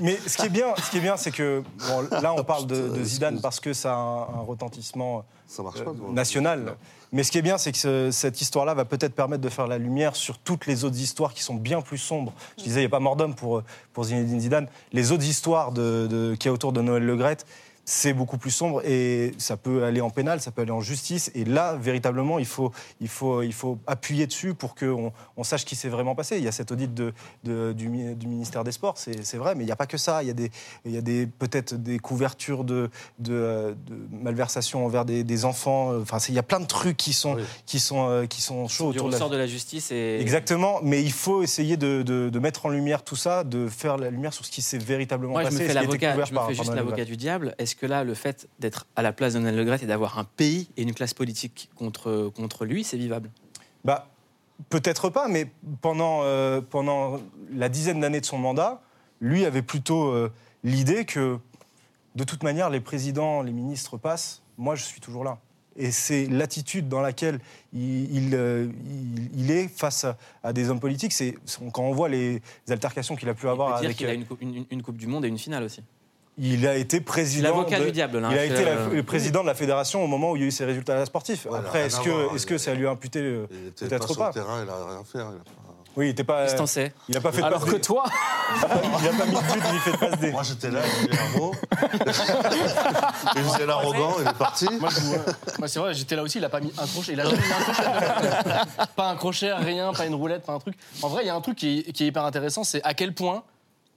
Mais 0.00 0.18
ce 0.26 0.36
qui 0.36 0.46
est 0.46 0.50
bien, 0.50 0.74
ce 0.82 0.90
qui 0.90 0.98
est 0.98 1.00
bien, 1.00 1.16
c'est 1.16 1.30
que 1.30 1.62
bon, 1.88 2.03
là 2.10 2.34
on 2.34 2.44
parle 2.44 2.66
de, 2.66 2.88
de 2.88 3.04
Zidane 3.04 3.40
parce 3.40 3.60
que 3.60 3.72
ça 3.72 3.92
a 3.94 3.96
un, 3.96 4.20
un 4.22 4.40
retentissement 4.46 5.24
Ça 5.46 5.62
marche 5.62 5.78
pas. 5.82 5.92
toi. 5.92 6.10
national. 6.12 6.76
Mais 7.12 7.22
ce 7.22 7.30
qui 7.30 7.38
est 7.38 7.42
bien, 7.42 7.58
c'est 7.58 7.70
que 7.70 7.78
ce- 7.78 8.10
cette 8.10 8.40
histoire-là 8.40 8.74
va 8.74 8.84
peut-être 8.84 9.14
permettre 9.14 9.42
de 9.42 9.48
faire 9.48 9.68
la 9.68 9.78
lumière 9.78 10.16
sur 10.16 10.36
toutes 10.38 10.66
les 10.66 10.84
autres 10.84 10.98
histoires 10.98 11.32
qui 11.32 11.44
sont 11.44 11.54
bien 11.54 11.80
plus 11.80 11.98
sombres. 11.98 12.32
Je 12.58 12.64
disais, 12.64 12.80
il 12.80 12.82
n'y 12.82 12.86
a 12.86 12.90
pas 12.90 12.98
mort 12.98 13.14
d'homme 13.14 13.36
pour, 13.36 13.62
pour 13.92 14.02
Zinedine 14.04 14.40
Zidane. 14.40 14.66
Les 14.92 15.12
autres 15.12 15.22
histoires 15.24 15.70
de, 15.70 16.08
de, 16.10 16.34
qu'il 16.34 16.48
y 16.48 16.50
a 16.50 16.52
autour 16.52 16.72
de 16.72 16.80
Noël 16.80 17.04
Le 17.04 17.16
Graët, 17.16 17.46
c'est 17.84 18.12
beaucoup 18.14 18.38
plus 18.38 18.50
sombre 18.50 18.80
et 18.86 19.32
ça 19.38 19.56
peut 19.56 19.84
aller 19.84 20.00
en 20.00 20.10
pénal, 20.10 20.40
ça 20.40 20.50
peut 20.50 20.62
aller 20.62 20.70
en 20.70 20.80
justice. 20.80 21.30
Et 21.34 21.44
là, 21.44 21.76
véritablement, 21.76 22.38
il 22.38 22.46
faut, 22.46 22.72
il 23.00 23.08
faut, 23.08 23.42
il 23.42 23.52
faut 23.52 23.78
appuyer 23.86 24.26
dessus 24.26 24.54
pour 24.54 24.74
qu'on 24.74 25.12
on 25.36 25.44
sache 25.44 25.60
ce 25.62 25.66
qui 25.66 25.76
s'est 25.76 25.88
vraiment 25.88 26.14
passé. 26.14 26.38
Il 26.38 26.44
y 26.44 26.48
a 26.48 26.52
cet 26.52 26.72
audit 26.72 26.92
de, 26.94 27.12
de- 27.44 27.72
du, 27.72 27.88
mi- 27.88 28.14
du 28.14 28.26
ministère 28.26 28.64
des 28.64 28.72
Sports, 28.72 28.94
c'est 28.96 29.36
vrai, 29.36 29.54
mais 29.54 29.64
il 29.64 29.66
n'y 29.66 29.72
a 29.72 29.76
pas 29.76 29.86
que 29.86 29.98
ça. 29.98 30.22
Il 30.22 30.26
y 30.28 30.30
a, 30.30 30.34
des, 30.34 30.50
il 30.84 30.92
y 30.92 30.96
a 30.96 31.00
des, 31.02 31.26
peut-être 31.26 31.74
des 31.74 31.98
couvertures 31.98 32.64
de, 32.64 32.90
de, 33.18 33.76
de 33.86 33.94
malversations 34.22 34.84
envers 34.86 35.04
des, 35.04 35.24
des 35.24 35.44
enfants. 35.44 35.94
Enfin, 36.00 36.18
il 36.28 36.34
y 36.34 36.38
a 36.38 36.42
plein 36.42 36.60
de 36.60 36.66
trucs 36.66 36.96
qui 36.96 37.12
sont, 37.12 37.34
Oui. 37.34 37.42
qui 37.66 37.80
sont, 37.80 38.08
euh, 38.08 38.26
qui 38.26 38.40
sont 38.40 38.66
chauds 38.68 38.92
Du 38.92 38.98
autour 38.98 39.08
de 39.08 39.12
la 39.12 39.18
ressort 39.18 39.30
de 39.30 39.36
la 39.36 39.46
justice 39.46 39.90
et 39.92 40.18
Exactement, 40.20 40.80
mais 40.82 41.02
il 41.02 41.12
faut 41.12 41.42
essayer 41.42 41.76
de, 41.76 42.38
mettre 42.38 42.66
en 42.66 42.68
lumière 42.70 43.02
tout 43.04 43.16
ça, 43.16 43.44
de 43.44 43.68
faire 43.68 43.96
la 43.96 44.10
lumière 44.10 44.32
sur 44.32 44.44
ce 44.44 44.50
qui 44.50 44.62
s'est 44.62 44.78
véritablement 44.78 45.32
Moi, 45.32 45.42
je 45.42 45.46
passé. 45.48 45.56
me 45.56 45.62
ce 45.62 45.68
fais 45.68 45.74
l'avocat, 45.74 46.24
je 46.24 46.32
me 46.34 46.38
fais 46.46 46.54
juste 46.54 46.74
l'avocat 46.74 47.04
du 47.04 47.16
diable. 47.16 47.54
Est-ce 47.58 47.73
que 47.76 47.86
là, 47.86 48.04
le 48.04 48.14
fait 48.14 48.48
d'être 48.58 48.86
à 48.96 49.02
la 49.02 49.12
place 49.12 49.34
de 49.34 49.38
Noël 49.38 49.56
Le 49.56 49.82
et 49.82 49.86
d'avoir 49.86 50.18
un 50.18 50.24
pays 50.24 50.68
et 50.76 50.82
une 50.82 50.94
classe 50.94 51.14
politique 51.14 51.70
contre, 51.74 52.30
contre 52.34 52.64
lui, 52.64 52.84
c'est 52.84 52.96
vivable? 52.96 53.30
Bah, 53.84 54.08
peut-être 54.70 55.10
pas, 55.10 55.28
mais 55.28 55.48
pendant, 55.80 56.20
euh, 56.22 56.60
pendant 56.60 57.20
la 57.52 57.68
dizaine 57.68 58.00
d'années 58.00 58.20
de 58.20 58.26
son 58.26 58.38
mandat, 58.38 58.80
lui 59.20 59.44
avait 59.44 59.62
plutôt 59.62 60.08
euh, 60.08 60.30
l'idée 60.62 61.04
que, 61.04 61.38
de 62.14 62.24
toute 62.24 62.42
manière, 62.42 62.70
les 62.70 62.80
présidents, 62.80 63.42
les 63.42 63.52
ministres 63.52 63.96
passent, 63.96 64.42
moi 64.58 64.74
je 64.74 64.84
suis 64.84 65.00
toujours 65.00 65.24
là. 65.24 65.38
Et 65.76 65.90
c'est 65.90 66.26
l'attitude 66.26 66.88
dans 66.88 67.00
laquelle 67.00 67.40
il, 67.72 68.14
il, 68.14 68.34
euh, 68.36 68.68
il- 68.86 69.30
il 69.40 69.50
est 69.50 69.66
face 69.66 70.04
à, 70.04 70.16
à 70.44 70.52
des 70.52 70.70
hommes 70.70 70.78
politiques. 70.78 71.12
C'est 71.12 71.36
quand 71.72 71.82
on 71.82 71.92
voit 71.92 72.08
les 72.08 72.40
altercations 72.70 73.16
qu'il 73.16 73.28
a 73.28 73.34
pu 73.34 73.48
avoir 73.48 73.70
peut 73.74 73.80
dire 73.80 73.86
avec. 73.86 73.96
qu'il 73.96 74.06
a 74.06 74.12
une, 74.14 74.24
coupe- 74.24 74.40
une- 74.40 74.64
une 74.70 74.82
Coupe 74.84 74.96
du 74.96 75.08
Monde 75.08 75.24
et 75.24 75.28
une 75.28 75.38
finale 75.38 75.64
aussi. 75.64 75.82
Il 76.36 76.66
a 76.66 76.74
été 76.76 77.00
président. 77.00 77.50
l'avocat 77.50 77.78
de- 77.78 77.84
du 77.86 77.92
diable, 77.92 78.18
là. 78.18 78.28
Il 78.32 78.38
a 78.38 78.40
hein, 78.40 78.44
été 78.44 78.64
la- 78.64 78.86
le 78.88 79.02
président 79.04 79.42
de 79.42 79.46
la 79.46 79.54
fédération 79.54 80.02
au 80.02 80.08
moment 80.08 80.32
où 80.32 80.36
il 80.36 80.42
y 80.42 80.44
a 80.44 80.48
eu 80.48 80.50
ses 80.50 80.64
résultats 80.64 81.04
sportifs. 81.06 81.46
Ouais, 81.46 81.58
Après, 81.58 81.78
il 81.78 81.82
a 81.82 81.86
est-ce 81.86 82.00
que, 82.00 82.34
il- 82.36 82.44
que 82.44 82.58
ça 82.58 82.74
lui 82.74 82.86
a 82.86 82.90
imputé 82.90 83.20
euh, 83.20 83.46
Il 83.52 83.68
était 83.68 83.86
Peut-être 83.86 84.00
pas 84.08 84.12
sur 84.12 84.18
pas. 84.18 84.28
le 84.28 84.34
terrain, 84.34 84.62
il 84.64 84.68
a 84.68 84.74
rien 84.74 85.04
fait. 85.04 85.18
il 85.18 85.20
a 85.20 85.30
Oui, 85.96 86.06
il 86.06 86.08
n'était 86.08 86.24
pas. 86.24 86.48
Sais 86.66 86.92
Il 87.08 87.14
n'a 87.14 87.20
pas 87.20 87.30
fait 87.30 87.40
de 87.40 87.46
alors 87.46 87.60
passe 87.60 87.70
que 87.72 87.76
toi 87.76 88.04
Il 88.56 88.60
n'a 88.60 88.66
pas 88.66 89.26
mis 89.26 89.32
de 89.32 89.52
but 89.52 89.72
ni 89.72 89.78
fait 89.78 89.92
de 89.92 89.96
passe. 89.96 90.32
Moi, 90.32 90.42
j'étais 90.42 90.70
là, 90.72 90.80
il 91.02 91.08
disait 91.08 91.22
un 91.22 91.38
mot. 91.38 91.52
il 93.36 93.42
faisait 93.42 93.66
l'arrogant, 93.66 94.16
il 94.20 94.26
est 94.28 94.34
parti. 94.36 94.66
Moi, 94.80 94.90
moi, 95.60 95.68
c'est 95.68 95.78
vrai, 95.78 95.94
j'étais 95.94 96.16
là 96.16 96.22
aussi, 96.24 96.38
il 96.38 96.44
a 96.44 96.48
pas 96.48 96.58
mis 96.60 96.72
un 96.76 96.86
crochet. 96.86 97.12
Il 97.12 97.20
a 97.20 97.24
jamais 97.24 97.36
mis 97.36 97.52
un 97.52 97.72
crochet. 97.72 98.86
pas 98.96 99.08
un 99.08 99.14
crochet, 99.14 99.52
rien, 99.52 99.92
pas 99.92 100.06
une 100.06 100.16
roulette, 100.16 100.44
pas 100.44 100.54
un 100.54 100.58
truc. 100.58 100.74
En 101.00 101.08
vrai, 101.08 101.22
il 101.22 101.26
y 101.28 101.30
a 101.30 101.34
un 101.36 101.40
truc 101.40 101.56
qui 101.56 101.84
est, 101.86 101.92
qui 101.92 102.02
est 102.02 102.06
hyper 102.08 102.24
intéressant, 102.24 102.64
c'est 102.64 102.82
à 102.82 102.92
quel 102.92 103.14
point 103.14 103.44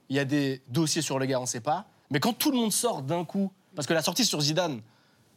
il 0.08 0.14
y 0.14 0.20
a 0.20 0.24
des 0.24 0.62
dossiers 0.68 1.02
sur 1.02 1.18
le 1.18 1.26
gars, 1.26 1.40
on 1.40 1.46
sait 1.46 1.60
pas. 1.60 1.86
Mais 2.10 2.20
quand 2.20 2.32
tout 2.32 2.50
le 2.50 2.56
monde 2.56 2.72
sort 2.72 3.02
d'un 3.02 3.24
coup, 3.24 3.52
parce 3.74 3.86
que 3.86 3.94
la 3.94 4.02
sortie 4.02 4.24
sur 4.24 4.40
Zidane, 4.40 4.80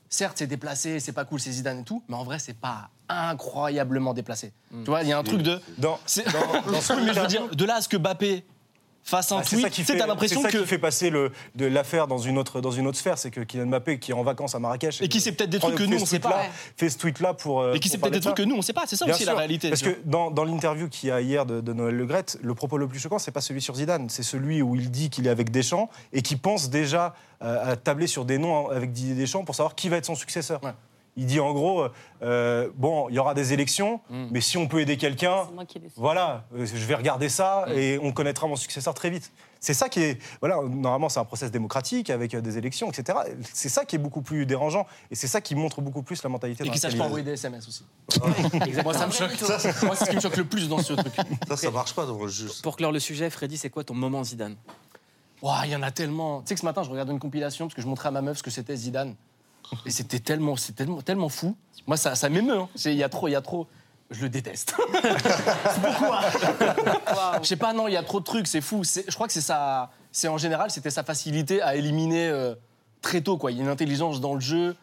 certes, 0.09 0.37
c'est 0.37 0.47
déplacé, 0.47 0.99
c'est 0.99 1.11
pas 1.11 1.25
cool, 1.25 1.39
c'est 1.39 1.51
Zidane 1.51 1.79
et 1.79 1.83
tout, 1.83 2.03
mais 2.07 2.15
en 2.15 2.23
vrai, 2.23 2.39
c'est 2.39 2.57
pas 2.57 2.89
incroyablement 3.09 4.13
déplacé. 4.13 4.53
Tu 4.69 4.85
vois, 4.85 5.03
il 5.03 5.09
y 5.09 5.13
a 5.13 5.17
un 5.17 5.23
truc 5.23 5.41
de. 5.41 5.59
Dans, 5.77 5.99
mais 6.15 7.13
je 7.13 7.19
veux 7.19 7.27
dire, 7.27 7.49
de 7.49 7.65
là 7.65 7.75
à 7.75 7.81
ce 7.81 7.89
que 7.89 7.97
Bappé 7.97 8.45
fasse 9.03 9.31
un 9.31 9.37
Ah, 9.39 9.43
c'est 9.43 9.57
tweet, 9.57 9.73
ça 9.73 9.93
c'est 9.93 9.97
l'impression 9.97 10.41
ça 10.41 10.49
que. 10.51 10.57
qui 10.59 10.65
fait 10.65 10.77
passer 10.77 11.09
le, 11.09 11.31
de 11.55 11.65
l'affaire 11.65 12.07
dans 12.07 12.17
une 12.17 12.37
autre 12.37 12.61
dans 12.61 12.71
une 12.71 12.87
autre 12.87 12.97
sphère, 12.97 13.17
c'est 13.17 13.31
que 13.31 13.41
Kylian 13.41 13.67
Mbappé 13.67 13.99
qui 13.99 14.11
est 14.11 14.13
en 14.13 14.23
vacances 14.23 14.55
à 14.55 14.59
Marrakech 14.59 15.01
Et 15.01 15.07
qui 15.09 15.19
sait 15.21 15.31
peut-être 15.31 15.49
des 15.49 15.59
trucs 15.59 15.75
que 15.75 15.83
nous, 15.83 16.01
on 16.01 16.05
sait 16.05 16.19
pas. 16.19 16.43
fait 16.77 16.89
ce 16.89 16.97
tweet 16.97 17.19
là 17.19 17.33
pour 17.33 17.73
Et 17.73 17.79
qui 17.79 17.89
sait 17.89 17.97
peut-être 17.97 18.13
des 18.13 18.19
trucs 18.19 18.35
que 18.35 18.43
nous, 18.43 18.55
on 18.55 18.61
sait 18.61 18.73
pas. 18.73 18.83
C'est 18.85 18.95
ça 18.95 19.05
Bien 19.05 19.13
aussi 19.13 19.23
sûr, 19.23 19.31
la 19.33 19.37
réalité. 19.39 19.69
Parce 19.69 19.81
que 19.81 19.97
dans, 20.05 20.31
dans 20.31 20.43
l'interview 20.43 20.87
qu'il 20.89 21.09
y 21.09 21.11
a 21.11 21.21
hier 21.21 21.45
de, 21.45 21.61
de 21.61 21.73
Noël 21.73 21.95
Le 21.95 22.05
Graët, 22.05 22.37
le 22.41 22.53
propos 22.55 22.77
le 22.77 22.87
plus 22.87 22.99
choquant, 22.99 23.19
c'est 23.19 23.31
pas 23.31 23.41
celui 23.41 23.61
sur 23.61 23.75
Zidane, 23.75 24.09
c'est 24.09 24.23
celui 24.23 24.61
où 24.61 24.75
il 24.75 24.91
dit 24.91 25.09
qu'il 25.09 25.27
est 25.27 25.31
avec 25.31 25.51
Deschamps 25.51 25.89
et 26.13 26.21
qui 26.21 26.35
pense 26.35 26.69
déjà 26.69 27.13
euh, 27.41 27.71
à 27.71 27.75
tabler 27.75 28.07
sur 28.07 28.25
des 28.25 28.37
noms 28.37 28.69
avec 28.69 28.91
Didier 28.91 29.15
Deschamps 29.15 29.43
pour 29.43 29.55
savoir 29.55 29.75
qui 29.75 29.89
va 29.89 29.97
être 29.97 30.05
son 30.05 30.15
successeur. 30.15 30.63
Ouais. 30.63 30.71
Il 31.17 31.25
dit 31.25 31.41
en 31.41 31.51
gros, 31.53 31.87
euh, 32.21 32.69
bon, 32.75 33.09
il 33.09 33.15
y 33.15 33.19
aura 33.19 33.33
des 33.33 33.51
élections, 33.51 33.99
Mm. 34.09 34.27
mais 34.31 34.39
si 34.39 34.57
on 34.57 34.67
peut 34.69 34.79
aider 34.79 34.95
quelqu'un, 34.95 35.43
C'est 35.47 35.53
moi 35.53 35.65
qui 35.65 35.77
décide. 35.79 35.97
voilà, 35.97 36.45
euh, 36.55 36.65
je 36.65 36.85
vais 36.85 36.95
regarder 36.95 37.27
ça 37.27 37.65
Mm. 37.67 37.71
et 37.73 37.99
on 38.01 38.13
connaîtra 38.13 38.47
mon 38.47 38.55
successeur 38.55 38.93
très 38.93 39.09
vite. 39.09 39.29
C'est 39.59 39.73
ça 39.73 39.89
qui 39.89 40.01
est, 40.01 40.17
voilà, 40.39 40.55
normalement 40.63 41.09
c'est 41.09 41.19
un 41.19 41.25
process 41.25 41.51
démocratique 41.51 42.09
avec 42.09 42.33
euh, 42.33 42.39
des 42.41 42.57
élections, 42.57 42.89
etc. 42.89 43.19
C'est 43.53 43.67
ça 43.69 43.83
qui 43.85 43.97
est 43.97 43.99
beaucoup 43.99 44.21
plus 44.21 44.45
dérangeant 44.45 44.87
et 45.11 45.15
c'est 45.15 45.27
ça 45.27 45.41
qui 45.41 45.53
montre 45.53 45.81
beaucoup 45.81 46.01
plus 46.01 46.23
la 46.23 46.29
mentalité. 46.29 46.63
Et 46.63 46.67
dans 46.67 46.73
qui 46.73 46.79
sache 46.79 46.97
pas 46.97 47.03
envoyer 47.03 47.25
des 47.25 47.33
SMS 47.33 47.67
aussi. 47.67 47.83
Moi, 48.83 48.93
ça 48.93 49.05
me 49.05 49.11
choque. 49.11 49.31
Moi, 49.83 49.95
c'est 49.95 50.05
ce 50.05 50.09
qui 50.09 50.15
me 50.15 50.21
choque 50.21 50.37
le 50.37 50.45
plus 50.45 50.69
dans 50.69 50.79
ce 50.79 50.93
truc. 50.93 51.13
Ça, 51.47 51.57
ça 51.57 51.69
marche 51.71 51.93
pas 51.93 52.05
devant 52.05 52.23
le 52.23 52.29
juge. 52.29 52.61
Pour 52.63 52.77
clore 52.77 52.91
le 52.93 52.99
sujet, 52.99 53.29
Freddy, 53.29 53.57
c'est 53.57 53.69
quoi 53.69 53.83
ton 53.83 53.93
moment 53.93 54.23
Zidane? 54.23 54.55
Ouah, 55.41 55.61
il 55.65 55.71
y 55.71 55.75
en 55.75 55.81
a 55.83 55.91
tellement. 55.91 56.41
Tu 56.41 56.47
sais 56.47 56.53
que 56.55 56.61
ce 56.61 56.65
matin, 56.65 56.83
je 56.83 56.89
regardais 56.89 57.11
une 57.11 57.19
compilation 57.19 57.65
parce 57.65 57.75
que 57.75 57.81
je 57.81 57.87
montrais 57.87 58.07
à 58.07 58.11
ma 58.11 58.21
meuf 58.21 58.37
ce 58.37 58.43
que 58.43 58.51
c'était 58.51 58.75
Zidane. 58.75 59.15
Et 59.85 59.91
c'était 59.91 60.19
tellement, 60.19 60.55
c'est 60.55 60.73
tellement, 60.73 61.01
tellement 61.01 61.29
fou. 61.29 61.55
Moi, 61.87 61.97
ça, 61.97 62.15
ça 62.15 62.29
m'émeut. 62.29 62.57
hein. 62.59 62.69
C'est- 62.75 62.91
Il 62.93 62.97
y 62.97 63.03
a 63.03 63.09
trop, 63.09 63.27
il 63.27 63.31
y 63.31 63.35
a 63.35 63.41
trop. 63.41 63.67
Je 64.09 64.21
le 64.23 64.29
déteste. 64.29 64.75
Pourquoi? 65.81 66.21
Je 67.41 67.47
sais 67.47 67.55
pas, 67.55 67.73
non, 67.73 67.87
il 67.87 67.93
y 67.93 67.97
a 67.97 68.03
trop 68.03 68.19
de 68.19 68.25
trucs, 68.25 68.47
c'est 68.47 68.61
fou. 68.61 68.83
C'est- 68.83 69.05
Je 69.09 69.15
crois 69.15 69.27
que 69.27 69.33
c'est 69.33 69.41
ça. 69.41 69.89
C'est 70.11 70.27
en 70.27 70.37
général, 70.37 70.69
c'était 70.71 70.89
sa 70.89 71.03
facilité 71.03 71.61
à 71.61 71.75
éliminer 71.75 72.27
euh, 72.27 72.53
très 73.01 73.21
tôt, 73.21 73.37
quoi. 73.37 73.51
Il 73.51 73.57
y 73.57 73.61
a 73.61 73.63
une 73.63 73.69
intelligence 73.69 74.19
dans 74.19 74.33
le 74.33 74.41
jeu. 74.41 74.75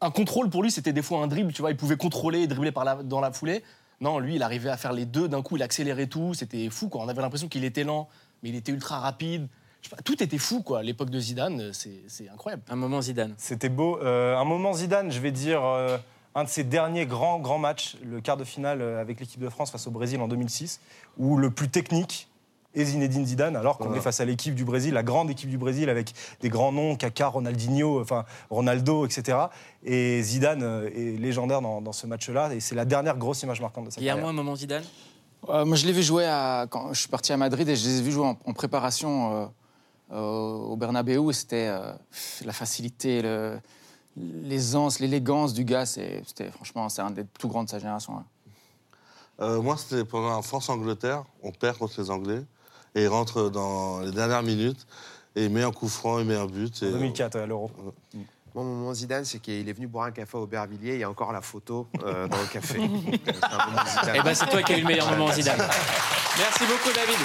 Un 0.00 0.10
contrôle 0.10 0.50
pour 0.50 0.62
lui, 0.64 0.70
c'était 0.72 0.92
des 0.92 1.02
fois 1.02 1.20
un 1.22 1.28
dribble, 1.28 1.52
tu 1.52 1.62
vois. 1.62 1.70
Il 1.70 1.76
pouvait 1.76 1.96
contrôler 1.96 2.40
et 2.40 2.46
dribbler 2.48 2.72
par 2.72 2.84
la, 2.84 2.96
dans 2.96 3.20
la 3.20 3.30
foulée. 3.30 3.62
Non, 4.00 4.18
lui, 4.18 4.34
il 4.34 4.42
arrivait 4.42 4.68
à 4.70 4.76
faire 4.76 4.92
les 4.92 5.06
deux 5.06 5.28
d'un 5.28 5.42
coup, 5.42 5.56
il 5.56 5.62
accélérait 5.62 6.06
tout, 6.08 6.34
c'était 6.34 6.68
fou, 6.68 6.88
quoi. 6.88 7.02
On 7.02 7.08
avait 7.08 7.22
l'impression 7.22 7.48
qu'il 7.48 7.64
était 7.64 7.84
lent, 7.84 8.08
mais 8.42 8.48
il 8.50 8.56
était 8.56 8.72
ultra 8.72 8.98
rapide. 8.98 9.46
Je 9.82 9.88
sais 9.88 9.96
pas, 9.96 10.02
tout 10.02 10.20
était 10.22 10.38
fou, 10.38 10.62
quoi. 10.62 10.82
L'époque 10.82 11.10
de 11.10 11.20
Zidane, 11.20 11.60
euh, 11.60 11.70
c'est 11.72 12.28
incroyable. 12.28 12.62
Un 12.68 12.76
moment 12.76 13.00
Zidane. 13.00 13.34
C'était 13.38 13.68
beau. 13.68 13.98
Euh, 14.02 14.36
un 14.36 14.44
moment 14.44 14.72
Zidane, 14.72 15.12
je 15.12 15.20
vais 15.20 15.30
dire 15.30 15.62
euh, 15.64 15.96
un 16.34 16.44
de 16.44 16.48
ses 16.48 16.64
derniers 16.64 17.06
grands, 17.06 17.38
grands 17.38 17.58
matchs, 17.58 17.96
le 18.04 18.20
quart 18.20 18.36
de 18.36 18.44
finale 18.44 18.82
avec 18.82 19.20
l'équipe 19.20 19.40
de 19.40 19.48
France 19.48 19.70
face 19.70 19.86
au 19.86 19.90
Brésil 19.90 20.20
en 20.20 20.28
2006, 20.28 20.80
où 21.18 21.36
le 21.36 21.50
plus 21.50 21.68
technique 21.68 22.28
est 22.74 22.84
Zinedine 22.84 23.24
Zidane, 23.24 23.56
alors 23.56 23.78
qu'on 23.78 23.94
est 23.94 24.00
face 24.00 24.20
à 24.20 24.26
l'équipe 24.26 24.54
du 24.54 24.66
Brésil, 24.66 24.92
la 24.92 25.02
grande 25.02 25.30
équipe 25.30 25.48
du 25.48 25.56
Brésil 25.56 25.88
avec 25.88 26.12
des 26.42 26.50
grands 26.50 26.72
noms, 26.72 26.94
Kaká, 26.96 27.28
Ronaldinho, 27.28 28.02
enfin 28.02 28.26
Ronaldo, 28.50 29.06
etc. 29.06 29.38
Et 29.82 30.20
Zidane 30.22 30.90
est 30.94 31.18
légendaire 31.18 31.62
dans, 31.62 31.80
dans 31.80 31.92
ce 31.92 32.06
match-là, 32.06 32.52
et 32.52 32.60
c'est 32.60 32.74
la 32.74 32.84
dernière 32.84 33.16
grosse 33.16 33.42
image 33.44 33.62
marquante 33.62 33.86
de 33.86 33.90
sa 33.90 33.98
Guillermo, 33.98 34.20
carrière. 34.24 34.28
un 34.40 34.42
moment 34.42 34.56
Zidane? 34.56 34.84
Euh, 35.48 35.64
moi, 35.64 35.76
je 35.78 35.86
l'ai 35.86 35.92
vu 35.92 36.02
jouer 36.02 36.26
à- 36.26 36.66
quand 36.68 36.92
je 36.92 37.00
suis 37.00 37.08
parti 37.08 37.32
à 37.32 37.38
Madrid 37.38 37.66
et 37.66 37.76
je 37.76 37.86
les 37.88 37.98
ai 38.00 38.02
vus 38.02 38.12
jouer 38.12 38.26
en, 38.26 38.38
en 38.44 38.52
préparation 38.52 39.50
au 40.10 40.76
Bernabeu. 40.76 41.32
C'était 41.32 41.68
euh, 41.68 41.92
la 42.44 42.52
facilité, 42.52 43.22
le- 43.22 43.58
l'aisance, 44.16 45.00
l'élégance 45.00 45.52
du 45.54 45.64
gars. 45.64 45.86
c'est- 45.86 46.22
C'était 46.26 46.50
franchement, 46.50 46.88
c'est 46.88 47.02
un 47.02 47.10
des 47.10 47.24
tout 47.38 47.48
grands 47.48 47.64
de 47.64 47.68
sa 47.70 47.78
génération. 47.78 48.18
hein. 48.18 48.24
Euh, 49.40 49.60
moi, 49.60 49.76
c'était 49.76 50.04
pendant 50.04 50.34
la 50.34 50.42
France-Angleterre. 50.42 51.24
On 51.42 51.52
perd 51.52 51.76
contre 51.78 52.00
les 52.00 52.10
Anglais. 52.10 52.42
Et 52.94 53.02
il 53.02 53.08
rentre 53.08 53.50
dans 53.50 54.00
les 54.00 54.10
dernières 54.12 54.42
minutes. 54.42 54.86
Et 55.34 55.44
il 55.44 55.50
met 55.50 55.62
un 55.62 55.70
coup 55.72 55.88
franc, 55.88 56.18
il 56.20 56.24
met 56.24 56.36
un 56.36 56.46
but. 56.46 56.82
Et, 56.82 56.88
En 56.88 56.92
2004 56.92 57.36
à 57.36 57.44
l'Euro. 57.46 57.70
Mon 58.54 58.64
moment 58.64 58.94
Zidane, 58.94 59.26
c'est 59.26 59.38
qu'il 59.38 59.68
est 59.68 59.72
venu 59.74 59.86
boire 59.86 60.06
un 60.06 60.10
café 60.12 60.38
à 60.38 60.40
Aubervilliers. 60.40 60.94
Il 60.94 61.00
y 61.00 61.04
a 61.04 61.10
encore 61.10 61.30
la 61.30 61.42
photo 61.42 61.86
euh, 62.02 62.26
dans 62.26 62.38
le 62.40 62.46
café. 62.46 62.78
C'est. 64.02 64.12
Eh 64.16 64.22
ben, 64.22 64.34
c'est 64.34 64.46
toi 64.46 64.62
qui 64.62 64.72
as 64.72 64.78
eu 64.78 64.80
le 64.80 64.86
meilleur 64.86 65.10
moment 65.10 65.30
Zidane. 65.30 65.58
Merci 66.38 66.64
beaucoup, 66.64 66.94
David. 66.94 67.16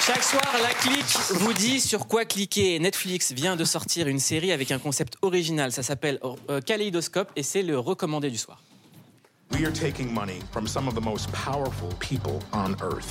Chaque 0.00 0.22
soir, 0.22 0.42
la 0.62 0.72
clique 0.72 1.18
vous 1.34 1.52
dit 1.52 1.78
sur 1.78 2.06
quoi 2.06 2.24
cliquer. 2.24 2.78
Netflix 2.78 3.32
vient 3.32 3.54
de 3.54 3.64
sortir 3.64 4.08
une 4.08 4.18
série 4.18 4.50
avec 4.50 4.70
un 4.70 4.78
concept 4.78 5.18
original. 5.20 5.72
Ça 5.72 5.82
s'appelle 5.82 6.18
euh, 6.48 6.60
Kaléidoscope 6.62 7.30
et 7.36 7.42
c'est 7.42 7.62
le 7.62 7.78
recommandé 7.78 8.30
du 8.30 8.38
soir. 8.38 8.62
We 9.52 9.64
are 9.64 9.72
taking 9.72 10.10
money 10.10 10.38
from 10.52 10.66
some 10.66 10.88
of 10.88 10.94
the 10.94 11.02
most 11.02 11.30
powerful 11.32 11.90
people 12.00 12.40
on 12.52 12.72
earth. 12.82 13.06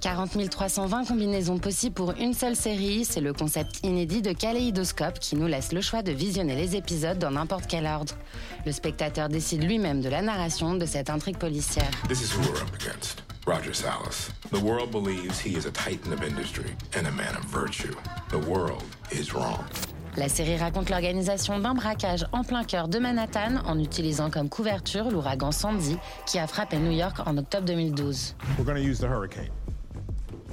40 0.00 0.48
320 0.48 1.04
combinaisons 1.04 1.58
possibles 1.58 1.94
pour 1.94 2.14
une 2.18 2.34
seule 2.34 2.56
série, 2.56 3.04
c'est 3.04 3.20
le 3.20 3.32
concept 3.32 3.80
inédit 3.84 4.22
de 4.22 4.32
Kaléidoscope 4.32 5.20
qui 5.20 5.36
nous 5.36 5.46
laisse 5.46 5.72
le 5.72 5.80
choix 5.80 6.02
de 6.02 6.10
visionner 6.10 6.56
les 6.56 6.74
épisodes 6.74 7.18
dans 7.18 7.30
n'importe 7.30 7.66
quel 7.68 7.86
ordre. 7.86 8.14
Le 8.66 8.72
spectateur 8.72 9.28
décide 9.28 9.62
lui-même 9.62 10.00
de 10.00 10.08
la 10.08 10.20
narration 10.20 10.74
de 10.74 10.84
cette 10.86 11.10
intrigue 11.10 11.38
policière. 11.38 11.90
This 12.08 12.22
is 12.22 12.34
who 12.34 12.40
we're 12.42 12.60
up 12.60 12.74
against. 12.74 13.22
Roger 13.46 13.72
Salas. 13.72 14.32
The 14.50 14.60
world 14.60 14.90
believes 14.90 15.38
he 15.40 15.56
is 15.56 15.64
a 15.64 15.70
titan 15.70 16.12
of 16.12 16.22
industry 16.22 16.70
and 16.94 17.06
a 17.06 17.12
man 17.12 17.34
of 17.34 17.44
virtue. 17.44 17.94
The 18.28 18.38
world 18.38 18.84
is 19.10 19.32
wrong. 19.32 19.64
La 20.16 20.28
série 20.28 20.56
raconte 20.56 20.90
l'organisation 20.90 21.58
d'un 21.58 21.74
braquage 21.74 22.26
en 22.32 22.42
plein 22.44 22.64
cœur 22.64 22.88
de 22.88 22.98
Manhattan 22.98 23.56
en 23.64 23.78
utilisant 23.78 24.30
comme 24.30 24.48
couverture 24.48 25.10
l'ouragan 25.10 25.52
Sandy 25.52 25.96
qui 26.26 26.38
a 26.38 26.46
frappé 26.46 26.78
New 26.78 26.90
York 26.90 27.20
en 27.24 27.38
octobre 27.38 27.64
2012. 27.66 28.34
We're 28.58 28.64
going 28.64 28.76
to 28.76 28.82
use 28.82 28.98
the 28.98 29.06
hurricane. 29.06 29.50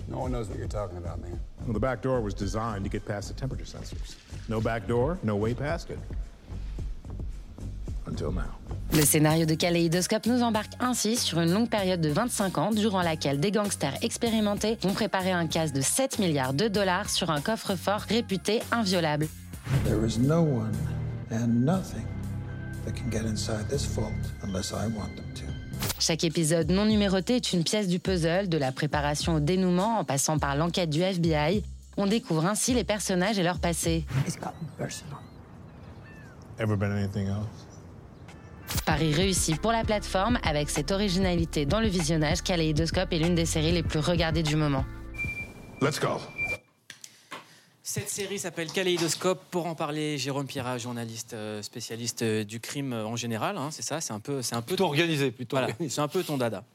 No 0.07 0.19
one 0.19 0.31
knows 0.31 0.47
what 0.47 0.57
you're 0.57 0.69
talking 0.69 0.97
about, 0.97 1.19
man. 1.19 1.39
Well, 1.65 1.73
the 1.73 1.79
back 1.79 2.01
door 2.01 2.21
was 2.21 2.33
designed 2.33 2.85
to 2.85 2.89
get 2.89 3.03
past 3.05 3.27
the 3.27 3.33
temperature 3.33 3.65
sensors. 3.65 4.15
No 4.47 4.61
back 4.61 4.87
door, 4.87 5.17
no 5.23 5.35
way 5.35 5.53
past 5.53 5.89
it. 5.89 5.99
Until 8.05 8.31
now. 8.31 8.55
Le 8.93 9.01
scénario 9.03 9.45
de 9.45 9.53
Kaléidoscope 9.53 10.25
nous 10.25 10.41
embarque 10.41 10.73
ainsi 10.79 11.17
sur 11.17 11.39
une 11.39 11.51
longue 11.51 11.69
période 11.69 12.01
de 12.01 12.09
25 12.09 12.57
ans 12.57 12.71
durant 12.71 13.01
laquelle 13.01 13.39
des 13.39 13.51
gangsters 13.51 13.93
expérimentés 14.01 14.77
vont 14.81 14.93
préparer 14.93 15.31
un 15.31 15.45
casse 15.45 15.73
de 15.73 15.81
7 15.81 16.19
milliards 16.19 16.53
de 16.53 16.67
dollars 16.67 17.09
sur 17.09 17.29
un 17.29 17.41
coffre-fort 17.41 18.01
réputé 18.01 18.61
inviolable. 18.71 19.27
There 19.83 20.05
is 20.05 20.17
no 20.17 20.41
one 20.41 20.71
and 21.31 21.65
nothing 21.65 22.05
that 22.85 22.93
can 22.93 23.11
get 23.11 23.27
inside 23.27 23.67
this 23.69 23.85
vault 23.85 24.13
unless 24.43 24.71
I 24.71 24.87
want 24.95 25.15
them 25.15 25.25
to. 25.35 25.43
Chaque 25.99 26.23
épisode 26.23 26.71
non 26.71 26.85
numéroté 26.85 27.35
est 27.35 27.53
une 27.53 27.63
pièce 27.63 27.87
du 27.87 27.99
puzzle, 27.99 28.47
de 28.49 28.57
la 28.57 28.71
préparation 28.71 29.35
au 29.35 29.39
dénouement 29.39 29.99
en 29.99 30.05
passant 30.05 30.39
par 30.39 30.55
l'enquête 30.55 30.89
du 30.89 31.01
FBI. 31.01 31.63
On 31.97 32.07
découvre 32.07 32.45
ainsi 32.45 32.73
les 32.73 32.83
personnages 32.83 33.37
et 33.37 33.43
leur 33.43 33.59
passé. 33.59 34.05
Ever 36.59 36.75
been 36.75 36.91
anything 36.91 37.27
else? 37.27 37.66
Paris 38.81 39.13
réussi 39.13 39.55
pour 39.55 39.71
la 39.71 39.83
plateforme 39.83 40.39
avec 40.43 40.69
cette 40.69 40.91
originalité 40.91 41.65
dans 41.65 41.79
le 41.79 41.87
visionnage. 41.87 42.41
Kaléidoscope 42.41 43.13
est 43.13 43.19
l'une 43.19 43.35
des 43.35 43.45
séries 43.45 43.71
les 43.71 43.83
plus 43.83 43.99
regardées 43.99 44.43
du 44.43 44.55
moment. 44.55 44.85
Let's 45.81 45.99
go. 45.99 46.19
Cette 47.83 48.09
série 48.09 48.37
s'appelle 48.37 48.69
Kaléidoscope. 48.69 49.41
Pour 49.49 49.65
en 49.65 49.73
parler, 49.73 50.17
Jérôme 50.17 50.45
Pierrat, 50.45 50.77
journaliste 50.77 51.33
euh, 51.33 51.61
spécialiste 51.61 52.21
euh, 52.21 52.43
du 52.43 52.59
crime 52.59 52.91
euh, 52.91 53.05
en 53.05 53.15
général, 53.15 53.57
hein, 53.57 53.69
c'est 53.71 53.81
ça, 53.81 54.01
c'est 54.01 54.11
un 54.11 54.19
peu, 54.19 54.41
c'est 54.41 54.55
un 54.55 54.61
peu 54.61 54.75
Plutôt 54.75 54.83
organisé, 54.83 55.31
plutôt 55.31 55.55
Voilà, 55.55 55.73
c'est 55.87 56.01
un 56.01 56.09
peu 56.09 56.21
ton 56.21 56.37
dada. 56.37 56.65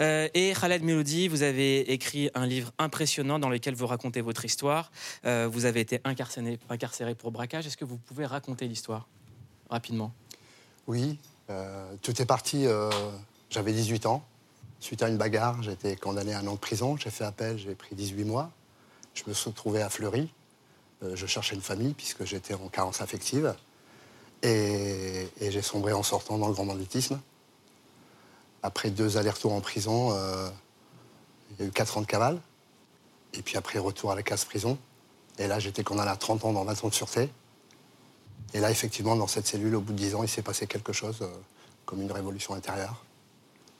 Euh, 0.00 0.28
et 0.34 0.52
Khaled 0.60 0.82
Melody, 0.82 1.28
vous 1.28 1.44
avez 1.44 1.92
écrit 1.92 2.28
un 2.34 2.44
livre 2.44 2.72
impressionnant 2.78 3.38
dans 3.38 3.48
lequel 3.48 3.76
vous 3.76 3.86
racontez 3.86 4.20
votre 4.20 4.44
histoire. 4.44 4.90
Euh, 5.24 5.48
vous 5.48 5.64
avez 5.64 5.78
été 5.78 6.00
incarcéré, 6.02 6.58
incarcéré 6.68 7.14
pour 7.14 7.30
braquage. 7.30 7.66
Est-ce 7.68 7.76
que 7.76 7.84
vous 7.84 7.98
pouvez 7.98 8.26
raconter 8.26 8.66
l'histoire 8.66 9.06
rapidement? 9.70 10.12
Oui, 10.88 11.18
euh, 11.50 11.94
tout 12.02 12.20
est 12.20 12.26
parti. 12.26 12.66
euh, 12.66 12.90
J'avais 13.50 13.72
18 13.72 14.06
ans. 14.06 14.22
Suite 14.80 15.02
à 15.02 15.08
une 15.08 15.16
bagarre, 15.16 15.62
j'ai 15.62 15.72
été 15.72 15.96
condamné 15.96 16.34
à 16.34 16.38
un 16.38 16.46
an 16.46 16.54
de 16.54 16.58
prison. 16.58 16.96
J'ai 16.96 17.10
fait 17.10 17.24
appel, 17.24 17.58
j'ai 17.58 17.74
pris 17.74 17.94
18 17.96 18.24
mois. 18.24 18.50
Je 19.14 19.24
me 19.26 19.34
suis 19.34 19.50
retrouvé 19.50 19.82
à 19.82 19.88
Fleury. 19.88 20.32
Euh, 21.02 21.16
je 21.16 21.26
cherchais 21.26 21.54
une 21.54 21.62
famille 21.62 21.94
puisque 21.94 22.24
j'étais 22.24 22.54
en 22.54 22.68
carence 22.68 23.00
affective. 23.00 23.54
Et, 24.42 25.28
j'ai 25.40 25.62
sombré 25.62 25.92
en 25.92 26.02
sortant 26.02 26.38
dans 26.38 26.46
le 26.48 26.54
grand 26.54 26.66
banditisme. 26.66 27.20
Après 28.62 28.90
deux 28.90 29.16
allers-retours 29.16 29.52
en 29.52 29.60
prison, 29.60 30.16
il 31.50 31.60
y 31.60 31.62
a 31.64 31.66
eu 31.66 31.72
4 31.72 31.98
ans 31.98 32.00
de 32.02 32.06
cavale. 32.06 32.40
Et 33.34 33.42
puis 33.42 33.56
après, 33.56 33.78
retour 33.78 34.12
à 34.12 34.14
la 34.14 34.22
casse-prison. 34.22 34.78
Et 35.38 35.46
là, 35.46 35.58
j'étais 35.58 35.82
condamné 35.82 36.10
à 36.10 36.16
30 36.16 36.44
ans 36.44 36.52
dans 36.52 36.64
l'attente 36.64 36.90
de 36.90 36.94
sûreté. 36.94 37.30
Et 38.54 38.60
là, 38.60 38.70
effectivement, 38.70 39.16
dans 39.16 39.26
cette 39.26 39.46
cellule, 39.46 39.74
au 39.76 39.80
bout 39.80 39.92
de 39.92 39.98
10 39.98 40.14
ans, 40.14 40.22
il 40.22 40.28
s'est 40.28 40.42
passé 40.42 40.66
quelque 40.66 40.92
chose 40.92 41.18
euh, 41.22 41.28
comme 41.84 42.00
une 42.02 42.12
révolution 42.12 42.54
intérieure, 42.54 43.04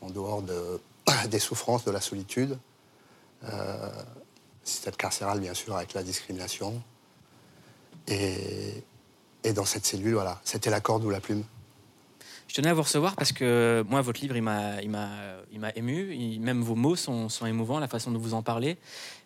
en 0.01 0.11
dehors 0.11 0.43
de- 0.43 0.81
des 1.31 1.39
souffrances, 1.39 1.85
de 1.85 1.91
la 1.91 2.01
solitude. 2.01 2.59
Euh, 3.45 3.91
système 4.65 4.95
carcéral, 4.97 5.41
bien 5.41 5.55
sûr, 5.55 5.77
avec 5.77 5.95
la 5.95 6.03
discrimination. 6.03 6.83
Et, 8.07 8.85
et 9.45 9.53
dans 9.53 9.65
cette 9.65 9.87
cellule, 9.87 10.15
voilà, 10.15 10.41
c'était 10.45 10.71
la 10.71 10.81
corde 10.81 11.05
ou 11.05 11.11
la 11.11 11.21
plume. 11.21 11.45
Je 12.49 12.55
tenais 12.55 12.71
à 12.71 12.75
vous 12.75 12.83
recevoir 12.83 13.15
parce 13.15 13.33
que 13.33 13.85
moi, 13.89 14.01
votre 14.01 14.23
livre, 14.23 14.35
il 14.35 14.43
m'a, 14.43 14.81
ému. 15.77 16.39
Même 16.41 16.63
vos 16.63 16.75
mots 16.75 16.97
sont, 16.97 17.29
sont 17.29 17.45
émouvants, 17.45 17.79
la 17.79 17.89
façon 17.89 18.11
dont 18.11 18.19
vous 18.19 18.33
en 18.33 18.43
parlez. 18.43 18.79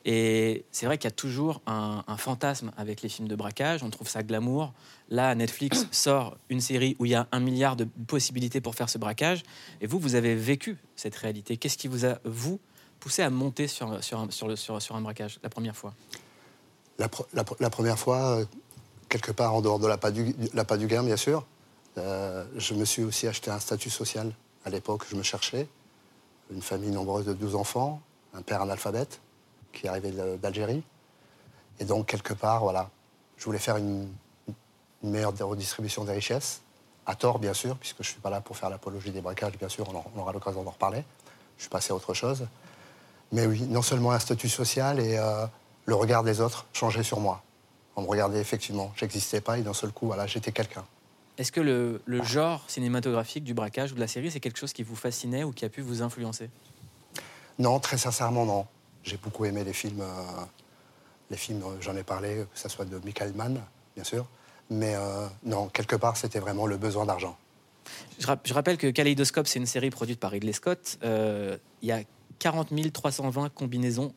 Et 0.05 0.65
c'est 0.73 0.87
vrai 0.87 0.99
qu'il 0.99 1.05
y 1.05 1.13
a 1.13 1.15
toujours 1.15 1.63
un, 1.67 2.03
fantasme 2.17 2.73
avec 2.77 3.01
les 3.01 3.09
films 3.09 3.29
de 3.29 3.37
braquage. 3.37 3.85
On 3.85 3.91
trouve 3.91 4.09
ça 4.09 4.25
glamour. 4.25 4.73
Là, 5.09 5.37
Netflix 5.37 5.87
sort 5.93 6.37
une 6.49 6.61
série 6.61 6.97
où 6.99 7.07
il 7.07 7.13
y 7.13 7.15
a 7.15 7.29
un 7.31 7.39
milliard 7.39 7.77
de 7.77 7.85
possibilités 8.09 8.61
pour 8.61 8.75
faire 8.75 8.89
ce 8.89 8.99
braquage. 8.99 9.45
Et 9.81 9.87
vous, 9.87 10.01
vous 10.01 10.17
avez 10.17 10.35
vécu 10.35 10.79
cette 10.97 11.15
réalité. 11.15 11.57
Qu'est-ce 11.57 11.79
qui 11.79 11.87
vous 11.87 12.05
a, 12.05 12.19
vous, 12.25 12.59
poussé 12.99 13.23
à 13.23 13.31
monter 13.31 13.69
sur, 13.69 14.03
sur, 14.03 14.19
un, 14.19 14.31
sur, 14.31 14.49
le, 14.49 14.57
sur, 14.57 14.83
sur 14.83 14.97
un 14.97 15.01
braquage 15.01 15.39
la 15.45 15.49
première 15.49 15.77
fois? 15.77 15.95
La, 16.99 17.09
la 17.33 17.45
la 17.61 17.71
première 17.71 17.99
fois, 17.99 18.39
euh, 18.39 18.45
quelque 19.09 19.31
part 19.31 19.55
en 19.55 19.63
dehors 19.63 19.79
de 19.79 19.87
l'appât 19.87 20.11
du, 20.11 20.35
l'appât 20.55 20.77
du 20.77 20.89
gain, 20.89 21.05
bien 21.05 21.17
sûr, 21.17 21.47
euh, 21.99 22.45
je 22.57 22.75
me 22.75 22.85
suis 22.85 23.03
aussi 23.03 23.27
acheté 23.27 23.51
un 23.51 23.61
statut 23.61 23.91
social. 23.91 24.33
À 24.65 24.71
l'époque, 24.71 25.05
je 25.11 25.17
me 25.17 25.23
cherchais. 25.23 25.69
Une 26.53 26.63
famille 26.63 26.91
nombreuse 26.91 27.27
de 27.27 27.33
12 27.33 27.55
enfants, 27.55 28.01
un 28.35 28.43
père 28.43 28.63
analphabète 28.63 29.21
qui 29.73 29.89
arrivait 29.89 30.13
d'Algérie. 30.39 30.83
Et 31.81 31.85
donc, 31.85 32.07
quelque 32.07 32.35
part, 32.35 32.63
voilà, 32.63 32.91
je 33.37 33.45
voulais 33.45 33.59
faire 33.59 33.77
une, 33.77 34.09
meilleure 35.03 35.35
redistribution 35.41 36.05
des 36.05 36.13
richesses. 36.13 36.63
À 37.07 37.17
tort, 37.17 37.41
bien 37.41 37.55
sûr, 37.55 37.77
puisque 37.77 37.97
je 38.03 38.09
ne 38.09 38.13
suis 38.13 38.21
pas 38.21 38.31
là 38.31 38.41
pour 38.41 38.57
faire 38.57 38.71
l'apologie 38.71 39.11
des 39.11 39.21
braquages, 39.21 39.59
bien 39.59 39.69
sûr, 39.69 39.89
on 40.15 40.21
aura 40.21 40.33
l'occasion 40.33 40.63
d'en 40.63 40.71
reparler. 40.71 41.03
Je 41.57 41.63
suis 41.63 41.71
passé 41.71 41.93
à 41.93 41.97
autre 41.97 42.15
chose. 42.15 42.47
Mais 43.33 43.47
oui, 43.47 43.63
non 43.63 43.83
seulement 43.83 44.13
un 44.13 44.19
statut 44.21 44.49
social 44.49 45.01
et 45.01 45.17
euh, 45.17 45.47
le 45.87 45.95
regard 45.95 46.23
des 46.23 46.41
autres 46.41 46.67
changeait 46.73 47.03
sur 47.03 47.19
moi. 47.19 47.43
On 47.97 48.03
me 48.03 48.07
regardait 48.07 48.41
effectivement, 48.41 48.93
j'existais 48.95 49.41
pas 49.41 49.59
et 49.59 49.63
d'un 49.63 49.75
seul 49.75 49.91
coup, 49.91 50.07
voilà, 50.07 50.27
j'étais 50.27 50.53
quelqu'un. 50.53 50.85
Est-ce 51.39 51.51
que 51.53 51.61
le, 51.61 52.03
le 52.05 52.23
genre 52.23 52.65
cinématographique 52.69 53.45
du 53.45 53.55
braquage 53.55 53.93
ou 53.93 53.95
de 53.95 54.01
la 54.01 54.07
série, 54.09 54.31
c'est 54.31 54.41
quelque 54.41 54.59
chose 54.59 54.73
qui 54.73 54.83
vous 54.83 54.97
fascinait 54.97 55.45
ou 55.45 55.53
qui 55.53 55.65
a 55.65 55.69
pu 55.69 55.81
vous 55.81 56.03
influencer? 56.03 56.51
Non, 57.59 57.81
très 57.81 57.99
sincèrement, 57.99 58.45
non. 58.45 58.67
J'ai 59.03 59.17
beaucoup 59.17 59.45
aimé 59.45 59.65
les 59.65 59.73
films. 59.73 60.01
euh, 60.01 60.45
les 61.31 61.37
films, 61.39 61.63
euh, 61.63 61.81
j'en 61.81 61.97
ai 61.97 62.03
parlé, 62.03 62.45
que 62.53 62.59
ce 62.59 62.69
soit 62.69 62.85
de 62.85 62.99
Michael 63.05 63.33
Mann, 63.35 63.61
bien 63.95 64.05
sûr. 64.05 64.27
Mais 64.71 64.95
euh, 64.95 65.27
non, 65.45 65.69
quelque 65.69 65.97
part, 65.97 66.17
c'était 66.17 66.39
vraiment 66.41 66.67
le 66.67 66.77
besoin 66.77 67.07
d'argent. 67.07 67.37
Je, 68.19 68.27
rap- 68.27 68.47
je 68.47 68.53
rappelle 68.55 68.77
que 68.77 68.89
Kaleidoscope, 68.91 69.47
c'est 69.47 69.59
une 69.59 69.67
série 69.67 69.91
produite 69.91 70.21
par 70.21 70.31
Ridley 70.31 70.53
Scott. 70.53 70.99
Euh, 71.03 71.57
Il 71.81 71.89
y 71.89 71.93
a 71.93 72.03
40 72.39 72.69
320 72.93 73.49
combinaisons 73.55 74.15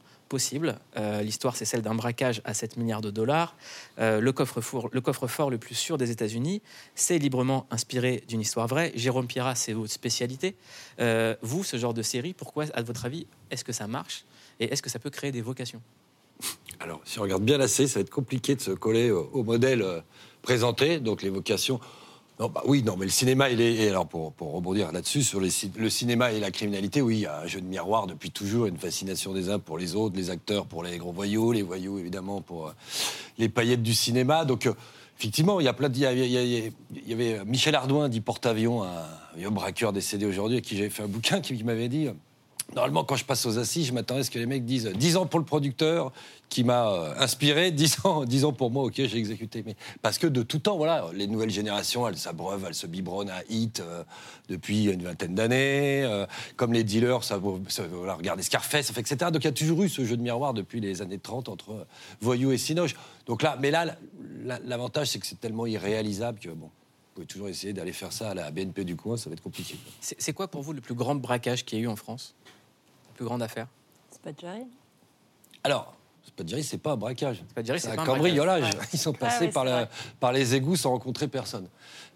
Euh, 0.97 1.21
L'histoire, 1.21 1.55
c'est 1.55 1.65
celle 1.65 1.81
d'un 1.81 1.95
braquage 1.95 2.41
à 2.45 2.53
7 2.53 2.77
milliards 2.77 3.01
de 3.01 3.11
dollars. 3.11 3.55
Euh, 3.99 4.19
le 4.19 4.31
coffre-fort 4.31 4.89
le, 4.91 5.51
le 5.51 5.57
plus 5.57 5.75
sûr 5.75 5.97
des 5.97 6.11
États-Unis. 6.11 6.61
C'est 6.95 7.17
librement 7.17 7.67
inspiré 7.71 8.23
d'une 8.27 8.41
histoire 8.41 8.67
vraie. 8.67 8.91
Jérôme 8.95 9.27
Pierrat, 9.27 9.55
c'est 9.55 9.73
votre 9.73 9.91
spécialité. 9.91 10.55
Euh, 10.99 11.35
vous, 11.41 11.63
ce 11.63 11.77
genre 11.77 11.93
de 11.93 12.01
série, 12.01 12.33
pourquoi, 12.33 12.65
à 12.73 12.81
votre 12.81 13.05
avis, 13.05 13.27
est-ce 13.51 13.63
que 13.63 13.73
ça 13.73 13.87
marche 13.87 14.25
Et 14.59 14.65
est-ce 14.71 14.81
que 14.81 14.89
ça 14.89 14.99
peut 14.99 15.09
créer 15.09 15.31
des 15.31 15.41
vocations? 15.41 15.81
Alors, 16.79 17.01
si 17.05 17.19
on 17.19 17.23
regarde 17.23 17.43
bien 17.43 17.57
la 17.57 17.67
série, 17.67 17.87
ça 17.87 17.99
va 17.99 18.01
être 18.01 18.09
compliqué 18.09 18.55
de 18.55 18.61
se 18.61 18.71
coller 18.71 19.11
au, 19.11 19.29
au 19.33 19.43
modèle 19.43 19.85
présenté, 20.41 20.99
donc 20.99 21.21
les 21.21 21.29
vocations. 21.29 21.79
Non, 22.37 22.49
bah 22.49 22.63
oui, 22.65 22.83
non, 22.83 22.97
mais 22.97 23.05
le 23.05 23.11
cinéma, 23.11 23.49
il 23.49 23.61
est. 23.61 23.75
et 23.75 23.89
alors, 23.89 24.07
pour, 24.07 24.33
pour 24.33 24.51
rebondir 24.51 24.91
là-dessus, 24.91 25.23
sur 25.23 25.39
le 25.39 25.49
cinéma 25.49 26.33
et 26.33 26.39
la 26.41 26.51
criminalité, 26.51 27.01
oui, 27.01 27.17
il 27.17 27.21
y 27.21 27.25
a 27.25 27.39
un 27.39 27.47
jeu 27.47 27.61
de 27.61 27.65
miroir 27.65 28.07
depuis 28.07 28.29
toujours, 28.29 28.65
une 28.65 28.77
fascination 28.77 29.31
des 29.33 29.49
uns 29.49 29.59
pour 29.59 29.77
les 29.77 29.95
autres, 29.95 30.17
les 30.17 30.29
acteurs 30.29 30.65
pour 30.65 30.83
les 30.83 30.97
gros 30.97 31.13
voyous, 31.13 31.53
les 31.53 31.61
voyous, 31.61 31.97
évidemment, 31.97 32.41
pour 32.41 32.67
euh, 32.67 32.71
les 33.37 33.47
paillettes 33.47 33.83
du 33.83 33.93
cinéma. 33.93 34.43
Donc, 34.43 34.65
euh, 34.65 34.73
effectivement, 35.17 35.61
il 35.61 35.63
y 35.63 35.69
a 35.69 35.73
plein 35.73 35.87
de. 35.87 35.95
Il 35.95 37.07
y, 37.07 37.13
avait 37.13 37.45
Michel 37.45 37.73
Ardouin, 37.73 38.09
dit 38.09 38.19
porte-avions, 38.19 38.83
un 38.83 39.05
vieux 39.37 39.49
braqueur 39.49 39.93
décédé 39.93 40.25
aujourd'hui, 40.25 40.57
à 40.57 40.61
qui 40.61 40.75
j'avais 40.75 40.89
fait 40.89 41.03
un 41.03 41.07
bouquin, 41.07 41.39
qui, 41.39 41.55
qui 41.55 41.63
m'avait 41.63 41.87
dit. 41.87 42.09
Normalement, 42.73 43.03
quand 43.03 43.15
je 43.15 43.23
passe 43.25 43.45
aux 43.45 43.57
assises, 43.59 43.87
je 43.87 43.93
m'attendais 43.93 44.21
à 44.21 44.23
ce 44.23 44.31
que 44.31 44.39
les 44.39 44.47
mecs 44.47 44.65
disent 44.65 44.87
10 44.87 45.17
ans 45.17 45.25
pour 45.27 45.39
le 45.39 45.45
producteur 45.45 46.11
qui 46.49 46.63
m'a 46.63 46.89
euh, 46.91 47.13
inspiré, 47.19 47.71
10 47.71 47.97
ans, 48.05 48.25
10 48.25 48.43
ans 48.43 48.53
pour 48.53 48.71
moi, 48.71 48.83
ok, 48.83 48.93
j'ai 48.95 49.17
exécuté. 49.17 49.63
Mais 49.65 49.75
parce 50.01 50.17
que 50.17 50.25
de 50.27 50.41
tout 50.41 50.59
temps, 50.59 50.75
voilà, 50.75 51.05
les 51.13 51.27
nouvelles 51.27 51.51
générations, 51.51 52.07
elles 52.07 52.17
s'abreuvent, 52.17 52.65
elles 52.67 52.73
se 52.75 52.87
biberonnent 52.87 53.29
à 53.29 53.43
hit 53.49 53.79
euh, 53.79 54.03
depuis 54.49 54.85
une 54.85 55.03
vingtaine 55.03 55.35
d'années. 55.35 56.03
euh, 56.03 56.25
comme 56.57 56.73
les 56.73 56.83
dealers, 56.83 57.23
ça, 57.23 57.39
ça, 57.69 57.83
voilà, 57.91 58.15
regardez 58.15 58.41
Scarface, 58.43 58.89
etc. 58.97 59.15
Donc 59.31 59.43
il 59.43 59.45
y 59.45 59.47
a 59.47 59.51
toujours 59.53 59.83
eu 59.83 59.87
ce 59.89 60.03
jeu 60.03 60.17
de 60.17 60.21
miroir 60.23 60.53
depuis 60.53 60.81
les 60.81 61.01
années 61.01 61.19
30 61.19 61.49
entre 61.49 61.85
voyous 62.19 62.51
et 62.51 62.57
cinoche. 62.57 62.95
Donc 63.27 63.41
là, 63.43 63.57
mais 63.61 63.69
là, 63.71 63.95
la- 64.43 64.59
l'avantage, 64.65 65.09
c'est 65.09 65.19
que 65.19 65.27
c'est 65.27 65.39
tellement 65.39 65.65
irréalisable 65.67 66.39
que 66.39 66.49
bon. 66.49 66.69
Vous 67.15 67.21
pouvez 67.21 67.27
toujours 67.27 67.47
essayer 67.47 67.71
d'aller 67.71 67.93
faire 67.93 68.11
ça 68.11 68.31
à 68.31 68.33
la 68.33 68.51
BNP 68.51 68.83
du 68.83 68.97
coin, 68.97 69.15
ça 69.15 69.29
va 69.29 69.35
être 69.35 69.41
compliqué. 69.41 69.77
C'est 70.01 70.33
quoi 70.33 70.49
pour 70.49 70.61
vous 70.63 70.73
le 70.73 70.81
plus 70.81 70.95
grand 70.95 71.15
braquage 71.15 71.63
qu'il 71.63 71.79
y 71.79 71.81
a 71.81 71.85
eu 71.85 71.87
en 71.87 71.95
France? 71.95 72.35
La 73.07 73.13
plus 73.15 73.23
grande 73.23 73.41
affaire? 73.41 73.67
C'est 74.11 74.21
pas 74.21 74.33
rien. 74.51 74.67
Alors, 75.63 75.95
c'est 76.25 76.33
pas 76.33 76.43
dire, 76.43 76.57
c'est 76.61 76.77
pas 76.77 76.91
un 76.91 76.97
braquage. 76.97 77.41
c'est 77.55 77.87
un 77.87 77.95
pas 77.95 78.01
un 78.01 78.05
cambriolage. 78.05 78.59
braquage. 78.63 78.79
Ouais. 78.81 78.87
Ils 78.91 78.99
sont 78.99 79.13
passés 79.13 79.45
ouais, 79.45 79.51
par, 79.51 79.63
la- 79.63 79.89
les 80.33 80.55
égouts 80.55 80.75
sans 80.75 80.89
rencontrer 80.89 81.29
personne. 81.29 81.69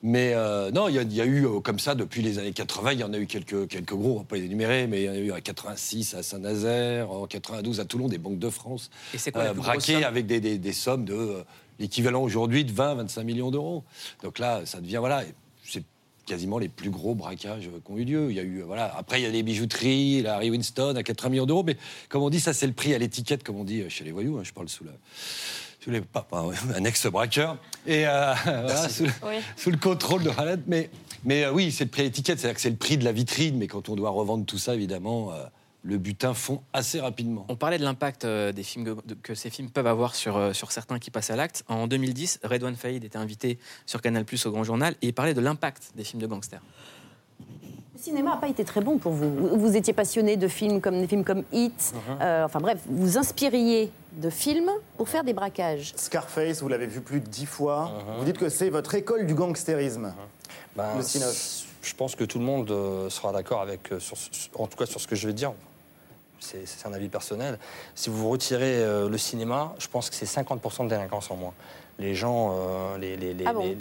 Mais 0.03 0.33
euh, 0.33 0.69
non, 0.71 0.89
il 0.89 0.95
y, 0.95 0.99
a- 0.99 1.03
il 1.03 1.13
y 1.13 1.21
a 1.21 1.25
eu 1.25 1.45
euh, 1.47 1.61
comme 1.61 1.79
ça 1.79 1.95
depuis 1.95 2.21
les 2.21 2.37
années 2.37 2.51
80, 2.51 2.91
il 2.91 2.99
y 2.99 3.03
en 3.05 3.13
a 3.13 3.17
eu 3.19 3.25
quelques, 3.25 3.69
quelques 3.69 3.93
gros, 3.93 4.15
on 4.15 4.17
va 4.17 4.23
pas 4.25 4.35
les 4.35 4.43
énumérer, 4.43 4.85
mais 4.87 5.03
il 5.03 5.05
y 5.05 5.09
en 5.09 5.13
a 5.13 5.17
eu 5.17 5.31
en 5.31 5.39
86 5.39 6.13
à 6.15 6.23
Saint-Nazaire, 6.23 7.09
en 7.09 7.25
92 7.25 7.79
à 7.79 7.85
Toulon, 7.85 8.09
des 8.09 8.17
banques 8.17 8.39
de 8.39 8.49
France, 8.49 8.89
Et 9.13 9.17
c'est 9.17 9.31
quoi 9.31 9.43
somme? 10.01 10.03
avec 10.03 10.25
des, 10.27 10.41
des- 10.41 10.57
des 10.57 10.73
sommes 10.73 11.05
de 11.05 11.13
euh, 11.13 11.43
l'équivalent 11.79 12.21
aujourd'hui 12.21 12.65
de 12.65 12.71
20-25 12.71 13.23
millions 13.23 13.51
d'euros. 13.51 13.83
Donc 14.23 14.39
là, 14.39 14.61
ça 14.65 14.81
devient, 14.81 14.97
voilà, 14.97 15.23
c'est 15.65 15.83
quasiment 16.25 16.59
les 16.59 16.69
plus 16.69 16.89
gros 16.89 17.15
braquages 17.15 17.69
qui 17.85 17.91
ont 17.91 17.97
eu 17.97 18.03
lieu. 18.05 18.27
Il 18.29 18.35
y 18.35 18.39
a 18.39 18.43
eu, 18.43 18.61
voilà. 18.61 18.93
Après, 18.95 19.19
il 19.19 19.23
y 19.23 19.25
a 19.25 19.29
les 19.29 19.41
bijouteries, 19.43 20.21
la 20.21 20.35
Harry 20.35 20.51
Winston 20.51 20.95
à 20.95 21.03
80 21.03 21.29
millions 21.29 21.45
d'euros, 21.45 21.63
mais 21.63 21.77
comme 22.09 22.21
on 22.21 22.29
dit, 22.29 22.39
ça 22.39 22.53
c'est 22.53 22.67
le 22.67 22.73
prix 22.73 22.93
à 22.93 22.97
l'étiquette, 22.97 23.43
comme 23.43 23.55
on 23.55 23.63
dit 23.63 23.83
chez 23.89 24.03
les 24.03 24.11
voyous. 24.11 24.37
hein, 24.37 24.43
je 24.43 24.51
parle 24.53 24.69
sous 24.69 24.83
la, 24.83 24.91
sous 25.83 25.89
les, 25.91 26.01
pas- 26.01 26.21
pas- 26.29 26.45
un 26.75 26.83
ex-braqueur 26.83 27.57
et 27.87 28.05
euh, 28.07 28.33
voilà, 28.43 28.89
sous, 28.89 29.03
le- 29.05 29.11
Oui. 29.25 29.35
sous 29.55 29.71
le 29.71 29.77
contrôle 29.77 30.23
de 30.23 30.29
Khaled. 30.29 30.61
Mais, 30.67 30.89
mais 31.23 31.45
euh, 31.45 31.51
oui, 31.53 31.71
c'est 31.71 31.85
le 31.85 31.89
prix 31.89 32.01
à 32.01 32.05
l'étiquette, 32.05 32.39
c'est-à-dire 32.39 32.55
que 32.55 32.61
c'est 32.61 32.69
le 32.69 32.75
prix 32.75 32.97
de 32.97 33.05
la 33.05 33.11
vitrine. 33.11 33.57
Mais 33.57 33.67
quand 33.67 33.89
on 33.89 33.95
doit 33.95 34.09
revendre 34.11 34.45
tout 34.45 34.57
ça, 34.59 34.75
évidemment, 34.75 35.31
euh, 35.33 35.43
le 35.83 35.97
butin 35.97 36.33
fond 36.33 36.61
assez 36.73 36.99
rapidement. 36.99 37.45
On 37.49 37.55
parlait 37.55 37.77
de 37.77 37.83
l'impact 37.83 38.25
euh, 38.25 38.51
des 38.51 38.63
films 38.63 38.97
que 39.23 39.33
ces 39.33 39.49
films 39.49 39.69
peuvent 39.69 39.87
avoir 39.87 40.15
sur, 40.15 40.37
euh, 40.37 40.53
sur 40.53 40.71
certains 40.71 40.99
qui 40.99 41.09
passent 41.11 41.31
à 41.31 41.35
l'acte. 41.35 41.63
En 41.67 41.87
2010, 41.87 42.41
Redouane 42.43 42.75
Faïd 42.75 43.03
était 43.03 43.17
invité 43.17 43.59
sur 43.85 44.01
Canal 44.01 44.25
Plus 44.25 44.45
au 44.45 44.51
Grand 44.51 44.63
Journal 44.63 44.95
et 45.01 45.07
il 45.07 45.13
parlait 45.13 45.33
de 45.33 45.41
l'impact 45.41 45.91
des 45.95 46.03
films 46.03 46.21
de 46.21 46.27
gangsters. 46.27 46.61
Le 47.39 48.01
cinéma 48.01 48.31
n'a 48.31 48.37
pas 48.37 48.47
été 48.47 48.63
très 48.63 48.81
bon 48.81 48.97
pour 48.97 49.11
vous. 49.13 49.33
Vous, 49.33 49.59
vous 49.59 49.75
étiez 49.75 49.93
passionné 49.93 50.37
de 50.37 50.47
films 50.47 50.79
comme 50.79 50.99
des 50.99 51.07
films 51.07 51.23
comme 51.23 51.43
Hit. 51.51 51.93
Euh, 52.21 52.45
enfin 52.45 52.59
bref, 52.59 52.79
vous 52.85 53.05
vous 53.05 53.17
inspiriez 53.17 53.91
de 54.13 54.29
films 54.29 54.71
pour 54.97 55.07
faire 55.09 55.23
des 55.23 55.33
braquages. 55.33 55.93
Scarface, 55.95 56.61
vous 56.61 56.69
l'avez 56.69 56.87
vu 56.87 57.01
plus 57.01 57.19
de 57.19 57.27
dix 57.27 57.45
fois. 57.45 57.91
Vous 58.17 58.25
dites 58.25 58.37
que 58.37 58.49
c'est 58.49 58.69
votre 58.69 58.95
école 58.95 59.25
du 59.25 59.35
gangstérisme. 59.35 60.13
Ben, 60.75 60.97
Le 60.97 61.03
Cinoche. 61.03 61.65
Je 61.81 61.93
pense 61.93 62.15
que 62.15 62.25
tout 62.25 62.39
le 62.39 62.45
monde 62.45 62.67
sera 63.09 63.31
d'accord 63.31 63.61
avec, 63.61 63.93
sur 63.99 64.17
en 64.55 64.67
tout 64.67 64.77
cas 64.77 64.85
sur 64.85 64.99
ce 64.99 65.07
que 65.07 65.15
je 65.15 65.27
vais 65.27 65.33
dire. 65.33 65.53
C'est 66.39 66.85
un 66.85 66.93
avis 66.93 67.09
personnel. 67.09 67.57
Si 67.95 68.09
vous 68.09 68.29
retirez 68.29 68.77
euh, 68.83 69.09
le 69.09 69.17
cinéma, 69.17 69.73
je 69.79 69.87
pense 69.87 70.09
que 70.09 70.15
c'est 70.15 70.25
50% 70.25 70.85
de 70.85 70.89
délinquance 70.89 71.29
en 71.31 71.35
moins. 71.35 71.53
Les 71.99 72.15
gens, 72.15 72.53
euh, 72.53 72.97
les, 72.97 73.17
les, 73.17 73.33
les- 73.33 73.45
Ah 73.45 73.53
bon 73.53 73.63
les- 73.63 73.77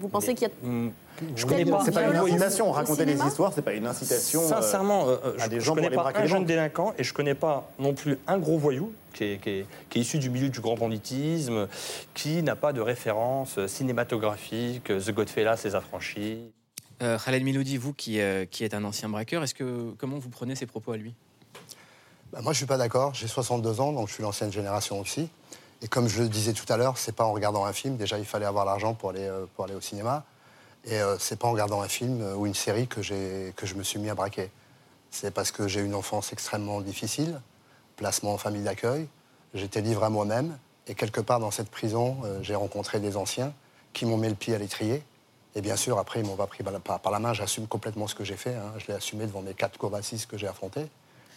Vous 0.00 0.08
pensez 0.08 0.34
qu'il 0.34 0.48
y 0.48 0.50
a 0.50 0.54
Hmm, 0.66 0.90
je 1.36 1.44
connais 1.46 1.64
pas. 1.66 1.82
C'est 1.84 1.92
pas 1.92 2.02
une 2.08 2.16
incitation. 2.16 2.72
Raconter 2.72 3.04
des 3.04 3.18
histoires, 3.22 3.52
c'est 3.54 3.62
pas 3.62 3.74
une 3.74 3.86
incitation. 3.86 4.42
euh, 4.42 4.48
Sincèrement, 4.48 5.06
euh, 5.08 5.16
à 5.38 5.44
je, 5.44 5.48
des 5.50 5.60
je 5.60 5.64
gens 5.64 5.74
connais 5.74 5.90
pas 5.90 6.10
un 6.14 6.22
les 6.22 6.28
jeune 6.28 6.44
délinquant 6.46 6.94
et 6.98 7.04
je 7.04 7.12
connais 7.14 7.34
pas 7.34 7.70
non 7.78 7.92
plus 7.94 8.18
un 8.26 8.38
gros 8.38 8.58
voyou 8.58 8.92
qui 9.12 9.24
est, 9.24 9.38
qui 9.42 9.50
est- 9.50 9.66
qui 9.90 9.98
est 9.98 10.02
issu 10.02 10.18
du 10.18 10.30
milieu 10.30 10.48
du 10.48 10.60
grand 10.60 10.76
banditisme, 10.76 11.68
qui 12.14 12.42
n'a 12.42 12.56
pas 12.56 12.72
de 12.72 12.80
référence 12.80 13.64
cinématographique, 13.66 14.84
The 14.84 15.10
Godfellas, 15.12 15.60
Les 15.64 15.74
Affranchis. 15.74 16.38
Euh, 17.02 17.18
Khaled 17.18 17.42
Miloudi, 17.42 17.76
vous 17.76 17.92
qui, 17.92 18.20
euh, 18.20 18.44
qui 18.46 18.64
êtes 18.64 18.74
un 18.74 18.84
ancien 18.84 19.08
braqueur, 19.08 19.42
est-ce 19.42 19.54
que 19.54 19.92
comment 19.98 20.18
vous 20.18 20.28
prenez 20.28 20.54
ses 20.54 20.66
propos 20.66 20.92
à 20.92 20.96
lui? 20.96 21.14
Bah, 22.32 22.40
moi, 22.42 22.52
je 22.52 22.58
suis 22.58 22.66
pas 22.66 22.76
d'accord. 22.76 23.14
J'ai 23.14 23.26
62 23.28 23.80
ans, 23.80 23.92
donc 23.92 24.08
je 24.08 24.14
suis 24.14 24.22
l'ancienne 24.22 24.52
génération 24.52 25.00
aussi. 25.00 25.28
Et 25.82 25.88
comme 25.88 26.08
je 26.08 26.22
le 26.22 26.28
disais 26.28 26.52
tout 26.52 26.70
à 26.72 26.76
l'heure, 26.76 26.98
c'est 26.98 27.12
pas 27.14 27.24
en 27.24 27.32
regardant 27.32 27.64
un 27.64 27.72
film. 27.72 27.96
Déjà, 27.96 28.18
il 28.18 28.24
fallait 28.26 28.46
avoir 28.46 28.64
l'argent 28.64 28.94
pour 28.94 29.10
aller, 29.10 29.24
euh, 29.26 29.46
pour 29.56 29.64
aller 29.64 29.74
au 29.74 29.80
cinéma. 29.80 30.24
Et 30.84 31.00
euh, 31.00 31.18
c'est 31.18 31.38
pas 31.38 31.48
en 31.48 31.52
regardant 31.52 31.80
un 31.82 31.88
film 31.88 32.20
euh, 32.22 32.34
ou 32.34 32.46
une 32.46 32.54
série 32.54 32.86
que, 32.86 33.00
que 33.50 33.66
je 33.66 33.74
me 33.74 33.82
suis 33.82 33.98
mis 33.98 34.10
à 34.10 34.14
braquer. 34.14 34.50
C'est 35.10 35.32
parce 35.32 35.50
que 35.50 35.66
j'ai 35.66 35.80
eu 35.80 35.84
une 35.84 35.94
enfance 35.94 36.32
extrêmement 36.32 36.80
difficile, 36.80 37.40
placement 37.96 38.34
en 38.34 38.38
famille 38.38 38.62
d'accueil. 38.62 39.08
J'étais 39.54 39.80
livré 39.80 40.06
à 40.06 40.10
moi-même. 40.10 40.56
Et 40.86 40.94
quelque 40.94 41.20
part 41.20 41.40
dans 41.40 41.50
cette 41.50 41.70
prison, 41.70 42.18
euh, 42.24 42.38
j'ai 42.42 42.54
rencontré 42.54 43.00
des 43.00 43.16
anciens 43.16 43.52
qui 43.92 44.06
m'ont 44.06 44.16
mis 44.16 44.28
le 44.28 44.34
pied 44.34 44.54
à 44.54 44.58
l'étrier. 44.58 45.02
Et 45.56 45.62
bien 45.62 45.76
sûr, 45.76 45.98
après, 45.98 46.20
ils 46.20 46.26
m'ont 46.26 46.36
pas 46.36 46.46
pris 46.46 46.62
par 46.62 47.10
la- 47.12 47.18
main. 47.18 47.32
J'assume 47.32 47.66
complètement 47.66 48.06
ce 48.06 48.14
que 48.14 48.22
j'ai 48.24 48.36
fait. 48.36 48.54
hein. 48.54 48.72
Je 48.78 48.86
l'ai 48.86 48.94
assumé 48.94 49.26
devant 49.26 49.42
mes 49.42 49.54
quatre 49.54 49.78
cours 49.78 49.90
d'assises 49.90 50.26
que 50.26 50.38
j'ai 50.38 50.46
affrontés. 50.46 50.86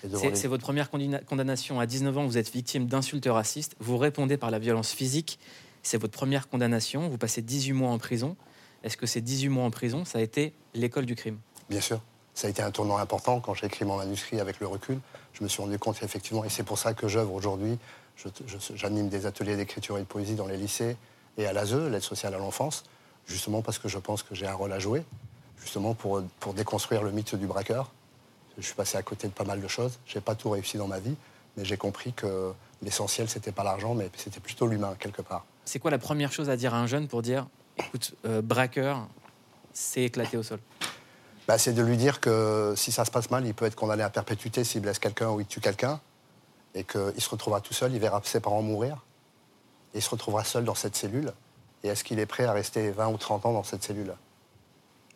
C'est 0.04 0.42
les- 0.44 0.48
votre 0.48 0.64
première 0.64 0.90
condamnation. 1.26 1.80
À 1.80 1.86
19 1.86 2.18
ans, 2.18 2.26
vous 2.26 2.38
êtes 2.38 2.52
victime 2.52 2.88
d'insultes 2.88 3.28
racistes. 3.28 3.76
Vous 3.80 3.98
répondez 3.98 4.38
par 4.38 4.52
la 4.52 4.60
violence 4.60 4.92
physique. 4.92 5.40
C'est 5.82 5.98
votre 5.98 6.14
première 6.14 6.50
condamnation. 6.50 7.10
Vous 7.10 7.18
passez 7.18 7.42
18 7.42 7.74
mois 7.74 7.92
en 7.92 7.98
prison. 7.98 8.36
Est-ce 8.84 8.98
que 8.98 9.06
ces 9.06 9.22
18 9.22 9.50
mois 9.50 9.64
en 9.66 9.72
prison, 9.72 10.04
ça 10.06 10.20
a 10.20 10.22
été 10.22 10.54
l'école 10.74 11.06
du 11.06 11.16
crime? 11.16 11.38
Bien 11.70 11.82
sûr. 11.82 12.00
Ça 12.34 12.48
a 12.48 12.50
été 12.50 12.62
un 12.62 12.72
tournant 12.72 12.98
important. 12.98 13.40
Quand 13.40 13.54
j'ai 13.54 13.68
écrit 13.68 13.86
mon 13.86 13.96
manuscrit 13.98 14.40
avec 14.40 14.60
le 14.60 14.68
recul, 14.68 15.00
je 15.34 15.44
me 15.44 15.48
suis 15.48 15.62
rendu 15.62 15.78
compte 15.80 16.02
effectivement, 16.04 16.44
et 16.44 16.50
c'est 16.50 16.64
pour 16.64 16.78
ça 16.80 16.94
que 16.94 17.08
j'œuvre 17.08 17.34
aujourd'hui. 17.34 17.78
J'anime 18.76 19.10
des 19.10 19.26
ateliers 19.26 19.56
d'écriture 19.56 19.98
et 19.98 20.02
de 20.02 20.06
poésie 20.06 20.36
dans 20.36 20.48
les 20.48 20.58
lycées 20.58 20.98
et 21.38 21.46
à 21.46 21.54
l'ASE, 21.54 21.74
l'aide 21.76 22.02
sociale 22.02 22.34
à 22.34 22.38
l'enfance, 22.38 22.84
justement 23.28 23.62
parce 23.62 23.80
que 23.80 23.88
je 23.88 23.98
pense 24.00 24.22
que 24.24 24.36
j'ai 24.36 24.48
un 24.48 24.54
rôle 24.54 24.72
à 24.74 24.80
jouer, 24.80 25.04
justement 25.62 25.94
pour, 25.94 26.22
pour 26.40 26.54
déconstruire 26.54 27.04
le 27.04 27.12
mythe 27.12 27.36
du 27.36 27.48
braqueur. 27.48 27.92
Je 28.58 28.66
suis 28.66 28.76
passé 28.76 28.98
à 28.98 29.02
côté 29.02 29.28
de 29.28 29.34
pas 29.34 29.44
mal 29.44 29.62
de 29.62 29.68
choses. 29.68 30.00
J'ai 30.06 30.22
pas 30.22 30.36
tout 30.36 30.50
réussi 30.50 30.78
dans 30.78 30.88
ma 30.88 31.00
vie, 31.00 31.16
mais 31.58 31.66
j'ai 31.66 31.78
compris 31.78 32.14
que 32.14 32.54
l'essentiel, 32.82 33.30
c'était 33.30 33.52
pas 33.52 33.64
l'argent, 33.64 33.96
mais 33.96 34.10
c'était 34.16 34.40
plutôt 34.40 34.68
l'humain, 34.68 34.96
quelque 35.00 35.22
part. 35.22 35.46
C'est 35.66 35.80
quoi 35.80 35.92
la 35.92 35.98
première 35.98 36.32
chose 36.32 36.50
à 36.50 36.58
dire 36.58 36.74
à 36.74 36.80
un 36.80 36.88
jeune 36.88 37.08
pour 37.08 37.22
dire 37.22 37.48
écoute, 37.78 38.14
euh, 38.26 38.42
braqueur, 38.42 39.08
c'est 39.74 40.04
éclaté 40.04 40.38
au 40.38 40.44
sol? 40.44 40.60
Bah, 41.48 41.58
c'est 41.58 41.74
de 41.74 41.82
lui 41.82 41.98
dire 41.98 42.20
que 42.20 42.74
si 42.78 42.92
ça 42.92 43.06
se 43.06 43.12
passe 43.12 43.30
mal, 43.30 43.46
il 43.46 43.54
peut 43.54 43.66
être 43.66 43.76
condamné 43.76 44.04
à 44.04 44.10
perpétuité 44.10 44.64
s'il 44.64 44.82
blesse 44.82 45.00
quelqu'un 45.00 45.30
ou 45.30 45.42
il 45.42 45.46
tue 45.46 45.60
quelqu'un, 45.60 46.00
et 46.76 46.84
qu'il 46.84 47.20
se 47.22 47.30
retrouvera 47.30 47.62
tout 47.62 47.74
seul, 47.74 47.94
il 47.94 48.00
verra 48.00 48.22
ses 48.24 48.40
parents 48.40 48.62
mourir, 48.62 49.04
et 49.94 49.98
il 49.98 50.02
se 50.02 50.10
retrouvera 50.10 50.44
seul 50.44 50.64
dans 50.64 50.76
cette 50.76 50.96
cellule. 50.96 51.34
Et 51.84 51.90
est-ce 51.90 52.04
qu'il 52.04 52.20
est 52.20 52.26
prêt 52.26 52.46
à 52.46 52.54
rester 52.54 52.92
20 52.92 53.10
ou 53.10 53.18
30 53.18 53.46
ans 53.46 53.54
dans 53.54 53.64
cette 53.64 53.84
cellule? 53.84 54.14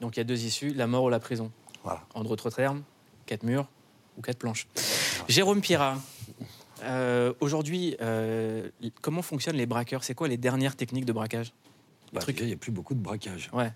Donc 0.01 0.17
il 0.17 0.19
y 0.19 0.21
a 0.21 0.25
deux 0.25 0.43
issues 0.43 0.73
la 0.73 0.85
mort 0.85 1.03
ou 1.03 1.09
la 1.09 1.19
prison. 1.19 1.51
Voilà. 1.83 2.01
En 2.13 2.23
d'autres 2.23 2.49
termes, 2.49 2.83
quatre 3.27 3.43
murs 3.43 3.67
ou 4.17 4.21
quatre 4.21 4.39
planches. 4.39 4.67
Jérôme 5.27 5.61
Pirat, 5.61 5.97
euh, 6.81 7.33
aujourd'hui, 7.39 7.95
euh, 8.01 8.67
comment 9.01 9.21
fonctionnent 9.21 9.57
les 9.57 9.67
braqueurs? 9.67 10.03
C'est 10.03 10.15
quoi 10.15 10.27
les 10.27 10.37
dernières 10.37 10.75
techniques 10.75 11.05
de 11.05 11.13
braquage? 11.13 11.53
Bah, 12.13 12.21
il 12.27 12.45
n'y 12.47 12.53
a 12.53 12.57
plus 12.57 12.71
beaucoup 12.71 12.95
de 12.95 12.99
braquages. 12.99 13.49
Ouais. 13.53 13.71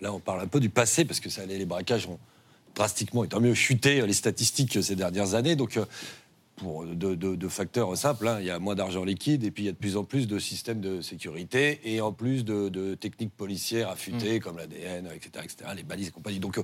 Là, 0.00 0.12
on 0.12 0.20
parle 0.20 0.40
un 0.42 0.46
peu 0.46 0.60
du 0.60 0.68
passé, 0.68 1.04
parce 1.04 1.18
que 1.18 1.30
ça, 1.30 1.44
les 1.46 1.58
les 1.58 1.64
braquages 1.64 2.06
ont 2.06 2.18
drastiquement, 2.74 3.24
et 3.24 3.28
tant 3.28 3.40
mieux, 3.40 3.54
chuté 3.54 4.00
euh, 4.00 4.06
les 4.06 4.12
statistiques 4.12 4.82
ces 4.82 4.94
dernières 4.94 5.34
années. 5.34 5.56
Donc, 5.56 5.78
pour 6.56 6.84
de, 6.84 7.14
de- 7.14 7.34
de 7.34 7.48
facteurs 7.48 7.96
simples. 7.96 8.28
hein. 8.28 8.38
Il 8.40 8.46
y 8.46 8.50
a 8.50 8.58
moins 8.58 8.74
d'argent 8.74 9.04
liquide 9.04 9.44
et 9.44 9.50
puis 9.50 9.64
il 9.64 9.66
y 9.66 9.68
a 9.68 9.72
de 9.72 9.76
plus 9.76 9.96
en 9.96 10.04
plus 10.04 10.26
de 10.28 10.38
systèmes 10.38 10.80
de 10.80 11.00
sécurité 11.00 11.80
et 11.84 12.00
en 12.00 12.12
plus 12.12 12.44
de, 12.44 12.68
de 12.68 12.94
techniques 12.94 13.34
policières 13.36 13.88
affûtées 13.88 14.38
comme 14.40 14.58
l'ADN, 14.58 15.06
etc., 15.14 15.44
etc., 15.44 15.70
les 15.74 15.82
balises 15.82 16.08
et 16.08 16.10
compagnie. 16.10 16.38
Donc 16.40 16.58
euh, 16.58 16.62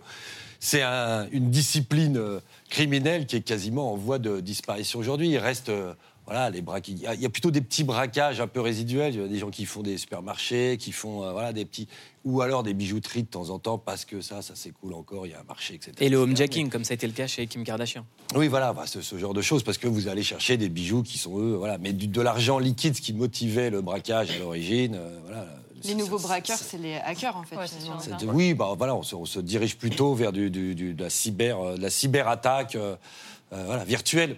c'est 0.60 0.82
un- 0.82 1.26
une 1.32 1.50
discipline 1.50 2.16
euh, 2.16 2.40
criminelle 2.68 3.26
qui 3.26 3.36
est 3.36 3.40
quasiment 3.42 3.92
en 3.92 3.96
voie 3.96 4.18
de 4.18 4.40
disparition 4.40 4.98
aujourd'hui. 4.98 5.28
Il 5.30 5.38
reste 5.38 5.68
euh, 5.70 5.94
voilà, 6.28 6.50
les 6.50 6.60
braques. 6.60 6.88
Il 6.88 6.98
y, 6.98 7.06
a, 7.06 7.14
il 7.14 7.20
y 7.22 7.24
a 7.26 7.30
plutôt 7.30 7.50
des 7.50 7.62
petits 7.62 7.84
braquages 7.84 8.38
un 8.40 8.46
peu 8.46 8.60
résiduels. 8.60 9.14
Il 9.14 9.20
y 9.20 9.24
a 9.24 9.28
des 9.28 9.38
gens 9.38 9.48
qui 9.50 9.64
font 9.64 9.82
des 9.82 9.96
supermarchés, 9.96 10.76
qui 10.78 10.92
font 10.92 11.22
euh, 11.24 11.32
voilà, 11.32 11.54
des 11.54 11.64
petits. 11.64 11.88
Ou 12.24 12.42
alors 12.42 12.62
des 12.62 12.74
bijouteries 12.74 13.22
de 13.22 13.28
temps 13.28 13.48
en 13.48 13.58
temps 13.58 13.78
parce 13.78 14.04
que 14.04 14.20
ça, 14.20 14.42
ça 14.42 14.54
s'écoule 14.54 14.92
encore, 14.92 15.26
il 15.26 15.30
y 15.30 15.34
a 15.34 15.40
un 15.40 15.44
marché, 15.44 15.74
etc. 15.74 15.92
Et 16.00 16.10
le 16.10 16.18
homejacking, 16.18 16.68
comme 16.68 16.84
ça 16.84 16.92
a 16.92 16.96
été 16.96 17.06
le 17.06 17.14
cas 17.14 17.26
chez 17.26 17.46
Kim 17.46 17.64
Kardashian. 17.64 18.04
Oui, 18.34 18.48
voilà, 18.48 18.74
bah, 18.74 18.84
ce, 18.86 19.00
ce 19.00 19.16
genre 19.16 19.32
de 19.32 19.40
choses, 19.40 19.62
parce 19.62 19.78
que 19.78 19.88
vous 19.88 20.08
allez 20.08 20.22
chercher 20.22 20.58
des 20.58 20.68
bijoux 20.68 21.02
qui 21.02 21.16
sont 21.16 21.38
eux, 21.38 21.54
voilà, 21.56 21.78
mais 21.78 21.94
du- 21.94 22.06
de 22.08 22.20
l'argent 22.20 22.58
liquide, 22.58 22.94
ce 22.94 23.00
qui 23.00 23.14
motivait 23.14 23.70
le 23.70 23.80
braquage 23.80 24.30
à 24.30 24.38
l'origine, 24.38 24.96
euh, 24.96 25.18
voilà. 25.24 25.46
Les 25.84 25.94
nouveaux 25.94 26.18
braqueurs, 26.18 26.58
c'est 26.58 26.76
les 26.76 26.96
hackers 26.96 27.36
en 27.36 27.44
fait. 27.44 27.54
Oui, 28.26 28.52
bah 28.52 28.74
voilà, 28.76 28.94
on 28.96 29.02
se, 29.04 29.14
on 29.14 29.24
se 29.24 29.38
dirige 29.38 29.76
plutôt 29.78 30.12
vers 30.12 30.32
du, 30.32 30.50
du- 30.50 30.74
du- 30.74 30.92
de 30.92 31.02
la 31.04 31.08
cyber, 31.08 31.58
euh, 31.60 31.76
de 31.76 31.82
la 31.82 31.88
cyberattaque, 31.88 32.74
euh, 32.74 32.96
euh, 33.52 33.62
voilà, 33.64 33.84
virtuelle. 33.84 34.36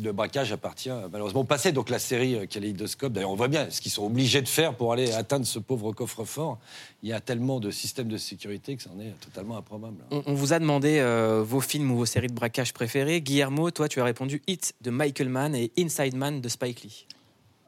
Le 0.00 0.12
braquage 0.12 0.52
appartient 0.52 0.88
euh, 0.90 1.08
malheureusement 1.12 1.40
au 1.40 1.44
passé. 1.44 1.72
Donc 1.72 1.90
la 1.90 1.98
série 1.98 2.34
euh, 2.36 2.46
Kaleidoscope, 2.46 3.12
d'ailleurs, 3.12 3.30
on 3.30 3.36
voit 3.36 3.48
bien 3.48 3.68
ce 3.70 3.80
qu'ils 3.80 3.92
sont 3.92 4.04
obligés 4.06 4.40
de 4.40 4.48
faire 4.48 4.74
pour 4.74 4.92
aller 4.92 5.12
atteindre 5.12 5.44
ce 5.46 5.58
pauvre 5.58 5.92
coffre-fort. 5.92 6.58
Il 7.02 7.08
y 7.10 7.12
a 7.12 7.20
tellement 7.20 7.60
de 7.60 7.70
systèmes 7.70 8.08
de 8.08 8.16
sécurité 8.16 8.76
que 8.76 8.82
ça 8.82 8.90
en 8.96 9.00
est 9.00 9.10
totalement 9.20 9.56
improbable. 9.58 9.96
On, 10.10 10.22
on 10.26 10.34
vous 10.34 10.52
a 10.52 10.58
demandé 10.58 10.98
euh, 11.00 11.42
vos 11.46 11.60
films 11.60 11.90
ou 11.90 11.96
vos 11.96 12.06
séries 12.06 12.28
de 12.28 12.32
braquage 12.32 12.72
préférées. 12.72 13.20
Guillermo, 13.20 13.70
toi, 13.70 13.88
tu 13.88 14.00
as 14.00 14.04
répondu 14.04 14.40
Hit 14.46 14.74
de 14.80 14.90
Michael 14.90 15.28
Mann 15.28 15.54
et 15.54 15.70
Inside 15.78 16.16
Man 16.16 16.40
de 16.40 16.48
Spike 16.48 16.82
Lee. 16.84 17.06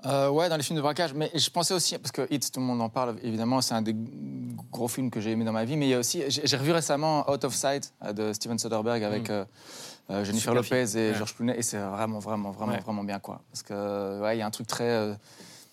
Euh, 0.07 0.29
ouais, 0.29 0.51
dans 0.51 0.57
les 0.59 0.63
films 0.63 0.77
de 0.77 0.83
braquage. 0.83 1.15
Mais 1.15 1.31
je 1.35 1.49
pensais 1.51 1.73
aussi, 1.73 1.97
parce 1.99 2.13
que 2.13 2.27
Hit, 2.31 2.53
tout 2.53 2.61
le 2.61 2.67
monde 2.67 2.81
en 2.83 2.91
parle, 2.91 3.17
évidemment, 3.23 3.63
c'est 3.63 3.73
un 3.75 3.81
des 3.83 3.97
gros 4.71 4.89
films 4.89 5.11
que 5.11 5.19
j'ai 5.21 5.31
aimé 5.31 5.45
dans 5.45 5.53
ma 5.53 5.65
vie. 5.65 5.77
Mais 5.79 5.87
il 5.87 5.91
y 5.91 5.95
a 5.95 5.99
aussi, 5.99 6.23
j'ai 6.29 6.57
revu 6.57 6.73
récemment 6.73 7.31
Out 7.31 7.45
of 7.45 7.55
Sight 7.55 7.93
de 8.15 8.33
Steven 8.35 8.59
Soderbergh 8.59 9.03
avec 9.03 9.29
Mm. 9.29 9.33
euh, 9.33 9.45
euh, 10.11 10.25
Jennifer 10.25 10.53
Super 10.53 10.55
Lopez 10.55 10.87
film. 10.87 10.99
et 11.03 11.11
Ouais. 11.11 11.15
George 11.19 11.35
Clooney. 11.35 11.59
Et 11.59 11.63
c'est 11.63 11.79
vraiment, 11.79 12.19
vraiment, 12.19 12.51
vraiment, 12.51 12.73
Ouais. 12.73 12.81
vraiment 12.81 13.05
bien, 13.05 13.19
quoi. 13.19 13.41
Parce 13.51 13.63
que, 13.63 14.21
ouais, 14.23 14.37
il 14.37 14.41
y 14.41 14.43
a 14.43 14.47
un 14.47 14.51
truc 14.51 14.67
très. 14.67 14.85
euh, 14.85 15.15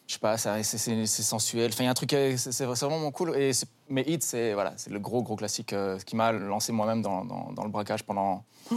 je 0.07 0.13
sais 0.15 0.19
pas, 0.19 0.35
c'est 0.37 0.63
sensuel. 1.07 1.69
Enfin, 1.71 1.83
il 1.83 1.85
y 1.85 1.87
a 1.87 1.91
un 1.91 1.93
truc, 1.93 2.11
euh, 2.13 2.35
c'est 2.37 2.65
vraiment 2.65 3.11
cool. 3.11 3.33
Et 3.37 3.51
mais 3.87 4.03
Hit, 4.05 4.23
c'est 4.23 4.53
voilà, 4.53 4.73
c'est 4.75 4.89
le 4.89 4.99
gros, 4.99 5.23
gros 5.23 5.37
classique 5.37 5.71
euh, 5.71 5.97
qui 5.99 6.17
m'a 6.17 6.33
lancé 6.33 6.73
moi-même 6.73 7.01
dans, 7.01 7.23
dans- 7.23 7.53
dans 7.53 7.63
le 7.63 7.69
braquage 7.69 8.03
pendant 8.03 8.43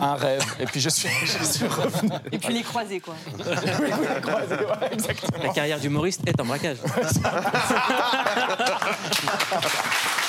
un 0.00 0.14
rêve. 0.14 0.44
Et 0.60 0.66
puis 0.66 0.78
je 0.80 0.90
suis, 0.90 1.08
je 1.24 1.42
suis 1.44 1.66
revenu. 1.66 2.12
Et 2.30 2.38
puis 2.38 2.54
les 2.54 2.62
croisés 2.62 3.00
quoi. 3.00 3.14
La 5.42 5.48
carrière 5.48 5.80
d'humoriste 5.80 6.20
est 6.28 6.38
un 6.40 6.44
braquage. 6.44 6.78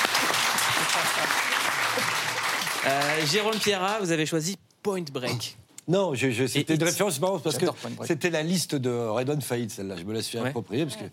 Euh, 2.85 3.25
Jérôme 3.25 3.55
Pierra, 3.57 3.99
vous 3.99 4.11
avez 4.11 4.25
choisi 4.25 4.57
Point 4.83 5.03
Break. 5.11 5.57
Non, 5.87 6.13
je, 6.15 6.31
je- 6.31 6.45
c'était 6.47 6.75
une 6.75 6.83
référence 6.83 7.19
marrante 7.19 7.43
parce 7.43 7.57
que 7.57 7.65
c'était 8.05 8.29
la 8.29 8.43
liste 8.43 8.75
de 8.75 8.89
Redon 8.89 9.39
Faïd, 9.41 9.69
celle-là. 9.71 9.95
Je 9.97 10.03
me 10.03 10.13
la 10.13 10.21
suis 10.21 10.37
Ouais. 10.39 10.47
appropriée 10.49 10.85
parce 10.85 10.97
que 10.97 11.05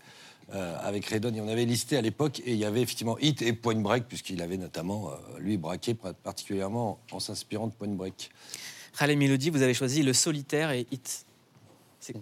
euh, 0.53 0.77
avec 0.81 1.05
Redon, 1.07 1.31
on 1.39 1.47
avait 1.47 1.65
listé 1.65 1.95
à 1.97 2.01
l'époque 2.01 2.39
et 2.45 2.51
il 2.53 2.57
y 2.57 2.65
avait 2.65 2.81
effectivement 2.81 3.17
Hit 3.19 3.41
et 3.41 3.53
Point 3.53 3.75
Break 3.81 4.07
puisqu'il 4.07 4.41
avait 4.41 4.57
notamment 4.57 5.09
euh, 5.09 5.39
lui 5.39 5.57
braqué 5.57 5.93
particulièrement 5.93 6.99
en 7.11 7.19
s'inspirant 7.19 7.67
de 7.67 7.73
Point 7.73 7.89
Break. 7.89 8.29
Khaled 8.97 9.17
Melody, 9.17 9.49
vous 9.49 9.61
avez 9.61 9.73
choisi 9.73 10.03
Le 10.03 10.13
Solitaire 10.13 10.71
et 10.71 10.85
Hit. 10.91 11.25
C'est- 11.99 12.15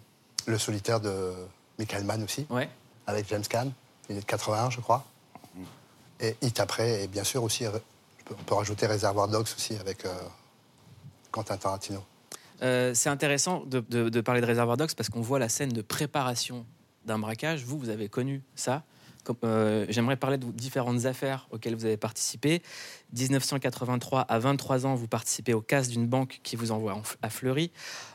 Le 0.45 0.57
solitaire 0.57 0.99
de 1.01 1.33
Michael 1.79 2.03
Mann 2.03 2.23
aussi, 2.23 2.45
avec 3.07 3.27
James 3.29 3.43
Caan. 3.49 3.71
Il 4.09 4.17
est 4.17 4.21
de 4.21 4.25
81, 4.25 4.69
je 4.69 4.79
crois. 4.81 5.05
Et 6.19 6.35
Hit 6.41 6.59
après, 6.59 7.03
et 7.03 7.07
bien 7.07 7.23
sûr 7.23 7.43
aussi, 7.43 7.65
on 8.39 8.43
peut 8.43 8.55
rajouter 8.55 8.87
Réservoir 8.87 9.27
Dogs 9.27 9.47
aussi 9.55 9.75
avec 9.75 10.05
euh, 10.05 10.13
Quentin 11.31 11.57
Tarantino. 11.57 12.03
Euh, 12.61 12.93
c'est 12.93 13.09
intéressant 13.09 13.63
de, 13.65 14.21
parler 14.21 14.41
de 14.41 14.45
Reservoir 14.45 14.77
Dogs 14.77 14.93
parce 14.95 15.09
qu'on 15.09 15.21
voit 15.21 15.39
la 15.39 15.49
scène 15.49 15.71
de 15.71 15.81
préparation 15.81 16.65
d'un 17.05 17.17
braquage. 17.17 17.63
Vous, 17.63 17.79
vous 17.79 17.89
avez 17.89 18.07
connu 18.09 18.43
ça. 18.55 18.83
Euh, 19.43 19.86
J'aimerais 19.89 20.17
parler 20.17 20.38
de 20.38 20.45
différentes 20.51 21.05
affaires 21.05 21.47
auxquelles 21.51 21.75
vous 21.75 21.86
avez 21.86 21.97
participé. 21.97 22.62
1983, 23.13 24.21
à 24.21 24.39
23 24.39 24.86
ans, 24.86 24.95
vous 24.95 25.07
participez 25.07 25.53
au 25.53 25.62
casse 25.62 25.89
d'une 25.89 26.07
banque 26.07 26.39
qui 26.43 26.55
vous 26.55 26.71
envoie 26.71 26.95
en- 26.95 27.01
à 27.21 27.29
Fleury. 27.29 27.71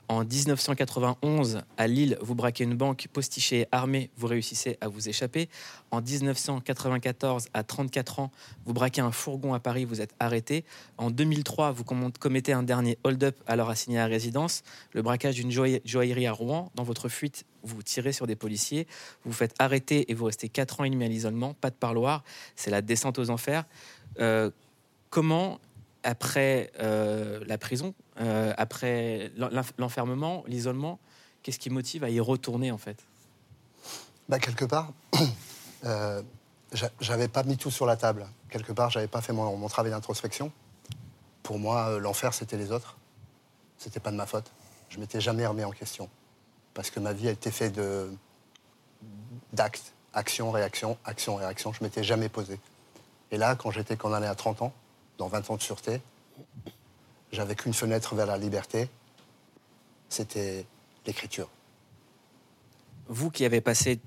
En 0.08 0.24
1991, 0.24 1.62
à 1.76 1.86
Lille, 1.86 2.16
vous 2.20 2.34
braquez 2.34 2.64
une 2.64 2.74
banque 2.76 3.08
postichée 3.12 3.60
et 3.60 3.66
armée, 3.72 4.10
vous 4.16 4.26
réussissez 4.26 4.78
à 4.80 4.88
vous 4.88 5.08
échapper. 5.08 5.48
En 5.90 6.00
1994, 6.00 7.48
à 7.54 7.62
34 7.62 8.20
ans, 8.20 8.30
vous 8.64 8.72
braquez 8.72 9.00
un 9.00 9.10
fourgon 9.12 9.52
à 9.54 9.60
Paris, 9.60 9.84
vous 9.84 10.00
êtes 10.00 10.14
arrêté. 10.20 10.64
En 10.96 11.10
2003, 11.10 11.72
vous 11.72 11.84
commettez 11.84 12.52
un 12.52 12.62
dernier 12.62 12.98
hold-up 13.04 13.36
alors 13.46 13.68
assigné 13.68 13.98
à 13.98 14.06
résidence, 14.06 14.62
le 14.92 15.02
braquage 15.02 15.34
d'une 15.36 15.50
joaillerie 15.50 16.26
à 16.26 16.32
Rouen. 16.32 16.70
Dans 16.74 16.84
votre 16.84 17.08
fuite, 17.08 17.44
vous 17.74 17.82
tirez 17.82 18.12
sur 18.12 18.26
des 18.26 18.36
policiers, 18.36 18.86
vous 19.24 19.30
vous 19.32 19.36
faites 19.36 19.54
arrêter 19.58 20.10
et 20.10 20.14
vous 20.14 20.24
restez 20.26 20.48
4 20.48 20.80
ans 20.80 20.84
et 20.84 20.90
demi 20.90 21.04
à 21.04 21.08
l'isolement, 21.08 21.54
pas 21.54 21.70
de 21.70 21.74
parloir, 21.76 22.22
c'est 22.54 22.70
la 22.70 22.82
descente 22.82 23.18
aux 23.18 23.30
enfers. 23.30 23.64
Euh, 24.20 24.50
comment, 25.10 25.58
après 26.02 26.70
euh, 26.80 27.42
la 27.46 27.58
prison, 27.58 27.94
euh, 28.20 28.52
après 28.56 29.30
l'en- 29.36 29.50
l'enfermement, 29.78 30.44
l'isolement, 30.46 30.98
qu'est-ce 31.42 31.58
qui 31.58 31.70
motive 31.70 32.04
à 32.04 32.10
y 32.10 32.20
retourner 32.20 32.70
en 32.70 32.78
fait? 32.78 32.98
Bah, 34.28 34.38
quelque 34.38 34.64
part, 34.64 34.92
j'a- 35.82 36.90
j'avais 37.00 37.28
pas 37.28 37.42
mis 37.44 37.56
tout 37.56 37.70
sur 37.70 37.86
la 37.86 37.96
table. 37.96 38.26
Quelque 38.50 38.72
part, 38.72 38.90
j'avais 38.90 39.08
pas 39.08 39.20
fait 39.20 39.32
mon, 39.32 39.56
mon 39.56 39.68
travail 39.68 39.90
d'introspection. 39.90 40.50
Pour 41.42 41.58
moi, 41.58 41.98
l'enfer, 41.98 42.34
c'était 42.34 42.56
les 42.56 42.72
autres. 42.72 42.96
C'était 43.78 44.00
pas 44.00 44.10
de 44.10 44.16
ma 44.16 44.26
faute. 44.26 44.50
Je 44.88 44.98
m'étais 44.98 45.20
jamais 45.20 45.46
remis 45.46 45.64
en 45.64 45.70
question. 45.70 46.08
Parce 46.76 46.90
que 46.90 47.00
ma 47.00 47.14
vie 47.14 47.26
a 47.26 47.30
été 47.30 47.50
faite 47.50 47.74
de 47.74 48.10
d'actes, 49.54 49.94
action, 50.12 50.50
réaction, 50.50 50.98
action, 51.06 51.36
réaction. 51.36 51.72
Je 51.72 51.82
m'étais 51.82 52.04
jamais 52.04 52.28
posé. 52.28 52.60
Et 53.30 53.38
là, 53.38 53.56
quand 53.56 53.70
j'étais 53.70 53.96
condamné 53.96 54.26
à 54.26 54.34
30 54.34 54.60
ans, 54.60 54.74
dans 55.16 55.26
20 55.26 55.50
ans 55.50 55.56
de 55.56 55.62
sûreté, 55.62 56.02
j'avais 57.32 57.54
qu'une 57.54 57.72
fenêtre 57.72 58.14
vers 58.14 58.26
la 58.26 58.36
liberté. 58.36 58.90
C'était 60.10 60.66
l'écriture. 61.06 61.48
Vous 63.08 63.30
qui 63.30 63.46
avez 63.46 63.62
passé 63.62 63.98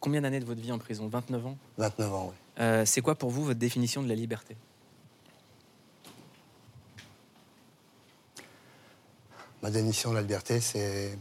combien 0.00 0.22
d'années 0.22 0.40
de 0.40 0.46
votre 0.46 0.62
vie 0.62 0.72
en 0.72 0.78
prison? 0.78 1.08
29 1.08 1.46
ans? 1.46 1.58
29 1.76 2.14
ans, 2.14 2.26
oui. 2.30 2.34
Euh, 2.60 2.86
c'est 2.86 3.02
quoi 3.02 3.16
pour 3.16 3.28
vous 3.28 3.44
votre 3.44 3.60
définition 3.60 4.02
de 4.02 4.08
la 4.08 4.14
liberté? 4.14 4.56
Ma 9.62 9.70
définition 9.70 10.08
de 10.08 10.14
la 10.14 10.22
liberté, 10.22 10.60
c'est. 10.62 11.18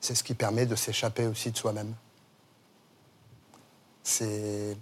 C'est 0.00 0.14
ce 0.14 0.22
qui 0.22 0.34
permet 0.34 0.66
de 0.66 0.76
s'échapper 0.76 1.26
aussi 1.26 1.50
de 1.50 1.56
soi-même. 1.56 1.94
C'est. 4.02 4.76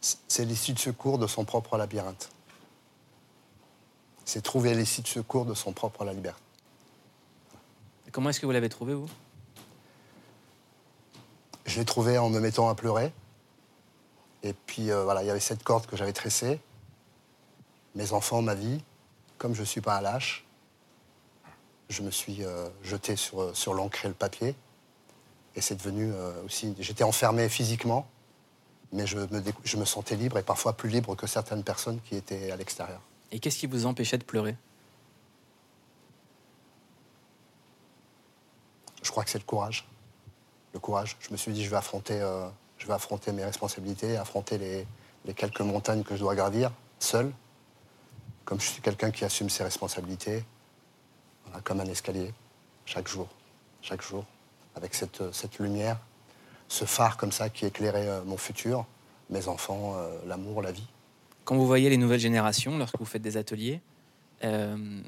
C'est 0.00 0.44
l'issue 0.46 0.72
de 0.72 0.78
secours 0.78 1.18
de 1.18 1.26
son 1.26 1.44
propre 1.44 1.76
labyrinthe. 1.76 2.30
C'est 4.24 4.40
trouver 4.40 4.74
l'issue 4.74 5.02
de 5.02 5.08
secours 5.08 5.44
de 5.44 5.54
son 5.54 5.72
propre 5.72 6.04
la 6.04 6.14
liberté. 6.14 6.40
Comment 8.12 8.30
est-ce 8.30 8.40
que 8.40 8.46
vous 8.46 8.52
l'avez 8.52 8.68
trouvé 8.68 8.94
vous? 8.94 9.08
Je 11.66 11.78
l'ai 11.78 11.84
trouvé 11.84 12.16
en 12.18 12.30
me 12.30 12.40
mettant 12.40 12.68
à 12.68 12.74
pleurer. 12.74 13.12
Et 14.42 14.52
puis 14.52 14.90
euh, 14.90 15.04
voilà, 15.04 15.22
il 15.22 15.26
y 15.26 15.30
avait 15.30 15.38
cette 15.38 15.62
corde 15.62 15.86
que 15.86 15.96
j'avais 15.96 16.12
tressée. 16.12 16.60
Mes 17.94 18.12
enfants, 18.12 18.40
ma 18.40 18.54
vie. 18.54 18.82
Comme 19.38 19.54
je 19.54 19.60
ne 19.60 19.66
suis 19.66 19.80
pas 19.80 19.96
un 19.96 20.00
lâche, 20.00 20.46
je 21.90 22.02
me 22.02 22.10
suis 22.10 22.44
euh, 22.44 22.68
jeté 22.82 23.16
sur, 23.16 23.42
euh, 23.42 23.54
sur 23.54 23.74
l'encre 23.74 24.04
et 24.04 24.08
le 24.08 24.14
papier. 24.14 24.54
Et 25.56 25.60
c'est 25.60 25.74
devenu 25.74 26.12
euh, 26.12 26.44
aussi. 26.44 26.74
J'étais 26.78 27.04
enfermé 27.04 27.48
physiquement, 27.48 28.08
mais 28.92 29.06
je 29.06 29.18
me, 29.18 29.40
décou- 29.40 29.60
je 29.64 29.76
me 29.76 29.84
sentais 29.84 30.16
libre 30.16 30.38
et 30.38 30.42
parfois 30.42 30.76
plus 30.76 30.88
libre 30.88 31.16
que 31.16 31.26
certaines 31.26 31.64
personnes 31.64 32.00
qui 32.02 32.16
étaient 32.16 32.50
à 32.52 32.56
l'extérieur. 32.56 33.00
Et 33.32 33.40
qu'est-ce 33.40 33.58
qui 33.58 33.66
vous 33.66 33.86
empêchait 33.86 34.18
de 34.18 34.24
pleurer? 34.24 34.56
Je 39.02 39.10
crois 39.10 39.24
que 39.24 39.30
c'est 39.30 39.38
le 39.38 39.44
courage. 39.44 39.88
Le 40.72 40.78
courage. 40.78 41.16
Je 41.20 41.30
me 41.32 41.36
suis 41.36 41.52
dit, 41.52 41.64
je 41.64 41.70
vais 41.70 41.76
affronter, 41.76 42.20
euh, 42.20 42.48
je 42.78 42.86
vais 42.86 42.92
affronter 42.92 43.32
mes 43.32 43.44
responsabilités, 43.44 44.16
affronter 44.16 44.58
les, 44.58 44.86
les 45.24 45.34
quelques 45.34 45.62
montagnes 45.62 46.04
que 46.04 46.14
je 46.14 46.20
dois 46.20 46.36
gravir, 46.36 46.70
seul. 47.00 47.32
Comme 48.44 48.60
je 48.60 48.66
suis 48.66 48.82
quelqu'un 48.82 49.10
qui 49.10 49.24
assume 49.24 49.50
ses 49.50 49.64
responsabilités, 49.64 50.44
voilà, 51.50 51.62
comme 51.62 51.80
un 51.80 51.86
escalier, 51.86 52.32
chaque 52.86 53.08
jour, 53.08 53.28
chaque 53.82 54.02
jour, 54.02 54.24
avec 54.74 54.94
cette, 54.94 55.20
euh, 55.20 55.32
cette 55.32 55.58
lumière, 55.58 55.98
ce 56.68 56.84
phare 56.84 57.16
comme 57.16 57.32
ça 57.32 57.50
qui 57.50 57.66
éclairait 57.66 58.08
euh, 58.08 58.24
mon 58.24 58.36
futur, 58.36 58.86
mes 59.28 59.48
enfants, 59.48 59.94
euh, 59.96 60.18
l'amour, 60.26 60.62
la 60.62 60.72
vie. 60.72 60.86
Quand 61.44 61.56
vous 61.56 61.66
voyez 61.66 61.90
les 61.90 61.96
nouvelles 61.96 62.20
générations, 62.20 62.78
lorsque 62.78 62.98
vous 62.98 63.04
faites 63.04 63.22
des 63.22 63.36
ateliers, 63.36 63.80
euh, 64.44 65.02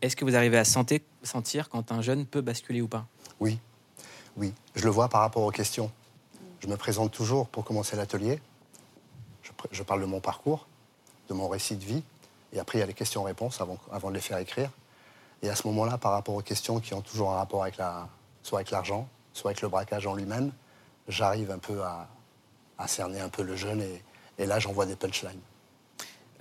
Est-ce 0.00 0.16
que 0.16 0.24
vous 0.24 0.34
arrivez 0.34 0.56
à 0.56 0.64
sentir, 0.64 1.00
sentir 1.22 1.68
quand 1.68 1.92
un 1.92 2.00
jeune 2.00 2.24
peut 2.24 2.40
basculer 2.40 2.80
ou 2.80 2.88
pas? 2.88 3.06
Oui, 3.38 3.58
oui. 4.36 4.54
Je 4.74 4.84
le 4.84 4.90
vois 4.90 5.08
par 5.08 5.20
rapport 5.20 5.42
aux 5.42 5.50
questions. 5.50 5.90
Je 6.60 6.68
me 6.68 6.76
présente 6.76 7.12
toujours 7.12 7.48
pour 7.48 7.64
commencer 7.64 7.96
l'atelier. 7.96 8.40
Je, 9.72 9.82
parle 9.82 10.00
de 10.00 10.06
mon 10.06 10.20
parcours, 10.20 10.66
de 11.28 11.34
mon 11.34 11.48
récit 11.48 11.76
de 11.76 11.84
vie. 11.84 12.02
Et 12.54 12.58
après, 12.58 12.78
il 12.78 12.80
y 12.80 12.84
a 12.84 12.86
les 12.86 12.94
questions-réponses 12.94 13.60
avant, 13.60 13.76
avant 13.92 14.08
de 14.08 14.14
les 14.14 14.20
faire 14.20 14.38
écrire. 14.38 14.70
Et 15.42 15.48
à 15.48 15.54
ce 15.54 15.66
moment-là, 15.68 15.98
par 15.98 16.12
rapport 16.12 16.34
aux 16.34 16.42
questions 16.42 16.80
qui 16.80 16.94
ont 16.94 17.00
toujours 17.00 17.32
un 17.32 17.36
rapport 17.36 17.62
avec 17.62 17.76
la, 17.76 18.08
soit 18.42 18.58
avec 18.58 18.70
l'argent, 18.70 19.08
soit 19.32 19.50
avec 19.50 19.62
le 19.62 19.68
braquage 19.68 20.06
en 20.06 20.14
lui-même, 20.14 20.52
j'arrive 21.08 21.50
un 21.50 21.58
peu 21.58 21.82
à, 21.82 22.08
à 22.78 22.86
cerner 22.88 23.20
un 23.20 23.28
peu 23.28 23.42
le 23.42 23.56
jeune. 23.56 23.80
Et, 23.80 24.02
et 24.38 24.46
là, 24.46 24.58
j'envoie 24.58 24.86
des 24.86 24.96
punchlines. 24.96 25.40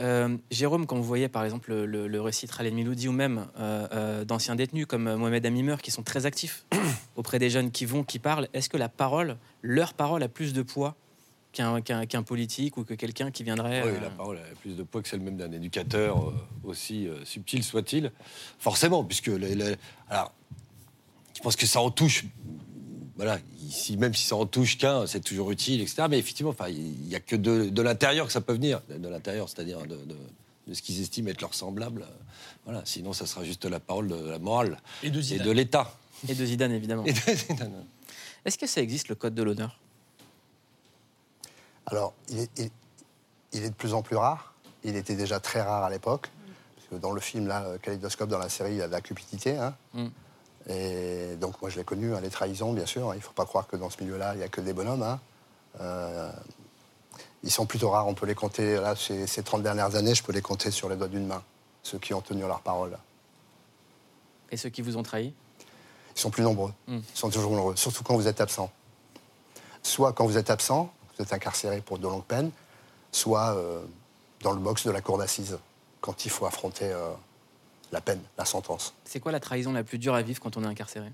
Euh, 0.01 0.37
Jérôme, 0.49 0.85
quand 0.85 0.95
vous 0.95 1.03
voyez 1.03 1.27
par 1.27 1.43
exemple 1.43 1.73
le, 1.73 2.21
récit 2.21 2.45
de 2.45 2.51
Khaled 2.51 2.73
Miloudi 2.73 3.09
ou 3.09 3.11
même 3.11 3.47
euh, 3.59 3.87
euh, 3.91 4.25
d'anciens 4.25 4.55
détenus 4.55 4.85
comme 4.85 5.13
Mohamed 5.15 5.45
Amimer 5.45 5.75
qui 5.83 5.91
sont 5.91 6.03
très 6.03 6.25
actifs 6.25 6.65
auprès 7.17 7.37
des 7.37 7.49
jeunes 7.49 7.71
qui 7.71 7.85
vont, 7.85 8.03
qui 8.03 8.17
parlent, 8.19 8.47
est-ce 8.53 8.69
que 8.69 8.77
la 8.77 8.87
parole, 8.87 9.37
leur 9.61 9.93
parole 9.93 10.23
a 10.23 10.29
plus 10.29 10.53
de 10.53 10.61
poids 10.61 10.95
qu'un 11.51 11.81
qu'un 11.81 12.23
politique 12.23 12.77
ou 12.77 12.83
que 12.83 12.93
quelqu'un 12.93 13.31
qui 13.31 13.43
viendrait 13.43 13.81
Oui, 13.83 13.89
euh, 13.89 14.01
la 14.01 14.09
parole 14.09 14.37
a 14.37 14.55
plus 14.61 14.75
de 14.75 14.83
poids 14.83 15.01
que 15.01 15.07
celle 15.09 15.19
même 15.21 15.37
d'un 15.37 15.51
éducateur, 15.51 16.29
euh, 16.29 16.33
aussi 16.63 17.07
euh, 17.07 17.23
subtil 17.25 17.63
soit-il. 17.63 18.11
Forcément, 18.59 19.03
puisque. 19.03 19.27
les- 19.27 19.55
les- 19.55 19.75
alors, 20.09 20.33
je 21.35 21.41
pense 21.41 21.55
que 21.55 21.65
ça 21.65 21.81
en 21.81 21.89
touche. 21.91 22.25
Voilà, 23.15 23.37
ici, 23.67 23.97
même 23.97 24.13
si 24.13 24.25
ça 24.25 24.35
en 24.37 24.45
touche 24.45 24.77
qu'un, 24.77 25.05
c'est 25.05 25.19
toujours 25.19 25.51
utile, 25.51 25.81
etc. 25.81 26.03
Mais 26.09 26.19
effectivement, 26.19 26.51
enfin, 26.51 26.69
il 26.69 26.91
n'y 27.07 27.15
a 27.15 27.19
que 27.19 27.35
de, 27.35 27.69
de 27.69 27.81
l'intérieur 27.81 28.27
que 28.27 28.31
ça 28.31 28.39
peut 28.41 28.53
venir. 28.53 28.81
De 28.89 29.07
l'intérieur, 29.09 29.49
c'est-à-dire 29.49 29.79
de, 29.81 29.95
de- 29.95 30.15
de 30.67 30.73
ce 30.73 30.81
qu'ils 30.81 31.01
estiment 31.01 31.29
être 31.29 31.41
leur 31.41 31.53
semblable. 31.53 32.03
Euh, 32.03 32.13
Voilà, 32.65 32.81
sinon, 32.85 33.11
ça 33.11 33.25
sera 33.25 33.43
juste 33.43 33.65
la 33.65 33.79
parole 33.79 34.07
de 34.07 34.15
la 34.29 34.37
morale 34.39 34.77
Et 35.03 35.09
de 35.09 35.19
Zidane. 35.21 35.51
l'État. 35.51 35.97
Et 36.29 36.35
de 36.35 36.45
Zidane, 36.45 36.71
évidemment. 36.73 37.03
Est-ce 38.45 38.57
que 38.57 38.67
ça 38.67 38.81
existe 38.81 39.09
le 39.09 39.15
code 39.15 39.33
de 39.33 39.43
l'honneur? 39.43 39.79
Alors, 41.91 42.13
il 42.29 42.39
est, 42.39 42.49
il- 42.59 42.71
il 43.53 43.63
est 43.63 43.69
de 43.69 43.75
plus 43.75 43.93
en 43.93 44.01
plus 44.01 44.15
rare. 44.15 44.53
Il 44.83 44.95
était 44.95 45.15
déjà 45.15 45.39
très 45.39 45.61
rare 45.61 45.83
à 45.83 45.89
l'époque. 45.89 46.29
Dans 46.91 47.11
le 47.11 47.21
film, 47.21 47.47
là, 47.47 47.65
Kaléidoscope, 47.81 48.29
dans 48.29 48.37
la 48.39 48.49
série, 48.49 48.71
il 48.71 48.77
y 48.77 48.81
a 48.81 48.87
de 48.87 48.91
la 48.91 49.01
cupidité. 49.01 49.57
hein. 49.57 49.75
Mm. 49.93 50.07
Et 50.69 51.35
donc, 51.39 51.59
moi, 51.61 51.69
je 51.69 51.77
l'ai 51.77 51.83
connu, 51.83 52.13
hein, 52.15 52.19
les 52.21 52.29
trahisons, 52.29 52.73
bien 52.73 52.85
sûr. 52.85 53.13
Il 53.13 53.17
ne 53.17 53.21
faut 53.21 53.33
pas 53.33 53.45
croire 53.45 53.67
que 53.67 53.75
dans 53.75 53.89
ce 53.89 54.01
milieu-là, 54.03 54.33
il 54.33 54.37
n'y 54.37 54.43
a 54.43 54.49
que 54.49 54.61
des 54.61 54.73
bonhommes. 54.73 55.03
hein. 55.03 55.19
Euh, 55.81 56.31
ils 57.43 57.51
sont 57.51 57.65
plutôt 57.65 57.89
rares. 57.89 58.07
On 58.07 58.13
peut 58.13 58.25
les 58.25 58.35
compter, 58.35 58.75
là, 58.75 58.95
ces, 58.95 59.27
ces 59.27 59.43
30 59.43 59.63
dernières 59.63 59.95
années, 59.95 60.13
je 60.15 60.23
peux 60.23 60.33
les 60.33 60.41
compter 60.41 60.71
sur 60.71 60.89
les 60.89 60.95
doigts 60.95 61.07
d'une 61.07 61.25
main, 61.27 61.43
ceux 61.83 61.97
qui 61.99 62.13
ont 62.13 62.21
tenu 62.21 62.41
leur 62.41 62.61
parole. 62.61 62.97
Et 64.51 64.57
ceux 64.57 64.69
qui 64.69 64.81
vous 64.81 64.97
ont 64.97 65.03
trahi? 65.03 65.33
Ils 66.15 66.19
sont 66.19 66.31
plus 66.31 66.43
nombreux. 66.43 66.73
Mm. 66.87 66.97
Ils 66.97 67.17
sont 67.17 67.29
toujours 67.29 67.51
nombreux, 67.51 67.75
surtout 67.75 68.03
quand 68.03 68.15
vous 68.15 68.27
êtes 68.27 68.41
absent. 68.41 68.71
Soit 69.83 70.13
quand 70.13 70.25
vous 70.25 70.37
êtes 70.37 70.49
absent, 70.49 70.91
êtes 71.21 71.33
incarcéré 71.33 71.81
pour 71.81 71.99
de 71.99 72.03
longues 72.03 72.23
peines, 72.23 72.51
soit 73.11 73.55
euh, 73.55 73.83
dans 74.41 74.51
le 74.53 74.59
box 74.59 74.85
de 74.85 74.91
la 74.91 75.01
cour 75.01 75.17
d'assises, 75.17 75.57
quand 76.01 76.25
il 76.25 76.31
faut 76.31 76.45
affronter 76.45 76.85
euh, 76.91 77.11
la 77.91 78.01
peine, 78.01 78.21
la 78.37 78.45
sentence. 78.45 78.93
C'est 79.05 79.19
quoi 79.19 79.31
la 79.31 79.39
trahison 79.39 79.73
la 79.73 79.83
plus 79.83 79.97
dure 79.97 80.13
à 80.15 80.21
vivre 80.21 80.39
quand 80.41 80.55
on 80.57 80.63
est 80.63 80.67
incarcéré? 80.67 81.11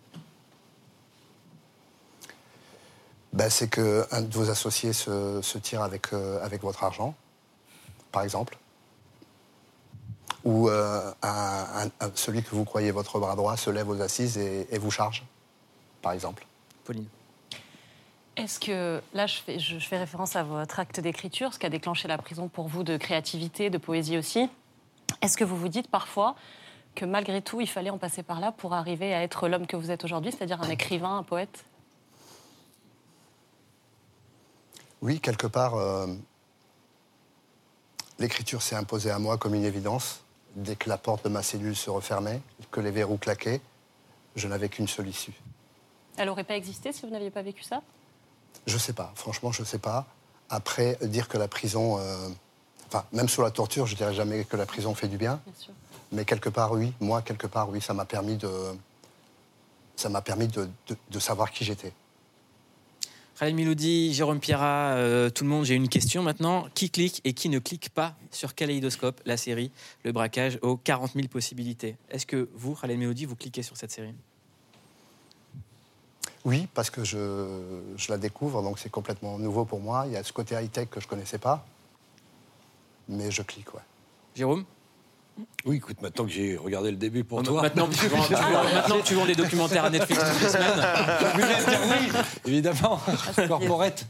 Ben, 3.34 3.50
c'est 3.50 3.68
qu'un 3.70 4.22
de 4.22 4.34
vos 4.34 4.50
associés 4.50 4.94
se, 4.94 5.42
se 5.42 5.58
tire 5.58 5.82
avec, 5.82 6.14
euh, 6.14 6.44
avec 6.44 6.62
votre 6.62 6.84
argent, 6.84 7.16
par 8.12 8.22
exemple. 8.24 8.58
Ou 10.46 10.70
un- 10.70 11.14
un- 11.24 11.90
un- 12.00 12.12
celui 12.14 12.44
que 12.44 12.52
vous 12.52 12.64
croyez 12.66 12.92
votre 12.92 13.20
bras 13.20 13.36
droit 13.36 13.58
se 13.58 13.72
lève 13.72 13.90
aux 13.90 14.00
assises 14.00 14.38
et, 14.38 14.68
et 14.70 14.78
vous 14.78 14.92
charge, 14.92 15.26
par 16.04 16.12
exemple. 16.12 16.46
Pauline. 16.84 17.08
Est-ce 18.38 18.60
que, 18.60 19.02
là, 19.14 19.28
je 19.28 19.38
fais, 19.38 19.60
je, 19.60 19.80
je 19.80 19.88
fais 19.88 19.98
référence 19.98 20.36
à 20.36 20.44
votre 20.44 20.80
acte 20.80 21.00
d'écriture, 21.00 21.54
ce 21.54 21.60
qui 21.60 21.66
a 21.66 21.70
déclenché 21.70 22.08
la 22.08 22.18
prison 22.18 22.50
pour 22.50 22.68
vous 22.68 22.84
de 22.84 22.98
créativité, 22.98 23.70
de 23.70 23.78
poésie 23.78 24.18
aussi. 24.18 24.50
Est-ce 25.22 25.38
que 25.38 25.46
vous 25.46 25.58
vous 25.58 25.70
dites 25.70 25.90
parfois 25.90 26.36
que 26.96 27.06
malgré 27.06 27.42
tout, 27.42 27.62
il 27.62 27.68
fallait 27.68 27.90
en 27.90 27.98
passer 27.98 28.24
par 28.24 28.40
là 28.40 28.52
pour 28.52 28.74
arriver 28.74 29.14
à 29.14 29.24
être 29.24 29.48
l'homme 29.48 29.68
que 29.68 29.78
vous 29.78 29.92
êtes 29.92 30.04
aujourd'hui, 30.04 30.32
c'est-à-dire 30.32 30.62
un 30.62 30.70
écrivain, 30.70 31.18
un 31.18 31.24
poète? 31.24 31.66
Oui, 35.02 35.20
quelque 35.20 35.48
part, 35.48 35.76
euh, 35.76 36.08
l'écriture 38.20 38.62
s'est 38.62 38.76
imposée 38.76 39.12
à 39.12 39.20
moi 39.20 39.38
comme 39.38 39.56
une 39.56 39.66
évidence. 39.66 40.22
Dès 40.56 40.76
que 40.76 40.90
la 40.90 40.98
porte 40.98 41.26
de 41.26 41.30
ma 41.30 41.44
cellule 41.44 41.76
se 41.76 41.90
refermait, 41.90 42.42
que 42.72 42.80
les 42.80 42.92
verrous 42.92 43.18
claquaient, 43.18 43.62
je 44.36 44.48
n'avais 44.48 44.70
qu'une 44.70 44.88
seule 44.88 45.08
issue. 45.08 45.34
Elle 46.18 46.28
n'aurait 46.28 46.46
pas 46.46 46.56
existé 46.56 46.94
si 46.94 47.06
vous 47.06 47.12
n'aviez 47.12 47.30
pas 47.30 47.42
vécu 47.42 47.64
ça? 47.64 47.82
Je 48.68 48.78
sais 48.78 48.94
pas, 48.94 49.12
franchement, 49.16 49.52
je 49.52 49.64
sais 49.64 49.80
pas. 49.80 50.06
Après, 50.50 50.98
dire 51.02 51.28
que 51.28 51.38
la 51.38 51.48
prison. 51.48 51.98
euh, 52.00 52.30
Enfin, 52.88 53.04
même 53.12 53.28
sous 53.28 53.42
la 53.42 53.50
torture, 53.50 53.88
je 53.88 53.96
dirais 53.96 54.14
jamais 54.14 54.44
que 54.46 54.56
la 54.56 54.68
prison 54.68 54.94
fait 54.94 55.08
du 55.08 55.18
bien. 55.18 55.42
Bien 55.46 55.56
sûr. 55.60 55.74
Mais 56.12 56.24
quelque 56.24 56.50
part, 56.50 56.72
oui. 56.72 56.94
Moi, 57.00 57.22
quelque 57.24 57.48
part, 57.48 57.68
oui, 57.70 57.82
ça 57.82 57.94
m'a 57.96 58.06
permis 58.06 58.38
de. 58.38 58.50
Ça 59.96 60.08
m'a 60.10 60.22
permis 60.22 60.48
de, 60.48 60.70
de- 60.88 60.96
de 61.10 61.20
savoir 61.20 61.52
qui 61.52 61.66
j'étais. 61.66 61.94
Khaled 63.40 63.56
Miloudi, 63.56 64.14
Jérôme 64.14 64.40
Pierrat, 64.40 64.94
euh, 64.94 65.30
tout 65.30 65.44
le 65.44 65.50
monde, 65.50 65.66
j'ai 65.66 65.74
une 65.74 65.90
question 65.90 66.22
maintenant. 66.24 66.68
Qui 66.74 66.90
clique 66.90 67.22
et 67.26 67.34
qui 67.34 67.50
ne 67.50 67.60
clique 67.60 67.90
pas 67.90 68.16
sur 68.32 68.54
Kaléidoscope, 68.56 69.20
la 69.26 69.36
série, 69.36 69.72
le 70.04 70.12
braquage 70.14 70.58
aux 70.62 70.78
40 70.78 71.14
000 71.16 71.28
possibilités? 71.28 71.98
Est-ce 72.12 72.26
que 72.26 72.50
vous, 72.54 72.76
Khaled 72.76 72.98
Miloudi, 72.98 73.26
vous 73.26 73.36
cliquez 73.36 73.64
sur 73.64 73.76
cette 73.78 73.92
série? 73.92 74.14
Oui, 76.46 76.68
parce 76.74 76.90
que 76.92 77.04
je, 77.04 77.82
je 77.98 78.12
la 78.12 78.18
découvre, 78.18 78.62
donc 78.62 78.78
c'est 78.80 78.90
complètement 78.92 79.38
nouveau 79.40 79.66
pour 79.66 79.80
moi. 79.80 80.04
Il 80.06 80.14
y 80.14 80.18
a 80.18 80.24
ce 80.24 80.32
côté 80.32 80.56
high-tech 80.56 80.90
que 80.90 81.00
je 81.02 81.08
connaissais 81.08 81.40
pas. 81.40 81.66
Mais 83.10 83.32
je 83.32 83.42
clique, 83.42 83.74
ouais. 83.74 83.82
Jérôme? 84.36 84.64
Oui, 85.66 85.78
écoute, 85.78 86.02
maintenant 86.02 86.24
que 86.26 86.32
j'ai 86.32 86.56
regardé 86.56 86.92
le 86.92 86.98
début 86.98 87.24
pour 87.24 87.44
toi. 87.44 87.62
Maintenant, 87.64 87.88
que 87.88 87.96
tu 87.96 88.08
vends, 88.08 88.24
tu 88.26 88.34
vends- 88.34 88.64
maintenant 88.74 88.98
que 89.00 89.04
tu 89.06 89.16
vends 89.16 89.26
des 89.26 89.36
documentaires 89.36 89.84
à 89.86 89.90
Netflix 89.90 90.22
toutes 90.32 90.42
les 90.44 90.50
semaines. 90.50 92.24
Évidemment, 92.46 93.00
corporate. 93.48 94.06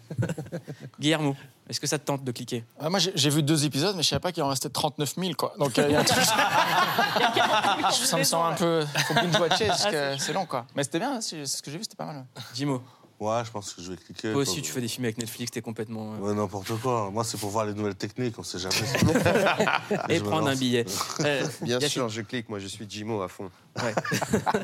Guillermo, 1.00 1.36
est-ce 1.69 1.80
que 1.80 1.88
ça 1.88 1.97
te 1.99 2.06
tente 2.06 2.23
de 2.23 2.32
cliquer? 2.32 2.63
Ah, 2.80 2.89
moi, 2.89 2.99
j'ai 2.99 3.30
vu 3.30 3.41
deux 3.43 3.65
épisodes, 3.65 3.95
mais 3.95 4.04
je 4.04 4.10
savais 4.10 4.19
pas 4.19 4.32
qu'il 4.32 4.43
en 4.43 4.49
restait 4.49 4.69
39 4.69 5.15
000, 5.17 5.34
quoi. 5.34 5.54
Donc, 5.60 5.78
euh, 5.80 5.86
il 5.88 5.93
y 5.93 5.95
a 5.95 5.99
un 6.01 6.04
truc- 6.04 6.23
ça 7.91 8.17
me 8.17 8.23
semble 8.23 8.54
un 8.54 8.56
peu. 8.56 8.86
Faut 9.08 9.13
binge-watcher, 9.15 9.67
parce 9.67 9.86
que 9.86 10.17
c'est 10.17 10.34
long, 10.34 10.45
quoi. 10.45 10.65
Mais 10.75 10.84
c'était 10.84 10.99
bien, 10.99 11.15
hein, 11.15 11.21
c'est 11.21 11.45
ce 11.45 11.62
que 11.62 11.71
j'ai 11.71 11.78
vu, 11.78 11.84
c'était 11.84 11.95
pas 11.97 12.06
mal. 12.06 12.25
Jimo 12.54 12.82
Ouais, 13.17 13.41
je 13.45 13.51
pense 13.51 13.73
que 13.73 13.82
je 13.82 13.91
vais 13.91 13.97
cliquer. 13.97 14.34
Toi 14.34 14.41
aussi, 14.41 14.62
tu 14.62 14.69
fais 14.69 14.82
des 14.82 14.89
films 14.89 15.06
avec 15.06 15.17
Netflix, 15.17 15.49
t'es 15.49 15.62
complètement. 15.62 16.15
euh, 16.15 16.17
Ouais, 16.17 16.34
n'importe 16.34 16.73
quoi. 16.82 17.10
Moi, 17.12 17.23
c'est 17.23 17.38
pour 17.39 17.49
voir 17.49 17.65
les 17.65 17.73
nouvelles 17.73 17.95
techniques, 17.95 18.38
on 18.38 18.43
sait 18.43 18.60
jamais. 18.60 18.75
Et 20.10 20.19
prendre 20.19 20.49
un 20.49 20.56
billet. 20.56 20.86
Euh, 21.21 21.47
Bien 21.62 21.80
sûr, 21.80 22.10
je 22.10 22.21
clique. 22.21 22.49
Moi, 22.49 22.60
je 22.60 22.67
suis 22.67 22.86
Jimo 22.89 23.21
à 23.21 23.30
fond. 23.30 23.49
Ouais. 23.82 23.93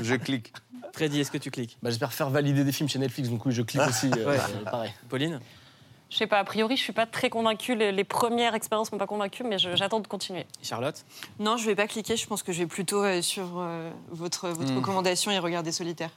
je 0.02 0.16
clique. 0.16 0.52
Freddy, 0.94 1.22
est-ce 1.22 1.32
que 1.32 1.38
tu 1.38 1.50
cliques? 1.50 1.78
Bah, 1.82 1.90
J'espère 1.92 2.12
faire 2.12 2.30
valider 2.30 2.66
des 2.66 2.74
films 2.74 2.90
chez 2.90 3.00
Netflix, 3.00 3.30
donc 3.30 3.46
oui, 3.46 3.54
je 3.54 3.62
clique 3.62 3.82
aussi. 3.88 4.12
euh, 4.18 4.28
Ouais. 4.30 4.38
euh, 4.38 4.70
pareil. 4.70 4.92
Pauline? 5.08 5.40
Je 6.12 6.18
sais 6.18 6.28
pas, 6.28 6.40
a 6.40 6.44
priori, 6.44 6.76
je 6.76 6.84
suis 6.84 6.92
pas 6.94 7.06
très 7.08 7.30
convaincue. 7.30 7.74
Les, 7.74 7.92
les 7.94 8.04
premières 8.04 8.54
expériences 8.54 8.92
m'ont 8.92 8.98
pas 8.98 9.08
convaincue, 9.08 9.44
mais 9.44 9.58
je- 9.58 9.76
j'attends 9.78 10.02
de 10.02 10.08
continuer. 10.08 10.46
Charlotte 10.62 11.06
Non, 11.40 11.56
je 11.58 11.66
vais 11.66 11.76
pas 11.76 11.88
cliquer. 11.88 12.18
Je 12.18 12.28
pense 12.28 12.44
que 12.44 12.52
je 12.52 12.60
vais 12.60 12.68
plutôt 12.68 13.02
euh, 13.04 13.22
sur 13.22 13.48
euh, 13.60 13.90
votre, 14.10 14.50
votre 14.50 14.74
Hmm. 14.74 14.78
recommandation 14.78 15.32
et 15.32 15.40
regarder 15.40 15.72
Solitaire. 15.72 16.12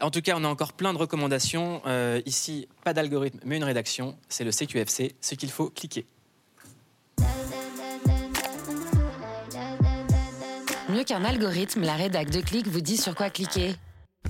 En 0.00 0.10
tout 0.12 0.20
cas, 0.22 0.34
on 0.38 0.44
a 0.44 0.48
encore 0.48 0.72
plein 0.72 0.92
de 0.92 0.98
recommandations. 0.98 1.82
Euh, 1.86 2.20
ici, 2.26 2.68
pas 2.84 2.94
d'algorithme, 2.94 3.40
mais 3.44 3.56
une 3.56 3.64
rédaction. 3.64 4.16
C'est 4.28 4.44
le 4.44 4.52
CQFC, 4.52 5.16
ce 5.20 5.34
qu'il 5.34 5.50
faut 5.50 5.68
cliquer. 5.70 6.06
Mieux 10.88 11.02
qu'un 11.04 11.24
algorithme, 11.24 11.82
la 11.82 11.94
rédac 11.94 12.30
de 12.30 12.40
Click 12.40 12.68
vous 12.68 12.80
dit 12.80 12.96
sur 12.98 13.14
quoi 13.16 13.30
cliquer. 13.30 13.74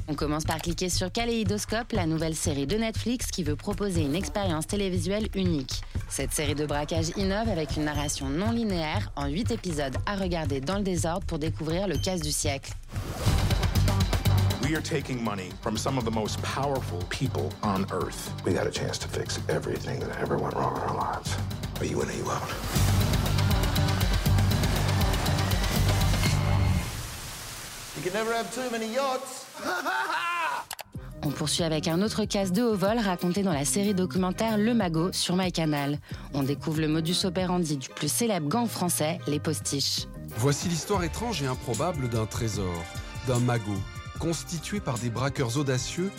On 0.06 0.14
commence 0.14 0.44
par 0.44 0.58
cliquer 0.60 0.90
sur 0.90 1.10
Kaléidoscope, 1.10 1.92
la 1.92 2.06
nouvelle 2.06 2.34
série 2.34 2.66
de 2.66 2.76
Netflix 2.76 3.28
qui 3.30 3.42
veut 3.42 3.56
proposer 3.56 4.02
une 4.02 4.14
expérience 4.14 4.66
télévisuelle 4.66 5.28
unique. 5.34 5.80
Cette 6.10 6.32
série 6.32 6.54
de 6.54 6.66
braquage 6.66 7.08
innove 7.16 7.48
avec 7.48 7.76
une 7.76 7.84
narration 7.84 8.28
non 8.28 8.50
linéaire 8.50 9.10
en 9.16 9.28
8 9.28 9.52
épisodes 9.52 9.96
à 10.04 10.16
regarder 10.16 10.60
dans 10.60 10.76
le 10.76 10.82
désordre 10.82 11.26
pour 11.26 11.38
découvrir 11.38 11.88
le 11.88 11.96
casse 11.96 12.20
du 12.20 12.32
siècle. 12.32 12.72
We 14.62 14.74
are 14.74 14.82
taking 14.82 15.22
money 15.22 15.50
from 15.62 15.76
some 15.76 15.98
of 15.98 16.04
the 16.04 16.10
most 16.10 16.40
powerful 16.42 16.98
people 17.08 17.50
on 17.62 17.86
earth. 17.90 18.30
We 18.44 18.52
got 18.52 18.66
a 18.66 18.70
chance 18.70 18.98
to 18.98 19.08
fix 19.08 19.40
everything 19.48 20.00
that 20.00 20.18
ever 20.20 20.36
went 20.36 20.54
wrong 20.54 20.76
in 20.76 20.82
our 20.82 20.96
lives. 20.96 21.36
Are 21.80 21.86
you 21.86 22.00
in 22.02 22.08
or 22.08 22.12
you 22.12 22.30
out? 22.30 22.83
On 31.22 31.30
poursuit 31.30 31.64
avec 31.64 31.88
un 31.88 32.02
autre 32.02 32.26
casse 32.26 32.52
de 32.52 32.62
haut 32.62 32.76
vol 32.76 32.98
raconté 32.98 33.42
dans 33.42 33.52
la 33.52 33.64
série 33.64 33.94
documentaire 33.94 34.58
Le 34.58 34.74
Magot 34.74 35.10
sur 35.12 35.36
MyCanal. 35.36 35.98
On 36.34 36.42
découvre 36.42 36.80
le 36.80 36.88
modus 36.88 37.24
operandi 37.24 37.78
du 37.78 37.88
plus 37.88 38.12
célèbre 38.12 38.46
gang 38.48 38.68
français, 38.68 39.20
les 39.26 39.40
postiches. 39.40 40.06
Voici 40.36 40.68
l'histoire 40.68 41.02
étrange 41.02 41.42
et 41.42 41.46
improbable 41.46 42.10
d'un 42.10 42.26
trésor, 42.26 42.74
d'un 43.26 43.38
magot, 43.38 43.80
constitué 44.18 44.80
par 44.80 44.98
des 44.98 45.08
braqueurs 45.08 45.56
audacieux 45.56 46.10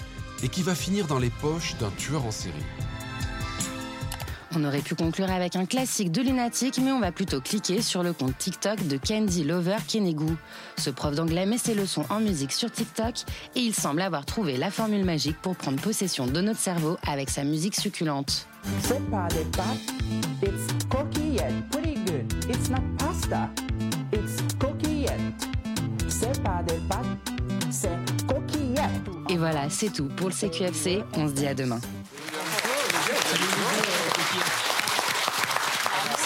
et 0.41 0.49
qui 0.49 0.63
va 0.63 0.73
finir 0.73 1.05
dans 1.05 1.19
les 1.19 1.29
poches 1.29 1.75
d'un 1.77 1.91
tueur 1.91 2.25
en 2.25 2.31
série. 2.31 2.53
On 4.57 4.63
aurait 4.63 4.79
pu 4.79 4.95
conclure 4.95 5.29
avec 5.29 5.57
un 5.57 5.65
classique 5.65 6.13
de 6.13 6.21
lunatique, 6.21 6.79
mais 6.81 6.93
on 6.93 7.01
va 7.01 7.11
plutôt 7.11 7.41
cliquer 7.41 7.81
sur 7.81 8.03
le 8.03 8.13
compte 8.13 8.37
TikTok 8.37 8.87
de 8.87 8.97
Candy 8.97 9.43
Lover 9.43 9.77
Kenegu. 9.85 10.33
Ce 10.77 10.89
prof 10.89 11.13
d'anglais 11.13 11.45
met 11.45 11.57
ses 11.57 11.75
leçons 11.75 12.05
en 12.09 12.21
musique 12.21 12.53
sur 12.53 12.71
TikTok 12.71 13.15
et 13.55 13.59
il 13.59 13.73
semble 13.73 14.01
avoir 14.01 14.25
trouvé 14.25 14.55
la 14.55 14.71
formule 14.71 15.03
magique 15.03 15.35
pour 15.41 15.57
prendre 15.57 15.81
possession 15.81 16.25
de 16.25 16.39
notre 16.39 16.59
cerveau 16.59 16.97
avec 17.05 17.29
sa 17.29 17.43
musique 17.43 17.75
succulente. 17.75 18.47
C'est 18.81 19.03
pas 19.09 19.27
des 19.27 19.43
pâtes, 19.51 19.93
it's 20.41 20.87
coquillette. 20.89 21.69
Pretty 21.71 21.95
good. 22.05 22.33
It's 22.49 22.69
not 22.69 22.81
pasta, 22.97 23.49
it's 24.13 24.41
coquillette. 24.57 25.19
C'est 26.07 26.41
pas 26.41 26.63
des 26.63 26.79
pâtes, 26.87 27.05
c'est 27.69 27.89
coquillette. 28.25 28.89
Et 29.29 29.37
voilà, 29.37 29.69
c'est 29.69 29.91
tout 29.91 30.07
pour 30.15 30.29
le 30.29 30.33
CQFC. 30.33 31.03
On 31.13 31.27
se 31.27 31.33
dit 31.33 31.45
à 31.45 31.53
demain. 31.53 31.81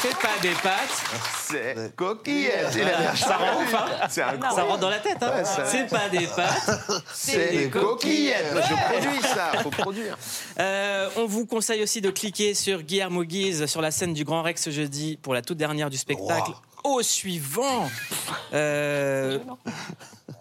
C'est 0.10 0.18
pas 0.22 0.42
des 0.42 0.54
pâtes. 0.56 1.24
C'est 1.48 1.96
coquillette. 1.96 2.72
Ça 3.16 3.38
rentre, 3.38 3.62
enfin. 3.64 3.86
C'est 4.10 4.22
incroyable. 4.22 4.56
Ça 4.56 4.64
rentre 4.64 4.80
dans 4.80 4.90
la 4.90 5.00
tête. 5.00 5.18
Hein. 5.22 5.32
Ouais, 5.36 5.44
C'est 5.66 5.88
pas 5.88 6.10
des 6.10 6.28
pâtes. 6.28 6.80
C'est 7.14 7.52
des 7.52 7.70
coquillettes. 7.70 8.46
Je 8.54 8.74
Ouais. 8.74 9.00
produis 9.00 9.22
ça, 9.22 9.52
faut 9.64 9.70
produire. 9.70 10.18
Euh, 10.60 11.10
on 11.18 11.26
vous 11.26 11.46
conseille 11.46 11.84
aussi 11.84 12.02
de 12.02 12.10
cliquer 12.10 12.54
sur 12.54 12.82
Guillermo 12.84 13.24
Guise 13.24 13.66
sur 13.68 13.82
la 13.82 13.92
scène 13.92 14.14
du 14.14 14.24
Grand 14.24 14.42
Rex 14.44 14.64
ce 14.64 14.70
jeudi 14.72 15.18
pour 15.22 15.34
la 15.34 15.42
toute 15.42 15.58
dernière 15.58 15.90
du 15.90 15.98
spectacle. 15.98 16.52
Au 16.84 17.02
suivant. 17.02 17.90
Euh, 18.54 19.40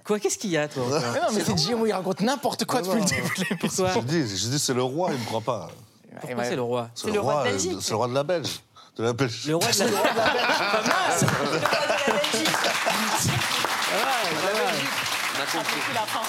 Quoi 0.05 0.19
Qu'est-ce 0.19 0.39
qu'il 0.39 0.51
y 0.51 0.57
a, 0.57 0.69
toi 0.69 0.85
Mais 0.91 1.21
non, 1.21 1.27
mais 1.35 1.41
c'est 1.45 1.59
Jim, 1.59 1.79
il 1.85 1.93
raconte 1.93 2.21
n'importe 2.21 2.65
quoi 2.65 2.81
depuis 2.81 3.01
le 3.01 3.05
début 3.05 3.35
de. 3.39 3.55
Pourquoi 3.61 3.93
Je 3.93 3.99
dis, 4.01 4.37
je 4.37 4.49
dis 4.49 4.59
c'est 4.59 4.73
le 4.75 4.83
roi, 4.83 5.11
il 5.13 5.19
me 5.19 5.25
croit 5.27 5.41
pas. 5.41 5.69
Pourquoi 6.21 6.45
c'est 6.45 6.57
le 6.57 6.63
roi 6.63 6.89
C'est 6.95 7.11
le, 7.11 7.21
roi, 7.21 7.45
euh, 7.47 7.59
c'est 7.81 7.91
le 7.91 7.97
roi 7.97 8.09
de 8.09 8.15
la 8.15 8.23
Belge. 8.25 8.61
De 8.99 9.05
la 9.05 9.13
Belge. 9.13 9.47
Le 9.47 9.55
roi 9.57 9.69
de 9.71 9.79
la 9.79 9.87
Pas 9.87 10.83
mal. 10.89 12.29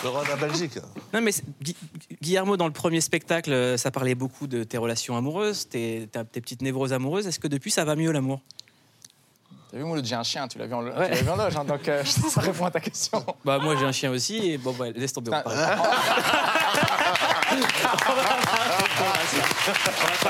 Le 0.03 0.09
roi 0.09 0.23
de 0.23 0.29
la 0.29 0.35
Belgique. 0.35 0.79
Non, 1.13 1.21
mais 1.21 1.31
Gui- 1.61 1.75
Guillermo, 2.21 2.55
dans 2.57 2.67
le 2.67 2.73
premier 2.73 3.01
spectacle, 3.01 3.51
euh, 3.51 3.75
ça 3.77 3.91
parlait 3.91 4.15
beaucoup 4.15 4.47
de 4.47 4.63
tes 4.63 4.77
relations 4.77 5.17
amoureuses, 5.17 5.67
tes, 5.67 6.07
tes 6.31 6.41
petites 6.41 6.61
névroses 6.61 6.93
amoureuses. 6.93 7.27
Est-ce 7.27 7.39
que 7.39 7.47
depuis, 7.47 7.71
ça 7.71 7.83
va 7.85 7.95
mieux 7.95 8.11
l'amour? 8.11 8.39
T'as 9.71 9.77
vu, 9.77 9.83
Mouloud, 9.83 10.05
j'ai 10.05 10.15
un 10.15 10.23
chien, 10.23 10.47
tu 10.47 10.57
l'as 10.57 10.65
vu 10.67 10.73
en, 10.73 10.83
Ouais. 10.83 11.09
tu 11.09 11.15
l'as 11.15 11.21
vu 11.21 11.29
en 11.29 11.35
loge, 11.35 11.55
hein, 11.57 11.63
donc 11.65 11.87
euh, 11.87 12.03
ça 12.05 12.41
répond 12.41 12.65
à 12.65 12.71
ta 12.71 12.79
question. 12.79 13.23
Bah, 13.43 13.59
moi, 13.59 13.75
j'ai 13.77 13.85
un 13.85 13.91
chien 13.91 14.09
aussi, 14.11 14.51
et 14.51 14.57
bon, 14.57 14.73
bah, 14.73 14.85
laisse 14.95 15.13
tomber. 15.13 15.31
on 15.33 15.41
parle. 15.41 15.57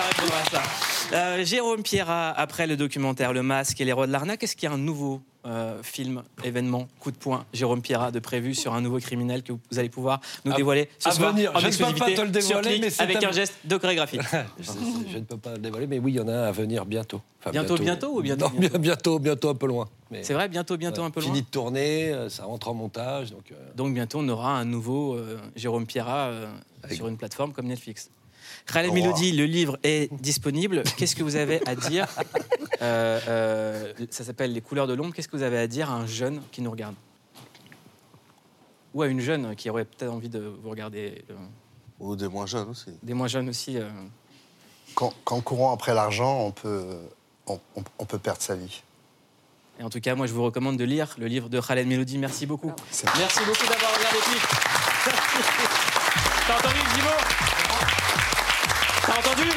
Répondre 0.08 0.34
à 0.34 0.50
ça. 0.52 1.44
Jérôme 1.44 1.84
Pierrat, 1.84 2.30
après 2.32 2.68
le 2.68 2.78
documentaire 2.78 3.34
Le 3.34 3.44
Masque 3.44 3.80
et 3.82 3.86
les 3.86 3.94
rois 3.94 4.08
de 4.08 4.12
l'arnaque, 4.12 4.44
est-ce 4.44 4.56
qu'il 4.56 4.70
y 4.70 4.72
a 4.72 4.76
un 4.76 4.78
nouveau 4.78 5.22
euh, 5.50 5.82
film, 5.84 6.24
événement, 6.44 6.88
coup 7.00 7.12
de 7.12 7.18
poing, 7.18 7.44
Jérôme 7.54 7.82
Pierrat 7.82 8.12
de 8.12 8.20
prévu 8.20 8.54
sur 8.56 8.74
un 8.74 8.82
nouveau 8.82 9.00
criminel 9.00 9.42
que 9.44 9.52
vous 9.52 9.80
allez 9.80 9.90
pouvoir 9.90 10.22
nous 10.46 10.52
À- 10.52 10.56
dévoiler 10.56 10.88
ce 11.00 11.10
à 11.10 11.12
soir 11.12 11.34
venir. 11.34 11.52
en 11.56 11.60
Je 11.60 11.68
ne 11.68 11.72
peux 11.92 11.98
pas 12.00 12.12
te 12.12 12.22
le 12.22 12.30
dévoiler, 12.30 12.80
mais 12.80 12.90
c'est 12.90 13.02
avec 13.04 13.24
un- 13.24 13.30
un 13.30 13.32
geste 13.32 13.56
de 13.66 13.78
chorégraphie. 13.78 14.20
je, 14.60 14.72
je 15.12 15.18
ne 15.18 15.24
peux 15.24 15.38
pas 15.38 15.54
le 15.54 15.58
dévoiler, 15.60 15.88
mais 15.88 16.00
oui, 16.00 16.14
il 16.14 16.16
y 16.16 16.20
en 16.20 16.28
a 16.28 16.34
un 16.34 16.44
à 16.44 16.52
venir 16.52 16.86
bientôt. 16.86 17.20
Enfin, 17.42 17.52
Bientôt, 17.52 17.76
bientôt 17.78 18.18
ou 18.18 18.22
bientôt, 18.22 18.50
Non, 18.54 18.60
bien- 18.60 18.70
bientôt, 18.80 19.18
bientôt, 19.20 19.50
un 19.50 19.56
peu 19.56 19.68
loin. 19.68 19.88
C'est 20.22 20.34
vrai, 20.34 20.48
bientôt, 20.50 20.78
bientôt, 20.78 21.04
un 21.04 21.10
peu 21.12 21.20
loin 21.22 21.30
Fini 21.30 21.42
de 21.42 21.48
tourner, 21.48 22.12
euh, 22.12 22.30
ça 22.30 22.44
rentre 22.46 22.68
en 22.70 22.74
montage. 22.74 23.32
Donc, 23.32 23.52
euh, 23.52 23.56
Donc 23.76 23.94
bientôt, 23.94 24.20
on 24.22 24.30
aura 24.30 24.58
un 24.58 24.66
nouveau 24.66 25.16
euh, 25.16 25.38
Jérôme 25.56 25.86
Pierrat 25.86 26.32
sur 26.92 27.08
une 27.08 27.18
plateforme 27.18 27.54
comme 27.54 27.68
Netflix. 27.68 28.10
Khaled 28.72 28.90
Oh. 28.92 28.94
Melody, 28.94 29.32
le 29.32 29.46
livre 29.46 29.78
est 29.84 30.14
disponible. 30.14 30.84
Qu'est-ce 30.98 31.16
que 31.16 31.24
vous 31.24 31.36
avez 31.36 31.62
à 31.68 31.76
dire 31.76 32.08
Euh, 32.82 33.20
euh, 33.28 33.94
Ça 34.10 34.24
s'appelle 34.24 34.54
Les 34.54 34.62
couleurs 34.62 34.88
de 34.88 34.94
l'ombre. 34.94 35.14
Qu'est-ce 35.14 35.28
que 35.28 35.36
vous 35.38 35.44
avez 35.44 35.58
à 35.58 35.68
dire 35.68 35.90
à 35.90 35.96
un 35.96 36.06
jeune 36.08 36.42
qui 36.52 36.62
nous 36.62 36.72
regarde 36.72 36.96
Ou 38.94 39.02
à 39.02 39.08
une 39.08 39.20
jeune 39.20 39.56
qui 39.56 39.70
aurait 39.70 39.86
peut-être 39.86 40.12
envie 40.12 40.30
de 40.30 40.40
vous 40.40 40.70
regarder 40.70 41.24
euh, 41.30 41.36
Ou 42.00 42.16
des 42.16 42.28
moins 42.28 42.46
jeunes 42.46 42.70
aussi. 42.70 42.92
Des 43.04 43.14
moins 43.14 43.28
jeunes 43.28 43.50
aussi. 43.50 43.78
euh. 43.78 43.90
Qu'en 44.96 45.14
qu'en 45.24 45.42
courant 45.42 45.74
après 45.74 45.94
l'argent, 45.94 46.40
on 46.42 46.52
peut, 46.52 46.86
on, 47.48 47.60
on- 47.76 47.84
on 48.00 48.06
peut 48.06 48.18
perdre 48.18 48.42
sa 48.42 48.56
vie. 48.56 48.82
Et 49.80 49.84
en 49.84 49.90
tout 49.90 50.02
cas, 50.02 50.16
moi, 50.16 50.26
je 50.28 50.34
vous 50.34 50.44
recommande 50.44 50.76
de 50.78 50.84
lire 50.84 51.16
le 51.20 51.28
livre 51.28 51.48
de 51.48 51.62
Khaled 51.62 51.88
Melody. 51.88 52.18
Merci 52.18 52.46
beaucoup. 52.46 52.74
Merci 53.18 53.40
beaucoup 53.46 53.66
d'avoir 53.68 53.92
regardé 53.96 54.18
Click. 54.24 54.42
T'as 56.48 56.58
entendu, 56.58 56.80
Entendu 59.20 59.50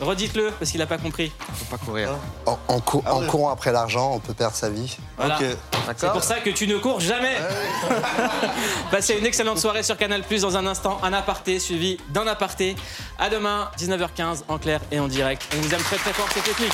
Redites-le, 0.00 0.50
parce 0.58 0.70
qu'il 0.70 0.80
n'a 0.80 0.86
pas 0.86 0.98
compris. 0.98 1.32
Faut 1.54 1.76
pas 1.76 1.78
courir. 1.84 2.10
En, 2.46 2.58
en 2.68 2.80
cou- 2.80 3.02
en 3.08 3.20
courant 3.26 3.50
après 3.50 3.70
l'argent, 3.72 4.12
on 4.14 4.18
peut 4.18 4.34
perdre 4.34 4.56
sa 4.56 4.68
vie. 4.70 4.96
Voilà. 5.16 5.38
C'est 5.96 6.10
pour 6.10 6.22
ça 6.24 6.40
que 6.40 6.50
tu 6.50 6.66
ne 6.66 6.78
cours 6.78 7.00
jamais. 7.00 7.36
Passez 8.90 9.14
une 9.18 9.26
excellente 9.26 9.58
soirée 9.58 9.82
sur 9.82 9.96
Canal 9.96 10.22
Plus 10.22 10.42
dans 10.42 10.56
un 10.56 10.66
instant. 10.66 10.98
Un 11.02 11.12
aparté 11.12 11.58
suivi 11.58 11.98
d'un 12.10 12.26
aparté. 12.26 12.74
À 13.18 13.28
demain, 13.28 13.70
19h15, 13.78 14.42
en 14.48 14.58
clair 14.58 14.80
et 14.90 14.98
en 14.98 15.08
direct. 15.08 15.42
On 15.56 15.60
vous 15.60 15.74
aime 15.74 15.82
très 15.82 15.96
très 15.96 16.12
fort, 16.12 16.28
c'est 16.34 16.42
technique. 16.42 16.72